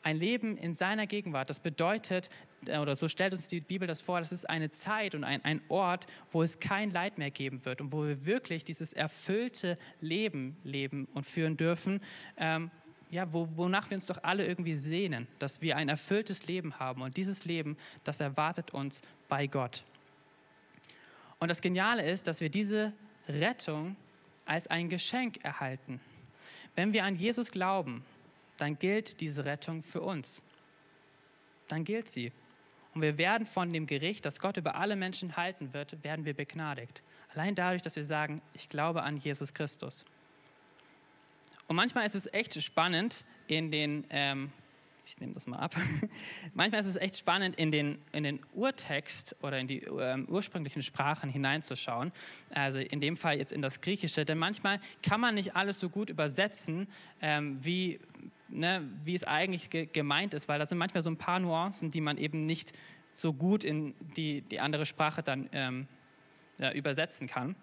Ein 0.01 0.17
Leben 0.17 0.57
in 0.57 0.73
seiner 0.73 1.05
Gegenwart, 1.05 1.51
das 1.51 1.59
bedeutet, 1.59 2.31
oder 2.67 2.95
so 2.95 3.07
stellt 3.07 3.33
uns 3.33 3.47
die 3.47 3.59
Bibel 3.59 3.87
das 3.87 4.01
vor, 4.01 4.19
das 4.19 4.31
ist 4.31 4.49
eine 4.49 4.69
Zeit 4.69 5.15
und 5.15 5.23
ein, 5.23 5.43
ein 5.43 5.61
Ort, 5.69 6.05
wo 6.31 6.43
es 6.43 6.59
kein 6.59 6.91
Leid 6.91 7.17
mehr 7.17 7.31
geben 7.31 7.65
wird 7.65 7.81
und 7.81 7.91
wo 7.91 8.05
wir 8.05 8.25
wirklich 8.25 8.63
dieses 8.63 8.93
erfüllte 8.93 9.77
Leben 9.99 10.55
leben 10.63 11.07
und 11.13 11.25
führen 11.25 11.57
dürfen, 11.57 12.01
ähm, 12.37 12.69
ja, 13.09 13.31
wo, 13.33 13.47
wonach 13.55 13.89
wir 13.89 13.97
uns 13.97 14.05
doch 14.05 14.23
alle 14.23 14.45
irgendwie 14.45 14.75
sehnen, 14.75 15.27
dass 15.39 15.61
wir 15.61 15.75
ein 15.75 15.89
erfülltes 15.89 16.47
Leben 16.47 16.79
haben. 16.79 17.01
Und 17.01 17.17
dieses 17.17 17.45
Leben, 17.45 17.77
das 18.03 18.19
erwartet 18.21 18.71
uns 18.71 19.01
bei 19.27 19.47
Gott. 19.47 19.83
Und 21.39 21.49
das 21.49 21.61
Geniale 21.61 22.09
ist, 22.09 22.27
dass 22.27 22.39
wir 22.39 22.49
diese 22.49 22.93
Rettung 23.27 23.95
als 24.45 24.67
ein 24.67 24.87
Geschenk 24.87 25.43
erhalten. 25.43 25.99
Wenn 26.75 26.93
wir 26.93 27.03
an 27.03 27.15
Jesus 27.15 27.51
glauben, 27.51 28.05
dann 28.57 28.77
gilt 28.77 29.19
diese 29.19 29.43
Rettung 29.43 29.83
für 29.83 30.01
uns. 30.01 30.41
Dann 31.67 31.83
gilt 31.83 32.09
sie. 32.09 32.31
Und 32.93 33.01
wir 33.01 33.17
werden 33.17 33.47
von 33.47 33.71
dem 33.71 33.87
Gericht, 33.87 34.25
das 34.25 34.39
Gott 34.39 34.57
über 34.57 34.75
alle 34.75 34.95
Menschen 34.95 35.37
halten 35.37 35.73
wird, 35.73 36.03
werden 36.03 36.25
wir 36.25 36.33
begnadigt. 36.33 37.03
Allein 37.33 37.55
dadurch, 37.55 37.81
dass 37.81 37.95
wir 37.95 38.03
sagen, 38.03 38.41
ich 38.53 38.67
glaube 38.67 39.03
an 39.03 39.17
Jesus 39.17 39.53
Christus. 39.53 40.03
Und 41.67 41.77
manchmal 41.77 42.05
ist 42.05 42.15
es 42.15 42.31
echt 42.33 42.61
spannend 42.61 43.23
in 43.47 43.71
den, 43.71 44.05
ähm, 44.09 44.51
ich 45.11 45.19
nehme 45.19 45.33
das 45.33 45.45
mal 45.45 45.57
ab, 45.57 45.75
manchmal 46.53 46.79
ist 46.79 46.87
es 46.87 46.95
echt 46.95 47.17
spannend 47.17 47.57
in 47.57 47.69
den, 47.69 47.99
in 48.13 48.23
den 48.23 48.39
Urtext 48.53 49.35
oder 49.41 49.59
in 49.59 49.67
die 49.67 49.79
ähm, 49.79 50.25
ursprünglichen 50.29 50.81
Sprachen 50.81 51.29
hineinzuschauen. 51.29 52.13
Also 52.49 52.79
in 52.79 53.01
dem 53.01 53.17
Fall 53.17 53.37
jetzt 53.37 53.51
in 53.51 53.61
das 53.61 53.81
Griechische, 53.81 54.23
denn 54.23 54.37
manchmal 54.37 54.79
kann 55.03 55.19
man 55.19 55.35
nicht 55.35 55.53
alles 55.53 55.81
so 55.81 55.89
gut 55.89 56.09
übersetzen, 56.09 56.87
ähm, 57.21 57.57
wie 57.61 57.99
ne, 58.47 58.87
wie 59.03 59.15
es 59.15 59.25
eigentlich 59.25 59.69
ge 59.69 59.89
gemeint 59.91 60.33
ist, 60.33 60.47
weil 60.47 60.59
da 60.59 60.65
sind 60.65 60.77
manchmal 60.77 61.03
so 61.03 61.09
ein 61.09 61.17
paar 61.17 61.39
Nuancen, 61.39 61.91
die 61.91 62.01
man 62.01 62.17
eben 62.17 62.45
nicht 62.45 62.71
so 63.13 63.33
gut 63.33 63.65
in 63.65 63.93
die, 64.15 64.41
die 64.41 64.61
andere 64.61 64.85
Sprache 64.85 65.23
dann 65.23 65.49
ähm, 65.51 65.87
ja, 66.57 66.71
übersetzen 66.71 67.27
kann. 67.27 67.55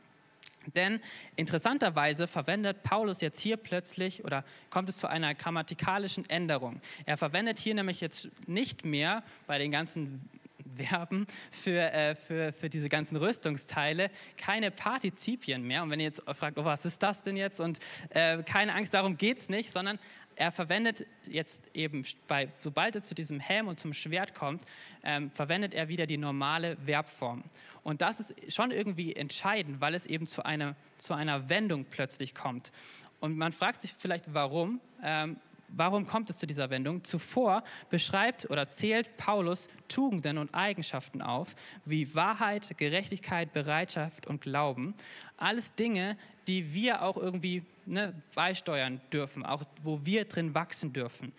Denn 0.74 1.00
interessanterweise 1.36 2.26
verwendet 2.26 2.82
Paulus 2.82 3.20
jetzt 3.20 3.40
hier 3.40 3.56
plötzlich 3.56 4.24
oder 4.24 4.44
kommt 4.70 4.88
es 4.88 4.96
zu 4.96 5.06
einer 5.06 5.34
grammatikalischen 5.34 6.28
Änderung. 6.28 6.80
Er 7.06 7.16
verwendet 7.16 7.58
hier 7.58 7.74
nämlich 7.74 8.00
jetzt 8.00 8.28
nicht 8.46 8.84
mehr 8.84 9.22
bei 9.46 9.58
den 9.58 9.70
ganzen 9.70 10.28
Verben 10.76 11.26
für, 11.50 11.92
äh, 11.92 12.14
für, 12.14 12.52
für 12.52 12.68
diese 12.68 12.88
ganzen 12.88 13.16
Rüstungsteile 13.16 14.10
keine 14.36 14.70
Partizipien 14.70 15.62
mehr. 15.62 15.82
Und 15.82 15.90
wenn 15.90 16.00
ihr 16.00 16.06
jetzt 16.06 16.22
fragt, 16.34 16.58
oh, 16.58 16.64
was 16.64 16.84
ist 16.84 17.02
das 17.02 17.22
denn 17.22 17.36
jetzt? 17.36 17.60
Und 17.60 17.78
äh, 18.10 18.42
keine 18.42 18.74
Angst, 18.74 18.94
darum 18.94 19.16
geht 19.16 19.38
es 19.38 19.48
nicht, 19.48 19.72
sondern 19.72 19.98
er 20.38 20.52
verwendet 20.52 21.04
jetzt 21.26 21.68
eben, 21.74 22.04
bei, 22.28 22.48
sobald 22.58 22.94
er 22.94 23.02
zu 23.02 23.14
diesem 23.14 23.40
Helm 23.40 23.66
und 23.66 23.80
zum 23.80 23.92
Schwert 23.92 24.34
kommt, 24.34 24.62
ähm, 25.02 25.32
verwendet 25.32 25.74
er 25.74 25.88
wieder 25.88 26.06
die 26.06 26.16
normale 26.16 26.76
Verbform. 26.76 27.42
Und 27.82 28.02
das 28.02 28.20
ist 28.20 28.54
schon 28.54 28.70
irgendwie 28.70 29.16
entscheidend, 29.16 29.80
weil 29.80 29.94
es 29.94 30.06
eben 30.06 30.28
zu 30.28 30.44
einer, 30.44 30.76
zu 30.96 31.12
einer 31.12 31.48
Wendung 31.50 31.86
plötzlich 31.86 32.36
kommt. 32.36 32.70
Und 33.18 33.36
man 33.36 33.52
fragt 33.52 33.82
sich 33.82 33.94
vielleicht, 33.98 34.32
warum. 34.32 34.80
Ähm, 35.02 35.38
warum 35.68 36.06
kommt 36.06 36.30
es 36.30 36.38
zu 36.38 36.46
dieser 36.46 36.70
Wendung? 36.70 37.04
Zuvor 37.04 37.62
beschreibt 37.90 38.50
oder 38.50 38.68
zählt 38.68 39.16
Paulus 39.16 39.68
Tugenden 39.88 40.38
und 40.38 40.54
Eigenschaften 40.54 41.22
auf, 41.22 41.54
wie 41.84 42.14
Wahrheit, 42.14 42.76
Gerechtigkeit, 42.78 43.52
Bereitschaft 43.52 44.26
und 44.26 44.40
Glauben. 44.40 44.94
Alles 45.36 45.74
Dinge, 45.74 46.16
die 46.46 46.74
wir 46.74 47.02
auch 47.02 47.16
irgendwie 47.16 47.62
ne, 47.86 48.14
beisteuern 48.34 49.00
dürfen, 49.12 49.44
auch 49.44 49.64
wo 49.82 50.04
wir 50.04 50.24
drin 50.24 50.54
wachsen 50.54 50.92
dürfen. 50.92 51.32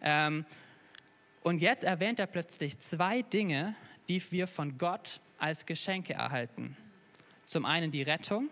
Ähm, 0.00 0.44
und 1.42 1.62
jetzt 1.62 1.84
erwähnt 1.84 2.18
er 2.18 2.26
plötzlich 2.26 2.78
zwei 2.80 3.22
Dinge, 3.22 3.76
die 4.08 4.20
wir 4.32 4.46
von 4.46 4.78
Gott 4.78 5.20
als 5.38 5.66
Geschenke 5.66 6.14
erhalten. 6.14 6.76
Zum 7.44 7.64
einen 7.64 7.90
die 7.90 8.02
Rettung 8.02 8.48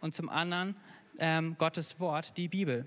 und 0.00 0.14
zum 0.14 0.28
anderen 0.28 0.76
ähm, 1.18 1.56
Gottes 1.58 1.98
Wort, 1.98 2.36
die 2.36 2.48
Bibel. 2.48 2.86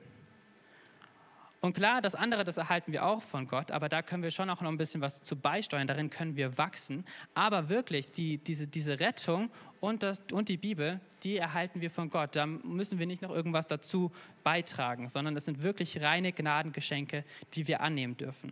Und 1.66 1.74
klar, 1.74 2.00
das 2.00 2.14
andere, 2.14 2.44
das 2.44 2.58
erhalten 2.58 2.92
wir 2.92 3.04
auch 3.04 3.24
von 3.24 3.48
Gott, 3.48 3.72
aber 3.72 3.90
da 3.90 4.04
können 4.04 4.22
wir 4.22 4.30
schon 4.30 4.52
auch 4.52 4.62
noch 4.62 4.70
ein 4.70 4.78
bisschen 4.78 5.02
was 5.02 5.24
zu 5.24 5.36
beisteuern, 5.36 5.88
darin 5.88 6.12
können 6.12 6.36
wir 6.36 6.60
wachsen. 6.60 7.04
Aber 7.34 7.70
wirklich, 7.70 8.12
die, 8.12 8.38
diese, 8.38 8.68
diese 8.68 9.00
Rettung 9.00 9.50
und, 9.80 10.04
das, 10.04 10.22
und 10.32 10.48
die 10.48 10.58
Bibel, 10.58 11.00
die 11.24 11.38
erhalten 11.38 11.82
wir 11.82 11.90
von 11.90 12.12
Gott. 12.12 12.36
Da 12.36 12.46
müssen 12.46 13.00
wir 13.00 13.08
nicht 13.08 13.24
noch 13.24 13.32
irgendwas 13.32 13.66
dazu 13.66 14.12
beitragen, 14.44 15.10
sondern 15.10 15.36
es 15.36 15.46
sind 15.46 15.64
wirklich 15.64 16.00
reine 16.04 16.34
Gnadengeschenke, 16.34 17.26
die 17.56 17.68
wir 17.68 17.82
annehmen 17.82 18.16
dürfen. 18.16 18.52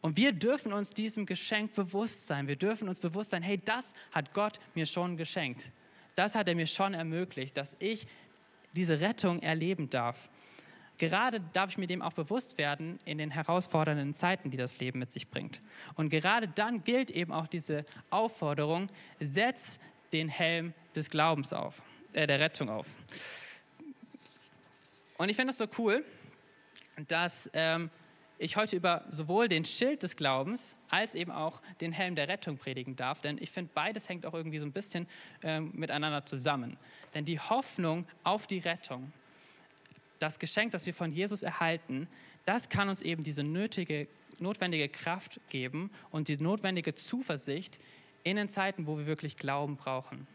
Und 0.00 0.16
wir 0.16 0.32
dürfen 0.32 0.72
uns 0.72 0.90
diesem 0.90 1.26
Geschenk 1.26 1.74
bewusst 1.74 2.26
sein. 2.26 2.48
Wir 2.48 2.56
dürfen 2.56 2.88
uns 2.88 2.98
bewusst 2.98 3.30
sein, 3.30 3.44
hey, 3.44 3.60
das 3.64 3.94
hat 4.10 4.34
Gott 4.34 4.58
mir 4.74 4.86
schon 4.86 5.16
geschenkt. 5.16 5.70
Das 6.16 6.34
hat 6.34 6.48
er 6.48 6.56
mir 6.56 6.66
schon 6.66 6.92
ermöglicht, 6.92 7.56
dass 7.56 7.76
ich 7.78 8.08
diese 8.72 8.98
Rettung 8.98 9.40
erleben 9.42 9.90
darf. 9.90 10.28
Gerade 11.02 11.40
darf 11.52 11.70
ich 11.70 11.78
mir 11.78 11.88
dem 11.88 12.00
auch 12.00 12.12
bewusst 12.12 12.58
werden 12.58 13.00
in 13.04 13.18
den 13.18 13.32
herausfordernden 13.32 14.14
Zeiten, 14.14 14.52
die 14.52 14.56
das 14.56 14.78
Leben 14.78 15.00
mit 15.00 15.10
sich 15.10 15.28
bringt. 15.28 15.60
Und 15.96 16.10
gerade 16.10 16.46
dann 16.46 16.84
gilt 16.84 17.10
eben 17.10 17.32
auch 17.32 17.48
diese 17.48 17.84
Aufforderung, 18.10 18.88
setz 19.18 19.80
den 20.12 20.28
Helm 20.28 20.74
des 20.94 21.10
Glaubens 21.10 21.52
auf, 21.52 21.82
äh, 22.12 22.28
der 22.28 22.38
Rettung 22.38 22.68
auf. 22.68 22.86
Und 25.18 25.28
ich 25.28 25.34
finde 25.34 25.50
es 25.50 25.58
so 25.58 25.66
cool, 25.76 26.04
dass 27.08 27.50
ähm, 27.52 27.90
ich 28.38 28.56
heute 28.56 28.76
über 28.76 29.04
sowohl 29.08 29.48
den 29.48 29.64
Schild 29.64 30.04
des 30.04 30.14
Glaubens 30.14 30.76
als 30.88 31.16
eben 31.16 31.32
auch 31.32 31.60
den 31.80 31.90
Helm 31.90 32.14
der 32.14 32.28
Rettung 32.28 32.58
predigen 32.58 32.94
darf, 32.94 33.20
denn 33.22 33.38
ich 33.40 33.50
finde, 33.50 33.72
beides 33.74 34.08
hängt 34.08 34.24
auch 34.24 34.34
irgendwie 34.34 34.60
so 34.60 34.66
ein 34.66 34.72
bisschen 34.72 35.08
ähm, 35.42 35.72
miteinander 35.74 36.24
zusammen. 36.26 36.76
Denn 37.12 37.24
die 37.24 37.40
Hoffnung 37.40 38.06
auf 38.22 38.46
die 38.46 38.60
Rettung, 38.60 39.12
das 40.22 40.38
Geschenk, 40.38 40.72
das 40.72 40.86
wir 40.86 40.94
von 40.94 41.12
Jesus 41.12 41.42
erhalten, 41.42 42.08
das 42.44 42.68
kann 42.68 42.88
uns 42.88 43.02
eben 43.02 43.22
diese 43.22 43.42
nötige, 43.42 44.08
notwendige 44.38 44.88
Kraft 44.88 45.40
geben 45.48 45.90
und 46.10 46.28
die 46.28 46.36
notwendige 46.36 46.94
Zuversicht 46.94 47.78
in 48.24 48.36
den 48.36 48.48
Zeiten, 48.48 48.86
wo 48.86 48.98
wir 48.98 49.06
wirklich 49.06 49.36
Glauben 49.36 49.76
brauchen 49.76 50.26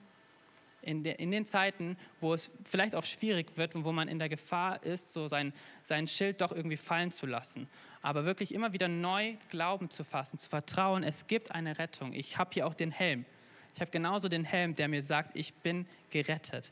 in, 0.88 1.04
de, 1.04 1.14
in 1.16 1.32
den 1.32 1.46
Zeiten, 1.46 1.98
wo 2.22 2.34
es 2.34 2.50
vielleicht 2.64 2.96
auch 2.96 3.04
schwierig 3.04 3.58
wird 3.58 3.76
und 3.76 3.84
wo 3.84 3.92
man 3.92 4.08
in 4.08 4.20
der 4.20 4.30
Gefahr 4.30 4.82
ist, 4.84 5.12
so 5.12 5.28
sein, 5.28 5.54
sein 5.84 6.08
Schild 6.08 6.40
doch 6.40 6.52
irgendwie 6.52 6.78
fallen 6.78 7.12
zu 7.12 7.26
lassen. 7.26 7.68
Aber 8.02 8.26
wirklich 8.26 8.54
immer 8.54 8.72
wieder 8.72 8.88
neu 8.88 9.36
Glauben 9.50 9.90
zu 9.90 10.06
fassen, 10.06 10.40
zu 10.40 10.48
vertrauen, 10.48 11.04
es 11.04 11.28
gibt 11.28 11.52
eine 11.52 11.78
Rettung. 11.78 12.14
Ich 12.14 12.38
habe 12.38 12.52
hier 12.54 12.66
auch 12.66 12.74
den 12.74 12.92
Helm. 12.92 13.26
Ich 13.76 13.82
habe 13.82 13.92
genauso 13.92 14.30
den 14.30 14.46
Helm, 14.46 14.76
der 14.76 14.88
mir 14.88 15.04
sagt, 15.04 15.38
ich 15.38 15.54
bin 15.56 15.86
gerettet. 16.10 16.72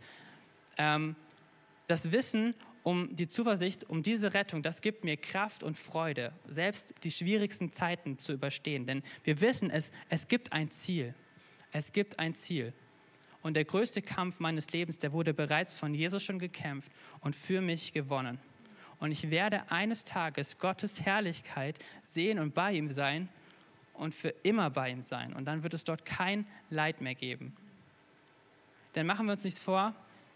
Ähm, 0.77 1.15
das 1.87 2.11
Wissen 2.11 2.55
um 2.85 3.15
die 3.15 3.27
Zuversicht, 3.27 3.89
um 3.89 4.03
diese 4.03 4.35
Rettung, 4.35 4.61
das 4.61 4.79
gibt 4.79 5.03
mir 5.03 5.17
Kraft 5.17 5.63
und 5.63 5.75
Freude, 5.75 6.31
selbst 6.47 6.93
die 7.03 7.09
schwierigsten 7.09 7.73
Zeiten 7.73 8.19
zu 8.19 8.31
überstehen. 8.31 8.85
Denn 8.85 9.01
wir 9.23 9.41
wissen 9.41 9.71
es, 9.71 9.91
es 10.07 10.27
gibt 10.27 10.53
ein 10.53 10.69
Ziel. 10.69 11.15
Es 11.71 11.91
gibt 11.91 12.19
ein 12.19 12.35
Ziel. 12.35 12.73
Und 13.41 13.55
der 13.55 13.65
größte 13.65 14.03
Kampf 14.03 14.39
meines 14.39 14.71
Lebens, 14.71 14.99
der 14.99 15.13
wurde 15.13 15.33
bereits 15.33 15.73
von 15.73 15.95
Jesus 15.95 16.21
schon 16.21 16.37
gekämpft 16.37 16.91
und 17.21 17.35
für 17.35 17.59
mich 17.59 17.91
gewonnen. 17.91 18.37
Und 18.99 19.11
ich 19.11 19.31
werde 19.31 19.71
eines 19.71 20.03
Tages 20.03 20.59
Gottes 20.59 21.01
Herrlichkeit 21.01 21.79
sehen 22.03 22.37
und 22.37 22.53
bei 22.53 22.73
ihm 22.73 22.91
sein 22.91 23.29
und 23.93 24.13
für 24.13 24.29
immer 24.43 24.69
bei 24.69 24.91
ihm 24.91 25.01
sein. 25.01 25.33
Und 25.33 25.45
dann 25.45 25.63
wird 25.63 25.73
es 25.73 25.85
dort 25.85 26.05
kein 26.05 26.45
Leid 26.69 27.01
mehr 27.01 27.15
geben. 27.15 27.57
Denn 28.93 29.07
machen 29.07 29.25
wir 29.25 29.31
uns 29.31 29.43
nichts 29.43 29.59
vor, 29.59 29.95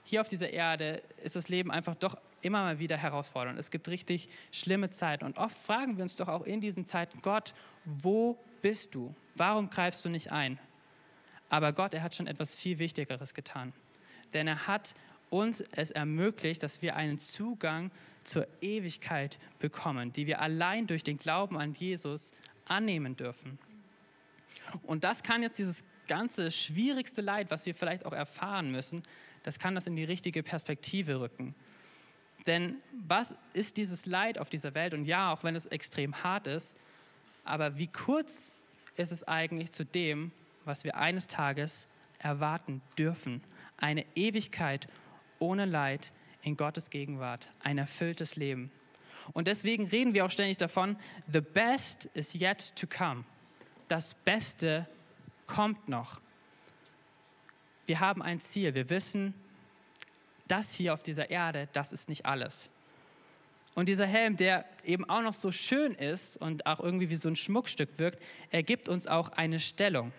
hier 0.09 0.21
auf 0.21 0.27
dieser 0.27 0.49
Erde 0.49 1.03
ist 1.23 1.35
das 1.35 1.49
Leben 1.49 1.69
einfach 1.69 1.95
doch 1.95 2.17
immer 2.41 2.63
mal 2.63 2.79
wieder 2.79 2.97
herausfordernd. 2.97 3.59
Es 3.59 3.69
gibt 3.69 3.87
richtig 3.89 4.27
schlimme 4.51 4.89
Zeiten. 4.89 5.25
Und 5.25 5.37
oft 5.37 5.55
fragen 5.55 5.97
wir 5.97 6.03
uns 6.03 6.15
doch 6.15 6.27
auch 6.27 6.45
in 6.45 6.61
diesen 6.61 6.85
Zeiten, 6.85 7.21
Gott, 7.21 7.53
wo 7.85 8.37
bist 8.61 8.95
du? 8.95 9.13
Warum 9.35 9.69
greifst 9.69 10.03
du 10.03 10.09
nicht 10.09 10.31
ein? 10.31 10.57
Aber 11.49 11.73
Gott, 11.73 11.93
er 11.93 12.01
hat 12.01 12.15
schon 12.15 12.25
etwas 12.25 12.55
viel 12.55 12.79
Wichtigeres 12.79 13.33
getan. 13.33 13.71
Denn 14.33 14.47
er 14.47 14.67
hat 14.67 14.95
uns 15.29 15.61
es 15.61 15.91
ermöglicht, 15.91 16.63
dass 16.63 16.81
wir 16.81 16.95
einen 16.95 17.19
Zugang 17.19 17.91
zur 18.23 18.47
Ewigkeit 18.61 19.37
bekommen, 19.59 20.11
die 20.11 20.25
wir 20.25 20.41
allein 20.41 20.87
durch 20.87 21.03
den 21.03 21.19
Glauben 21.19 21.57
an 21.57 21.73
Jesus 21.73 22.31
annehmen 22.65 23.15
dürfen. 23.15 23.59
Und 24.83 25.03
das 25.03 25.21
kann 25.21 25.43
jetzt 25.43 25.59
dieses 25.59 25.83
ganze 26.07 26.49
schwierigste 26.49 27.21
Leid, 27.21 27.51
was 27.51 27.65
wir 27.67 27.75
vielleicht 27.75 28.05
auch 28.05 28.13
erfahren 28.13 28.71
müssen, 28.71 29.03
das 29.43 29.59
kann 29.59 29.75
das 29.75 29.87
in 29.87 29.95
die 29.95 30.03
richtige 30.03 30.43
Perspektive 30.43 31.19
rücken. 31.19 31.55
Denn 32.47 32.77
was 33.07 33.35
ist 33.53 33.77
dieses 33.77 34.05
Leid 34.05 34.37
auf 34.37 34.49
dieser 34.49 34.73
Welt? 34.73 34.93
Und 34.93 35.03
ja, 35.03 35.31
auch 35.31 35.43
wenn 35.43 35.55
es 35.55 35.65
extrem 35.67 36.23
hart 36.23 36.47
ist, 36.47 36.75
aber 37.43 37.77
wie 37.77 37.87
kurz 37.87 38.51
ist 38.95 39.11
es 39.11 39.27
eigentlich 39.27 39.71
zu 39.71 39.85
dem, 39.85 40.31
was 40.65 40.83
wir 40.83 40.97
eines 40.97 41.27
Tages 41.27 41.87
erwarten 42.19 42.81
dürfen. 42.97 43.41
Eine 43.77 44.05
Ewigkeit 44.15 44.87
ohne 45.39 45.65
Leid 45.65 46.11
in 46.41 46.57
Gottes 46.57 46.89
Gegenwart, 46.89 47.49
ein 47.63 47.77
erfülltes 47.77 48.35
Leben. 48.35 48.71
Und 49.33 49.47
deswegen 49.47 49.87
reden 49.87 50.13
wir 50.13 50.25
auch 50.25 50.31
ständig 50.31 50.57
davon, 50.57 50.97
the 51.31 51.41
best 51.41 52.05
is 52.13 52.33
yet 52.33 52.75
to 52.75 52.87
come. 52.87 53.23
Das 53.87 54.13
Beste 54.13 54.87
kommt 55.47 55.87
noch. 55.87 56.19
Wir 57.89 57.99
haben 57.99 58.21
ein 58.21 58.39
Ziel. 58.39 58.75
Wir 58.75 58.91
wissen, 58.91 59.33
das 60.47 60.75
hier 60.75 60.93
auf 60.93 61.01
dieser 61.01 61.31
Erde, 61.31 61.67
das 61.73 61.91
ist 61.91 62.07
nicht 62.07 62.23
alles. 62.23 62.69
Und 63.73 63.89
dieser 63.89 64.05
Helm, 64.05 64.37
der 64.37 64.65
eben 64.85 65.09
auch 65.09 65.23
noch 65.23 65.33
so 65.33 65.51
schön 65.51 65.95
ist 65.95 66.37
und 66.37 66.67
auch 66.67 66.79
irgendwie 66.81 67.09
wie 67.09 67.15
so 67.15 67.29
ein 67.29 67.35
Schmuckstück 67.35 67.89
wirkt, 67.97 68.21
er 68.51 68.61
gibt 68.61 68.89
uns 68.89 69.07
auch 69.07 69.29
eine 69.29 69.59
Stellung 69.59 70.11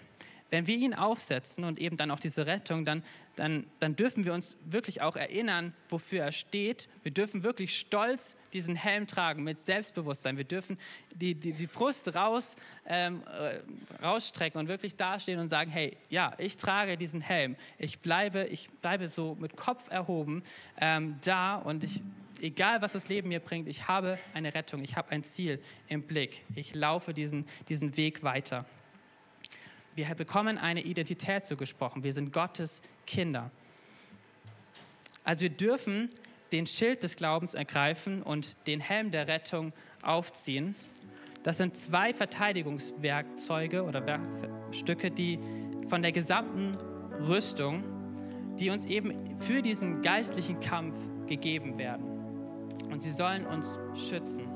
wenn 0.51 0.67
wir 0.67 0.77
ihn 0.77 0.95
aufsetzen 0.95 1.65
und 1.65 1.79
eben 1.79 1.97
dann 1.97 2.11
auch 2.11 2.21
diese 2.21 2.47
Rettung, 2.47 2.85
dann, 2.85 3.03
dann, 3.37 3.67
dann 3.79 3.97
dürfen 3.97 4.25
wir 4.25 4.35
uns 4.35 4.57
wirklich 4.65 5.01
auch 5.01 5.17
erinnern, 5.17 5.73
wofür 5.89 6.25
er 6.25 6.33
steht. 6.33 6.89
Wir 7.03 7.13
dürfen 7.13 7.43
wirklich 7.43 7.79
stolz 7.79 8.37
diesen 8.53 8.75
Helm 8.75 9.07
tragen 9.07 9.45
mit 9.45 9.61
Selbstbewusstsein. 9.61 10.37
Wir 10.37 10.45
dürfen 10.45 10.77
die, 11.15 11.35
die, 11.35 11.53
die 11.53 11.67
Brust 11.67 12.15
raus, 12.15 12.57
ähm, 12.87 13.23
äh, 13.27 13.61
rausstrecken 14.05 14.61
und 14.61 14.69
wirklich 14.69 14.97
dastehen 14.97 15.39
und 15.39 15.49
sagen, 15.49 15.71
hey, 15.71 15.97
ja, 16.09 16.35
ich 16.39 16.57
trage 16.57 16.97
diesen 16.97 17.21
Helm. 17.21 17.57
Ich 17.79 18.01
bleibe, 18.01 18.45
ich 18.45 18.69
bleibe 18.83 19.09
so 19.09 19.37
mit 19.37 19.57
Kopf 19.57 19.91
erhoben 19.91 20.43
ähm, 20.81 21.17
da 21.25 21.57
und 21.57 21.85
ich, 21.85 22.03
egal 22.43 22.83
was 22.83 22.93
das 22.93 23.09
Leben 23.09 23.29
mir 23.29 23.41
bringt, 23.41 23.69
ich 23.69 23.87
habe 23.87 24.19
eine 24.35 24.53
Rettung, 24.53 24.83
ich 24.83 24.97
habe 24.97 25.11
ein 25.11 25.23
Ziel 25.23 25.63
im 25.87 26.03
Blick. 26.03 26.43
Ich 26.57 26.75
laufe 26.75 27.15
diesen, 27.15 27.47
diesen 27.69 27.97
Weg 27.97 28.25
weiter. 28.25 28.67
Wir 30.01 30.15
bekommen 30.15 30.57
eine 30.57 30.81
Identität 30.81 31.45
zugesprochen. 31.45 32.03
Wir 32.03 32.15
sind 32.15 32.33
Gottes 32.33 32.81
Kinder. 33.07 33.51
Also 35.25 35.43
wir 35.43 35.51
dürfen 35.51 36.09
den 36.53 36.67
Schild 36.67 37.03
des 37.03 37.17
Glaubens 37.17 37.53
ergreifen 37.53 38.23
und 38.23 38.57
den 38.67 38.81
Helm 38.81 39.11
der 39.11 39.29
Rettung 39.29 39.75
aufziehen. 40.01 40.75
Das 41.43 41.59
sind 41.59 41.77
zwei 41.77 42.15
Verteidigungswerkzeuge 42.15 43.85
oder 43.85 44.07
Werkstücke, 44.07 45.11
die 45.11 45.39
von 45.91 46.01
der 46.01 46.13
gesamten 46.13 46.73
Rüstung, 47.29 47.85
die 48.59 48.71
uns 48.71 48.87
eben 48.87 49.39
für 49.39 49.61
diesen 49.61 50.01
geistlichen 50.01 50.61
Kampf 50.61 50.97
gegeben 51.27 51.77
werden. 51.77 52.07
Und 52.91 53.03
sie 53.03 53.13
sollen 53.13 53.45
uns 53.45 53.79
schützen. 53.95 54.47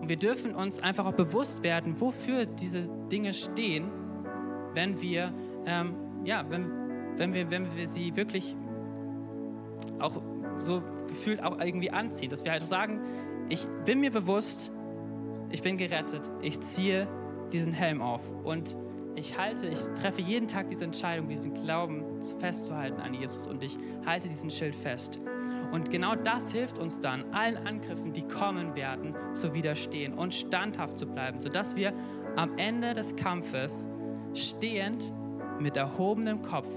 Und 0.00 0.08
wir 0.08 0.16
dürfen 0.16 0.56
uns 0.56 0.80
einfach 0.80 1.06
auch 1.06 1.14
bewusst 1.14 1.62
werden, 1.62 2.00
wofür 2.00 2.44
diese 2.44 2.88
Dinge 3.08 3.32
stehen 3.32 4.07
wenn 4.78 5.02
wir, 5.02 5.32
ähm, 5.66 5.96
ja, 6.24 6.48
wenn, 6.48 6.70
wenn, 7.16 7.34
wir, 7.34 7.50
wenn 7.50 7.74
wir 7.76 7.88
sie 7.88 8.14
wirklich 8.14 8.54
auch 9.98 10.22
so 10.58 10.80
gefühlt 11.08 11.42
auch 11.42 11.58
irgendwie 11.58 11.90
anziehen. 11.90 12.30
Dass 12.30 12.44
wir 12.44 12.52
halt 12.52 12.62
sagen, 12.62 13.00
ich 13.48 13.66
bin 13.84 13.98
mir 13.98 14.12
bewusst, 14.12 14.70
ich 15.50 15.62
bin 15.62 15.76
gerettet. 15.78 16.22
Ich 16.42 16.60
ziehe 16.60 17.08
diesen 17.52 17.72
Helm 17.72 18.00
auf 18.00 18.22
und 18.44 18.76
ich 19.16 19.36
halte, 19.36 19.66
ich 19.66 19.80
treffe 20.00 20.20
jeden 20.20 20.46
Tag 20.46 20.68
diese 20.68 20.84
Entscheidung, 20.84 21.28
diesen 21.28 21.54
Glauben 21.54 22.22
festzuhalten 22.38 23.00
an 23.00 23.14
Jesus 23.14 23.48
und 23.48 23.64
ich 23.64 23.76
halte 24.06 24.28
diesen 24.28 24.48
Schild 24.48 24.76
fest. 24.76 25.18
Und 25.72 25.90
genau 25.90 26.14
das 26.14 26.52
hilft 26.52 26.78
uns 26.78 27.00
dann, 27.00 27.24
allen 27.34 27.56
Angriffen, 27.66 28.12
die 28.12 28.22
kommen 28.22 28.76
werden, 28.76 29.16
zu 29.34 29.52
widerstehen 29.54 30.14
und 30.14 30.34
standhaft 30.34 30.98
zu 30.98 31.06
bleiben, 31.06 31.40
sodass 31.40 31.74
wir 31.74 31.92
am 32.36 32.56
Ende 32.58 32.94
des 32.94 33.16
Kampfes 33.16 33.88
stehend 34.34 35.12
mit 35.58 35.76
erhobenem 35.76 36.42
Kopf 36.42 36.68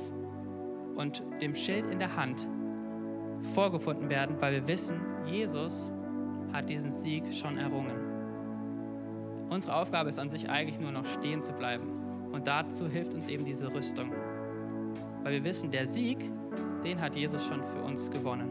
und 0.95 1.23
dem 1.41 1.55
Schild 1.55 1.85
in 1.87 1.99
der 1.99 2.15
Hand 2.15 2.47
vorgefunden 3.53 4.09
werden, 4.09 4.37
weil 4.39 4.53
wir 4.53 4.67
wissen, 4.67 4.99
Jesus 5.25 5.91
hat 6.53 6.69
diesen 6.69 6.91
Sieg 6.91 7.33
schon 7.33 7.57
errungen. 7.57 8.11
Unsere 9.49 9.75
Aufgabe 9.75 10.09
ist 10.09 10.19
an 10.19 10.29
sich 10.29 10.49
eigentlich 10.49 10.79
nur 10.79 10.91
noch 10.91 11.05
stehen 11.05 11.43
zu 11.43 11.53
bleiben. 11.53 11.87
Und 12.31 12.47
dazu 12.47 12.87
hilft 12.87 13.13
uns 13.13 13.27
eben 13.27 13.43
diese 13.43 13.73
Rüstung. 13.73 14.11
Weil 15.23 15.33
wir 15.33 15.43
wissen, 15.43 15.69
der 15.69 15.85
Sieg, 15.85 16.17
den 16.83 16.99
hat 17.01 17.15
Jesus 17.15 17.45
schon 17.45 17.63
für 17.63 17.81
uns 17.81 18.09
gewonnen. 18.09 18.49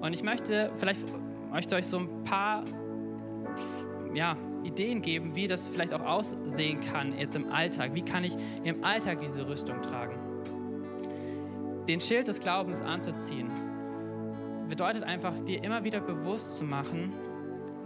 Und 0.00 0.12
ich 0.12 0.22
möchte 0.22 0.70
vielleicht 0.76 1.02
möchte 1.50 1.74
euch 1.76 1.86
so 1.86 1.98
ein 1.98 2.24
paar 2.24 2.62
ja, 4.14 4.36
Ideen 4.64 5.02
geben, 5.02 5.34
wie 5.34 5.46
das 5.46 5.68
vielleicht 5.68 5.92
auch 5.94 6.04
aussehen 6.04 6.80
kann 6.80 7.16
jetzt 7.18 7.36
im 7.36 7.50
Alltag. 7.50 7.94
Wie 7.94 8.02
kann 8.02 8.24
ich 8.24 8.36
im 8.64 8.84
Alltag 8.84 9.20
diese 9.20 9.46
Rüstung 9.46 9.80
tragen? 9.82 10.18
Den 11.88 12.00
Schild 12.00 12.28
des 12.28 12.40
Glaubens 12.40 12.80
anzuziehen, 12.82 13.50
bedeutet 14.68 15.02
einfach, 15.02 15.38
dir 15.40 15.62
immer 15.62 15.84
wieder 15.84 16.00
bewusst 16.00 16.56
zu 16.56 16.64
machen, 16.64 17.12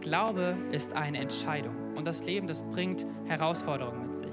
Glaube 0.00 0.54
ist 0.70 0.92
eine 0.92 1.18
Entscheidung 1.18 1.74
und 1.96 2.06
das 2.06 2.22
Leben, 2.22 2.46
das 2.46 2.62
bringt 2.62 3.06
Herausforderungen 3.24 4.08
mit 4.08 4.18
sich. 4.18 4.32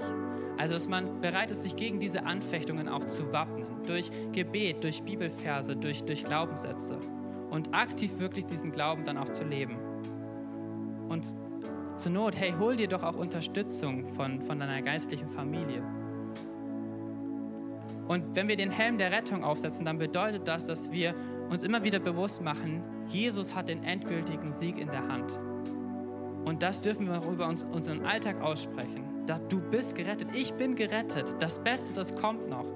Also, 0.58 0.74
dass 0.74 0.86
man 0.86 1.22
bereit 1.22 1.50
ist, 1.50 1.62
sich 1.62 1.74
gegen 1.74 1.98
diese 1.98 2.24
Anfechtungen 2.24 2.88
auch 2.88 3.06
zu 3.06 3.32
wappnen, 3.32 3.66
durch 3.86 4.10
Gebet, 4.32 4.84
durch 4.84 5.02
Bibelverse, 5.02 5.74
durch, 5.74 6.04
durch 6.04 6.24
Glaubenssätze 6.24 6.98
und 7.50 7.74
aktiv 7.74 8.18
wirklich 8.18 8.44
diesen 8.46 8.70
Glauben 8.70 9.02
dann 9.04 9.16
auch 9.16 9.30
zu 9.30 9.44
leben. 9.44 9.76
Und 11.08 11.24
zur 11.96 12.12
Not, 12.12 12.36
hey, 12.36 12.54
hol 12.58 12.76
dir 12.76 12.88
doch 12.88 13.02
auch 13.02 13.16
Unterstützung 13.16 14.06
von, 14.14 14.40
von 14.42 14.58
deiner 14.58 14.82
geistlichen 14.82 15.28
Familie. 15.28 15.82
Und 18.08 18.34
wenn 18.34 18.48
wir 18.48 18.56
den 18.56 18.70
Helm 18.70 18.98
der 18.98 19.12
Rettung 19.12 19.44
aufsetzen, 19.44 19.86
dann 19.86 19.98
bedeutet 19.98 20.46
das, 20.46 20.66
dass 20.66 20.90
wir 20.90 21.14
uns 21.50 21.62
immer 21.62 21.82
wieder 21.82 21.98
bewusst 21.98 22.42
machen, 22.42 22.82
Jesus 23.08 23.54
hat 23.54 23.68
den 23.68 23.84
endgültigen 23.84 24.52
Sieg 24.52 24.78
in 24.78 24.88
der 24.88 25.06
Hand. 25.06 25.38
Und 26.44 26.62
das 26.62 26.80
dürfen 26.80 27.06
wir 27.06 27.18
auch 27.18 27.30
über 27.30 27.46
uns, 27.46 27.64
unseren 27.64 28.04
Alltag 28.04 28.40
aussprechen. 28.40 29.04
Da, 29.26 29.38
du 29.38 29.60
bist 29.60 29.94
gerettet, 29.94 30.34
ich 30.34 30.52
bin 30.54 30.74
gerettet. 30.74 31.36
Das 31.38 31.62
Beste, 31.62 31.94
das 31.94 32.14
kommt 32.14 32.48
noch. 32.48 32.66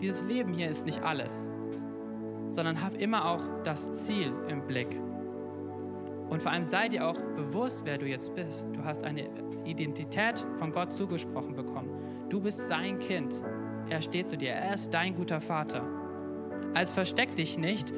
Dieses 0.00 0.24
Leben 0.24 0.54
hier 0.54 0.68
ist 0.68 0.86
nicht 0.86 1.02
alles, 1.02 1.48
sondern 2.48 2.82
hab 2.82 2.96
immer 2.96 3.26
auch 3.28 3.42
das 3.64 3.92
Ziel 4.06 4.32
im 4.48 4.66
Blick. 4.66 4.98
Und 6.28 6.42
vor 6.42 6.52
allem 6.52 6.64
sei 6.64 6.88
dir 6.88 7.06
auch 7.06 7.18
bewusst, 7.36 7.82
wer 7.84 7.98
du 7.98 8.06
jetzt 8.06 8.34
bist. 8.34 8.66
Du 8.72 8.84
hast 8.84 9.04
eine 9.04 9.28
Identität 9.64 10.44
von 10.58 10.72
Gott 10.72 10.92
zugesprochen 10.92 11.54
bekommen. 11.54 11.90
Du 12.28 12.40
bist 12.40 12.68
sein 12.68 12.98
Kind. 12.98 13.42
Er 13.90 14.00
steht 14.00 14.28
zu 14.28 14.36
dir. 14.36 14.52
Er 14.52 14.74
ist 14.74 14.92
dein 14.92 15.14
guter 15.14 15.40
Vater. 15.40 15.82
Also 16.74 16.94
versteck 16.94 17.36
dich 17.36 17.58
nicht 17.58 17.92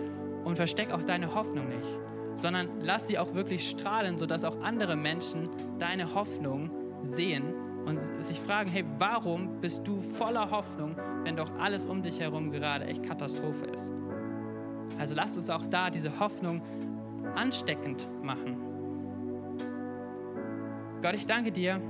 und 0.44 0.56
versteck 0.56 0.90
auch 0.90 1.02
deine 1.02 1.34
Hoffnung 1.34 1.68
nicht 1.68 1.98
sondern 2.34 2.68
lass 2.80 3.06
sie 3.06 3.18
auch 3.18 3.34
wirklich 3.34 3.68
strahlen, 3.68 4.18
sodass 4.18 4.44
auch 4.44 4.60
andere 4.62 4.96
Menschen 4.96 5.48
deine 5.78 6.14
Hoffnung 6.14 6.70
sehen 7.02 7.54
und 7.86 8.00
sich 8.22 8.40
fragen, 8.40 8.70
hey, 8.70 8.84
warum 8.98 9.60
bist 9.60 9.86
du 9.86 10.00
voller 10.00 10.50
Hoffnung, 10.50 10.96
wenn 11.22 11.36
doch 11.36 11.50
alles 11.58 11.86
um 11.86 12.02
dich 12.02 12.20
herum 12.20 12.50
gerade 12.50 12.86
echt 12.86 13.02
Katastrophe 13.02 13.66
ist? 13.66 13.92
Also 14.98 15.14
lasst 15.14 15.36
uns 15.36 15.50
auch 15.50 15.66
da 15.66 15.90
diese 15.90 16.18
Hoffnung 16.18 16.62
ansteckend 17.36 18.08
machen. 18.22 18.56
Gott, 21.02 21.14
ich 21.14 21.26
danke 21.26 21.52
dir, 21.52 21.80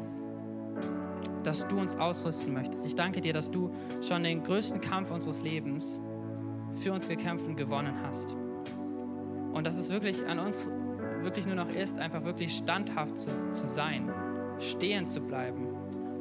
dass 1.44 1.66
du 1.68 1.78
uns 1.78 1.94
ausrüsten 1.96 2.52
möchtest. 2.52 2.84
Ich 2.84 2.94
danke 2.94 3.20
dir, 3.20 3.32
dass 3.32 3.50
du 3.50 3.70
schon 4.02 4.24
den 4.24 4.42
größten 4.42 4.80
Kampf 4.80 5.10
unseres 5.10 5.42
Lebens 5.42 6.02
für 6.74 6.92
uns 6.92 7.06
gekämpft 7.06 7.46
und 7.46 7.56
gewonnen 7.56 7.94
hast. 8.02 8.34
Und 9.52 9.66
dass 9.66 9.76
es 9.76 9.88
wirklich 9.88 10.26
an 10.26 10.38
uns 10.40 10.68
wirklich 11.22 11.46
nur 11.46 11.54
noch 11.54 11.70
ist, 11.70 11.98
einfach 11.98 12.24
wirklich 12.24 12.56
standhaft 12.56 13.18
zu, 13.18 13.52
zu 13.52 13.66
sein, 13.66 14.12
stehen 14.58 15.06
zu 15.06 15.20
bleiben. 15.20 15.68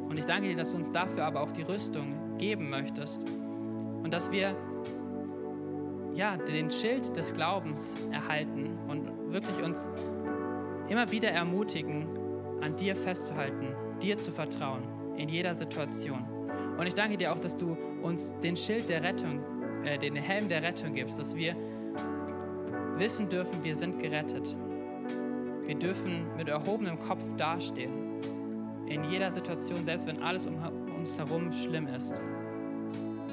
Und 0.07 0.19
ich 0.19 0.25
danke 0.25 0.49
dir, 0.49 0.55
dass 0.55 0.71
du 0.71 0.77
uns 0.77 0.91
dafür 0.91 1.25
aber 1.25 1.41
auch 1.41 1.51
die 1.51 1.63
Rüstung 1.63 2.37
geben 2.37 2.69
möchtest 2.69 3.23
und 4.03 4.13
dass 4.13 4.31
wir 4.31 4.55
ja, 6.13 6.37
den 6.37 6.69
Schild 6.69 7.15
des 7.15 7.33
Glaubens 7.33 7.95
erhalten 8.11 8.72
wirklich 9.33 9.61
uns 9.61 9.89
immer 10.87 11.11
wieder 11.11 11.29
ermutigen, 11.29 12.07
an 12.61 12.77
dir 12.77 12.95
festzuhalten, 12.95 13.75
dir 14.01 14.17
zu 14.17 14.31
vertrauen 14.31 14.83
in 15.17 15.29
jeder 15.29 15.53
Situation. 15.55 16.23
Und 16.77 16.87
ich 16.87 16.93
danke 16.93 17.17
dir 17.17 17.31
auch, 17.31 17.39
dass 17.39 17.55
du 17.55 17.77
uns 18.01 18.33
den 18.41 18.55
Schild 18.55 18.89
der 18.89 19.03
Rettung, 19.03 19.41
äh, 19.83 19.97
den 19.97 20.15
Helm 20.15 20.47
der 20.49 20.63
Rettung 20.63 20.93
gibst, 20.93 21.19
dass 21.19 21.35
wir 21.35 21.55
wissen 22.97 23.29
dürfen, 23.29 23.63
wir 23.63 23.75
sind 23.75 23.99
gerettet. 23.99 24.55
Wir 25.65 25.75
dürfen 25.75 26.35
mit 26.35 26.49
erhobenem 26.49 26.99
Kopf 26.99 27.23
dastehen. 27.37 28.21
In 28.87 29.03
jeder 29.05 29.31
Situation, 29.31 29.83
selbst 29.83 30.07
wenn 30.07 30.21
alles 30.21 30.45
um 30.45 30.55
uns 30.97 31.17
herum 31.17 31.51
schlimm 31.51 31.87
ist. 31.87 32.13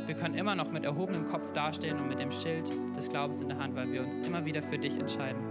Wir 0.06 0.14
können 0.14 0.34
immer 0.34 0.54
noch 0.54 0.70
mit 0.70 0.84
erhobenem 0.84 1.28
Kopf 1.28 1.52
dastehen 1.52 1.98
und 1.98 2.08
mit 2.08 2.18
dem 2.18 2.32
Schild 2.32 2.70
des 2.96 3.08
Glaubens 3.08 3.40
in 3.40 3.48
der 3.48 3.58
Hand, 3.58 3.74
weil 3.74 3.92
wir 3.92 4.02
uns 4.02 4.20
immer 4.26 4.44
wieder 4.44 4.62
für 4.62 4.78
dich 4.78 4.96
entscheiden. 4.98 5.49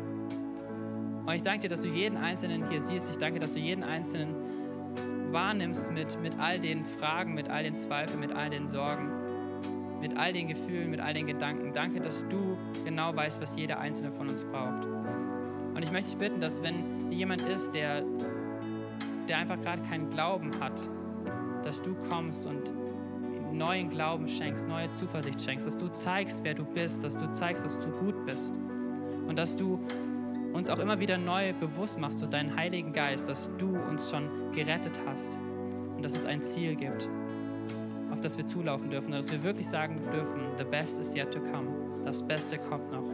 Und 1.29 1.35
ich 1.35 1.43
danke 1.43 1.59
dir, 1.59 1.69
dass 1.69 1.83
du 1.83 1.89
jeden 1.89 2.17
Einzelnen 2.17 2.67
hier 2.71 2.81
siehst. 2.81 3.07
Ich 3.11 3.17
danke, 3.17 3.39
dass 3.39 3.53
du 3.53 3.59
jeden 3.59 3.83
Einzelnen 3.83 4.33
wahrnimmst 5.31 5.91
mit, 5.91 6.19
mit 6.19 6.39
all 6.39 6.57
den 6.57 6.83
Fragen, 6.83 7.35
mit 7.35 7.49
all 7.49 7.61
den 7.61 7.77
Zweifeln, 7.77 8.19
mit 8.19 8.31
all 8.31 8.49
den 8.49 8.67
Sorgen 8.67 9.11
mit 10.01 10.17
all 10.17 10.33
den 10.33 10.47
Gefühlen, 10.47 10.89
mit 10.89 10.99
all 10.99 11.13
den 11.13 11.27
Gedanken. 11.27 11.71
Danke, 11.73 11.99
dass 11.99 12.25
du 12.29 12.57
genau 12.85 13.15
weißt, 13.15 13.41
was 13.41 13.55
jeder 13.55 13.79
einzelne 13.79 14.09
von 14.09 14.29
uns 14.29 14.43
braucht. 14.43 14.85
Und 15.75 15.83
ich 15.83 15.91
möchte 15.91 16.11
dich 16.11 16.17
bitten, 16.17 16.39
dass 16.39 16.63
wenn 16.63 17.11
jemand 17.11 17.41
ist, 17.41 17.73
der, 17.73 18.03
der 19.27 19.37
einfach 19.37 19.59
gerade 19.61 19.83
keinen 19.83 20.09
Glauben 20.09 20.51
hat, 20.59 20.79
dass 21.63 21.81
du 21.81 21.93
kommst 22.09 22.47
und 22.47 22.71
neuen 23.53 23.89
Glauben 23.89 24.27
schenkst, 24.27 24.67
neue 24.67 24.89
Zuversicht 24.93 25.41
schenkst, 25.41 25.67
dass 25.67 25.77
du 25.77 25.89
zeigst, 25.89 26.43
wer 26.43 26.53
du 26.53 26.63
bist, 26.63 27.03
dass 27.03 27.17
du 27.17 27.29
zeigst, 27.31 27.65
dass 27.65 27.77
du 27.77 27.89
gut 27.99 28.25
bist 28.25 28.57
und 29.27 29.37
dass 29.37 29.55
du 29.55 29.79
uns 30.59 30.69
auch 30.69 30.79
immer 30.79 30.99
wieder 30.99 31.17
neu 31.17 31.53
bewusst 31.53 31.99
machst 31.99 32.21
durch 32.21 32.29
deinen 32.29 32.55
Heiligen 32.55 32.93
Geist, 32.93 33.27
dass 33.27 33.49
du 33.57 33.75
uns 33.75 34.09
schon 34.09 34.51
gerettet 34.51 34.99
hast 35.07 35.37
und 35.95 36.03
dass 36.03 36.15
es 36.15 36.25
ein 36.25 36.43
Ziel 36.43 36.75
gibt 36.75 37.09
auf 38.19 38.21
das 38.21 38.37
wir 38.37 38.45
zulaufen 38.45 38.89
dürfen, 38.89 39.11
dass 39.11 39.31
wir 39.31 39.41
wirklich 39.43 39.67
sagen 39.69 39.97
dürfen, 40.11 40.41
the 40.57 40.63
best 40.65 40.99
is 40.99 41.15
yet 41.15 41.31
to 41.31 41.39
come. 41.39 41.69
Das 42.03 42.21
Beste 42.21 42.57
kommt 42.57 42.91
noch. 42.91 43.07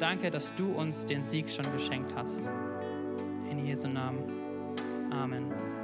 Danke, 0.00 0.28
dass 0.28 0.52
du 0.56 0.72
uns 0.72 1.06
den 1.06 1.24
Sieg 1.24 1.48
schon 1.48 1.70
geschenkt 1.72 2.12
hast. 2.16 2.50
In 3.48 3.64
Jesu 3.64 3.88
Namen. 3.88 4.24
Amen. 5.12 5.83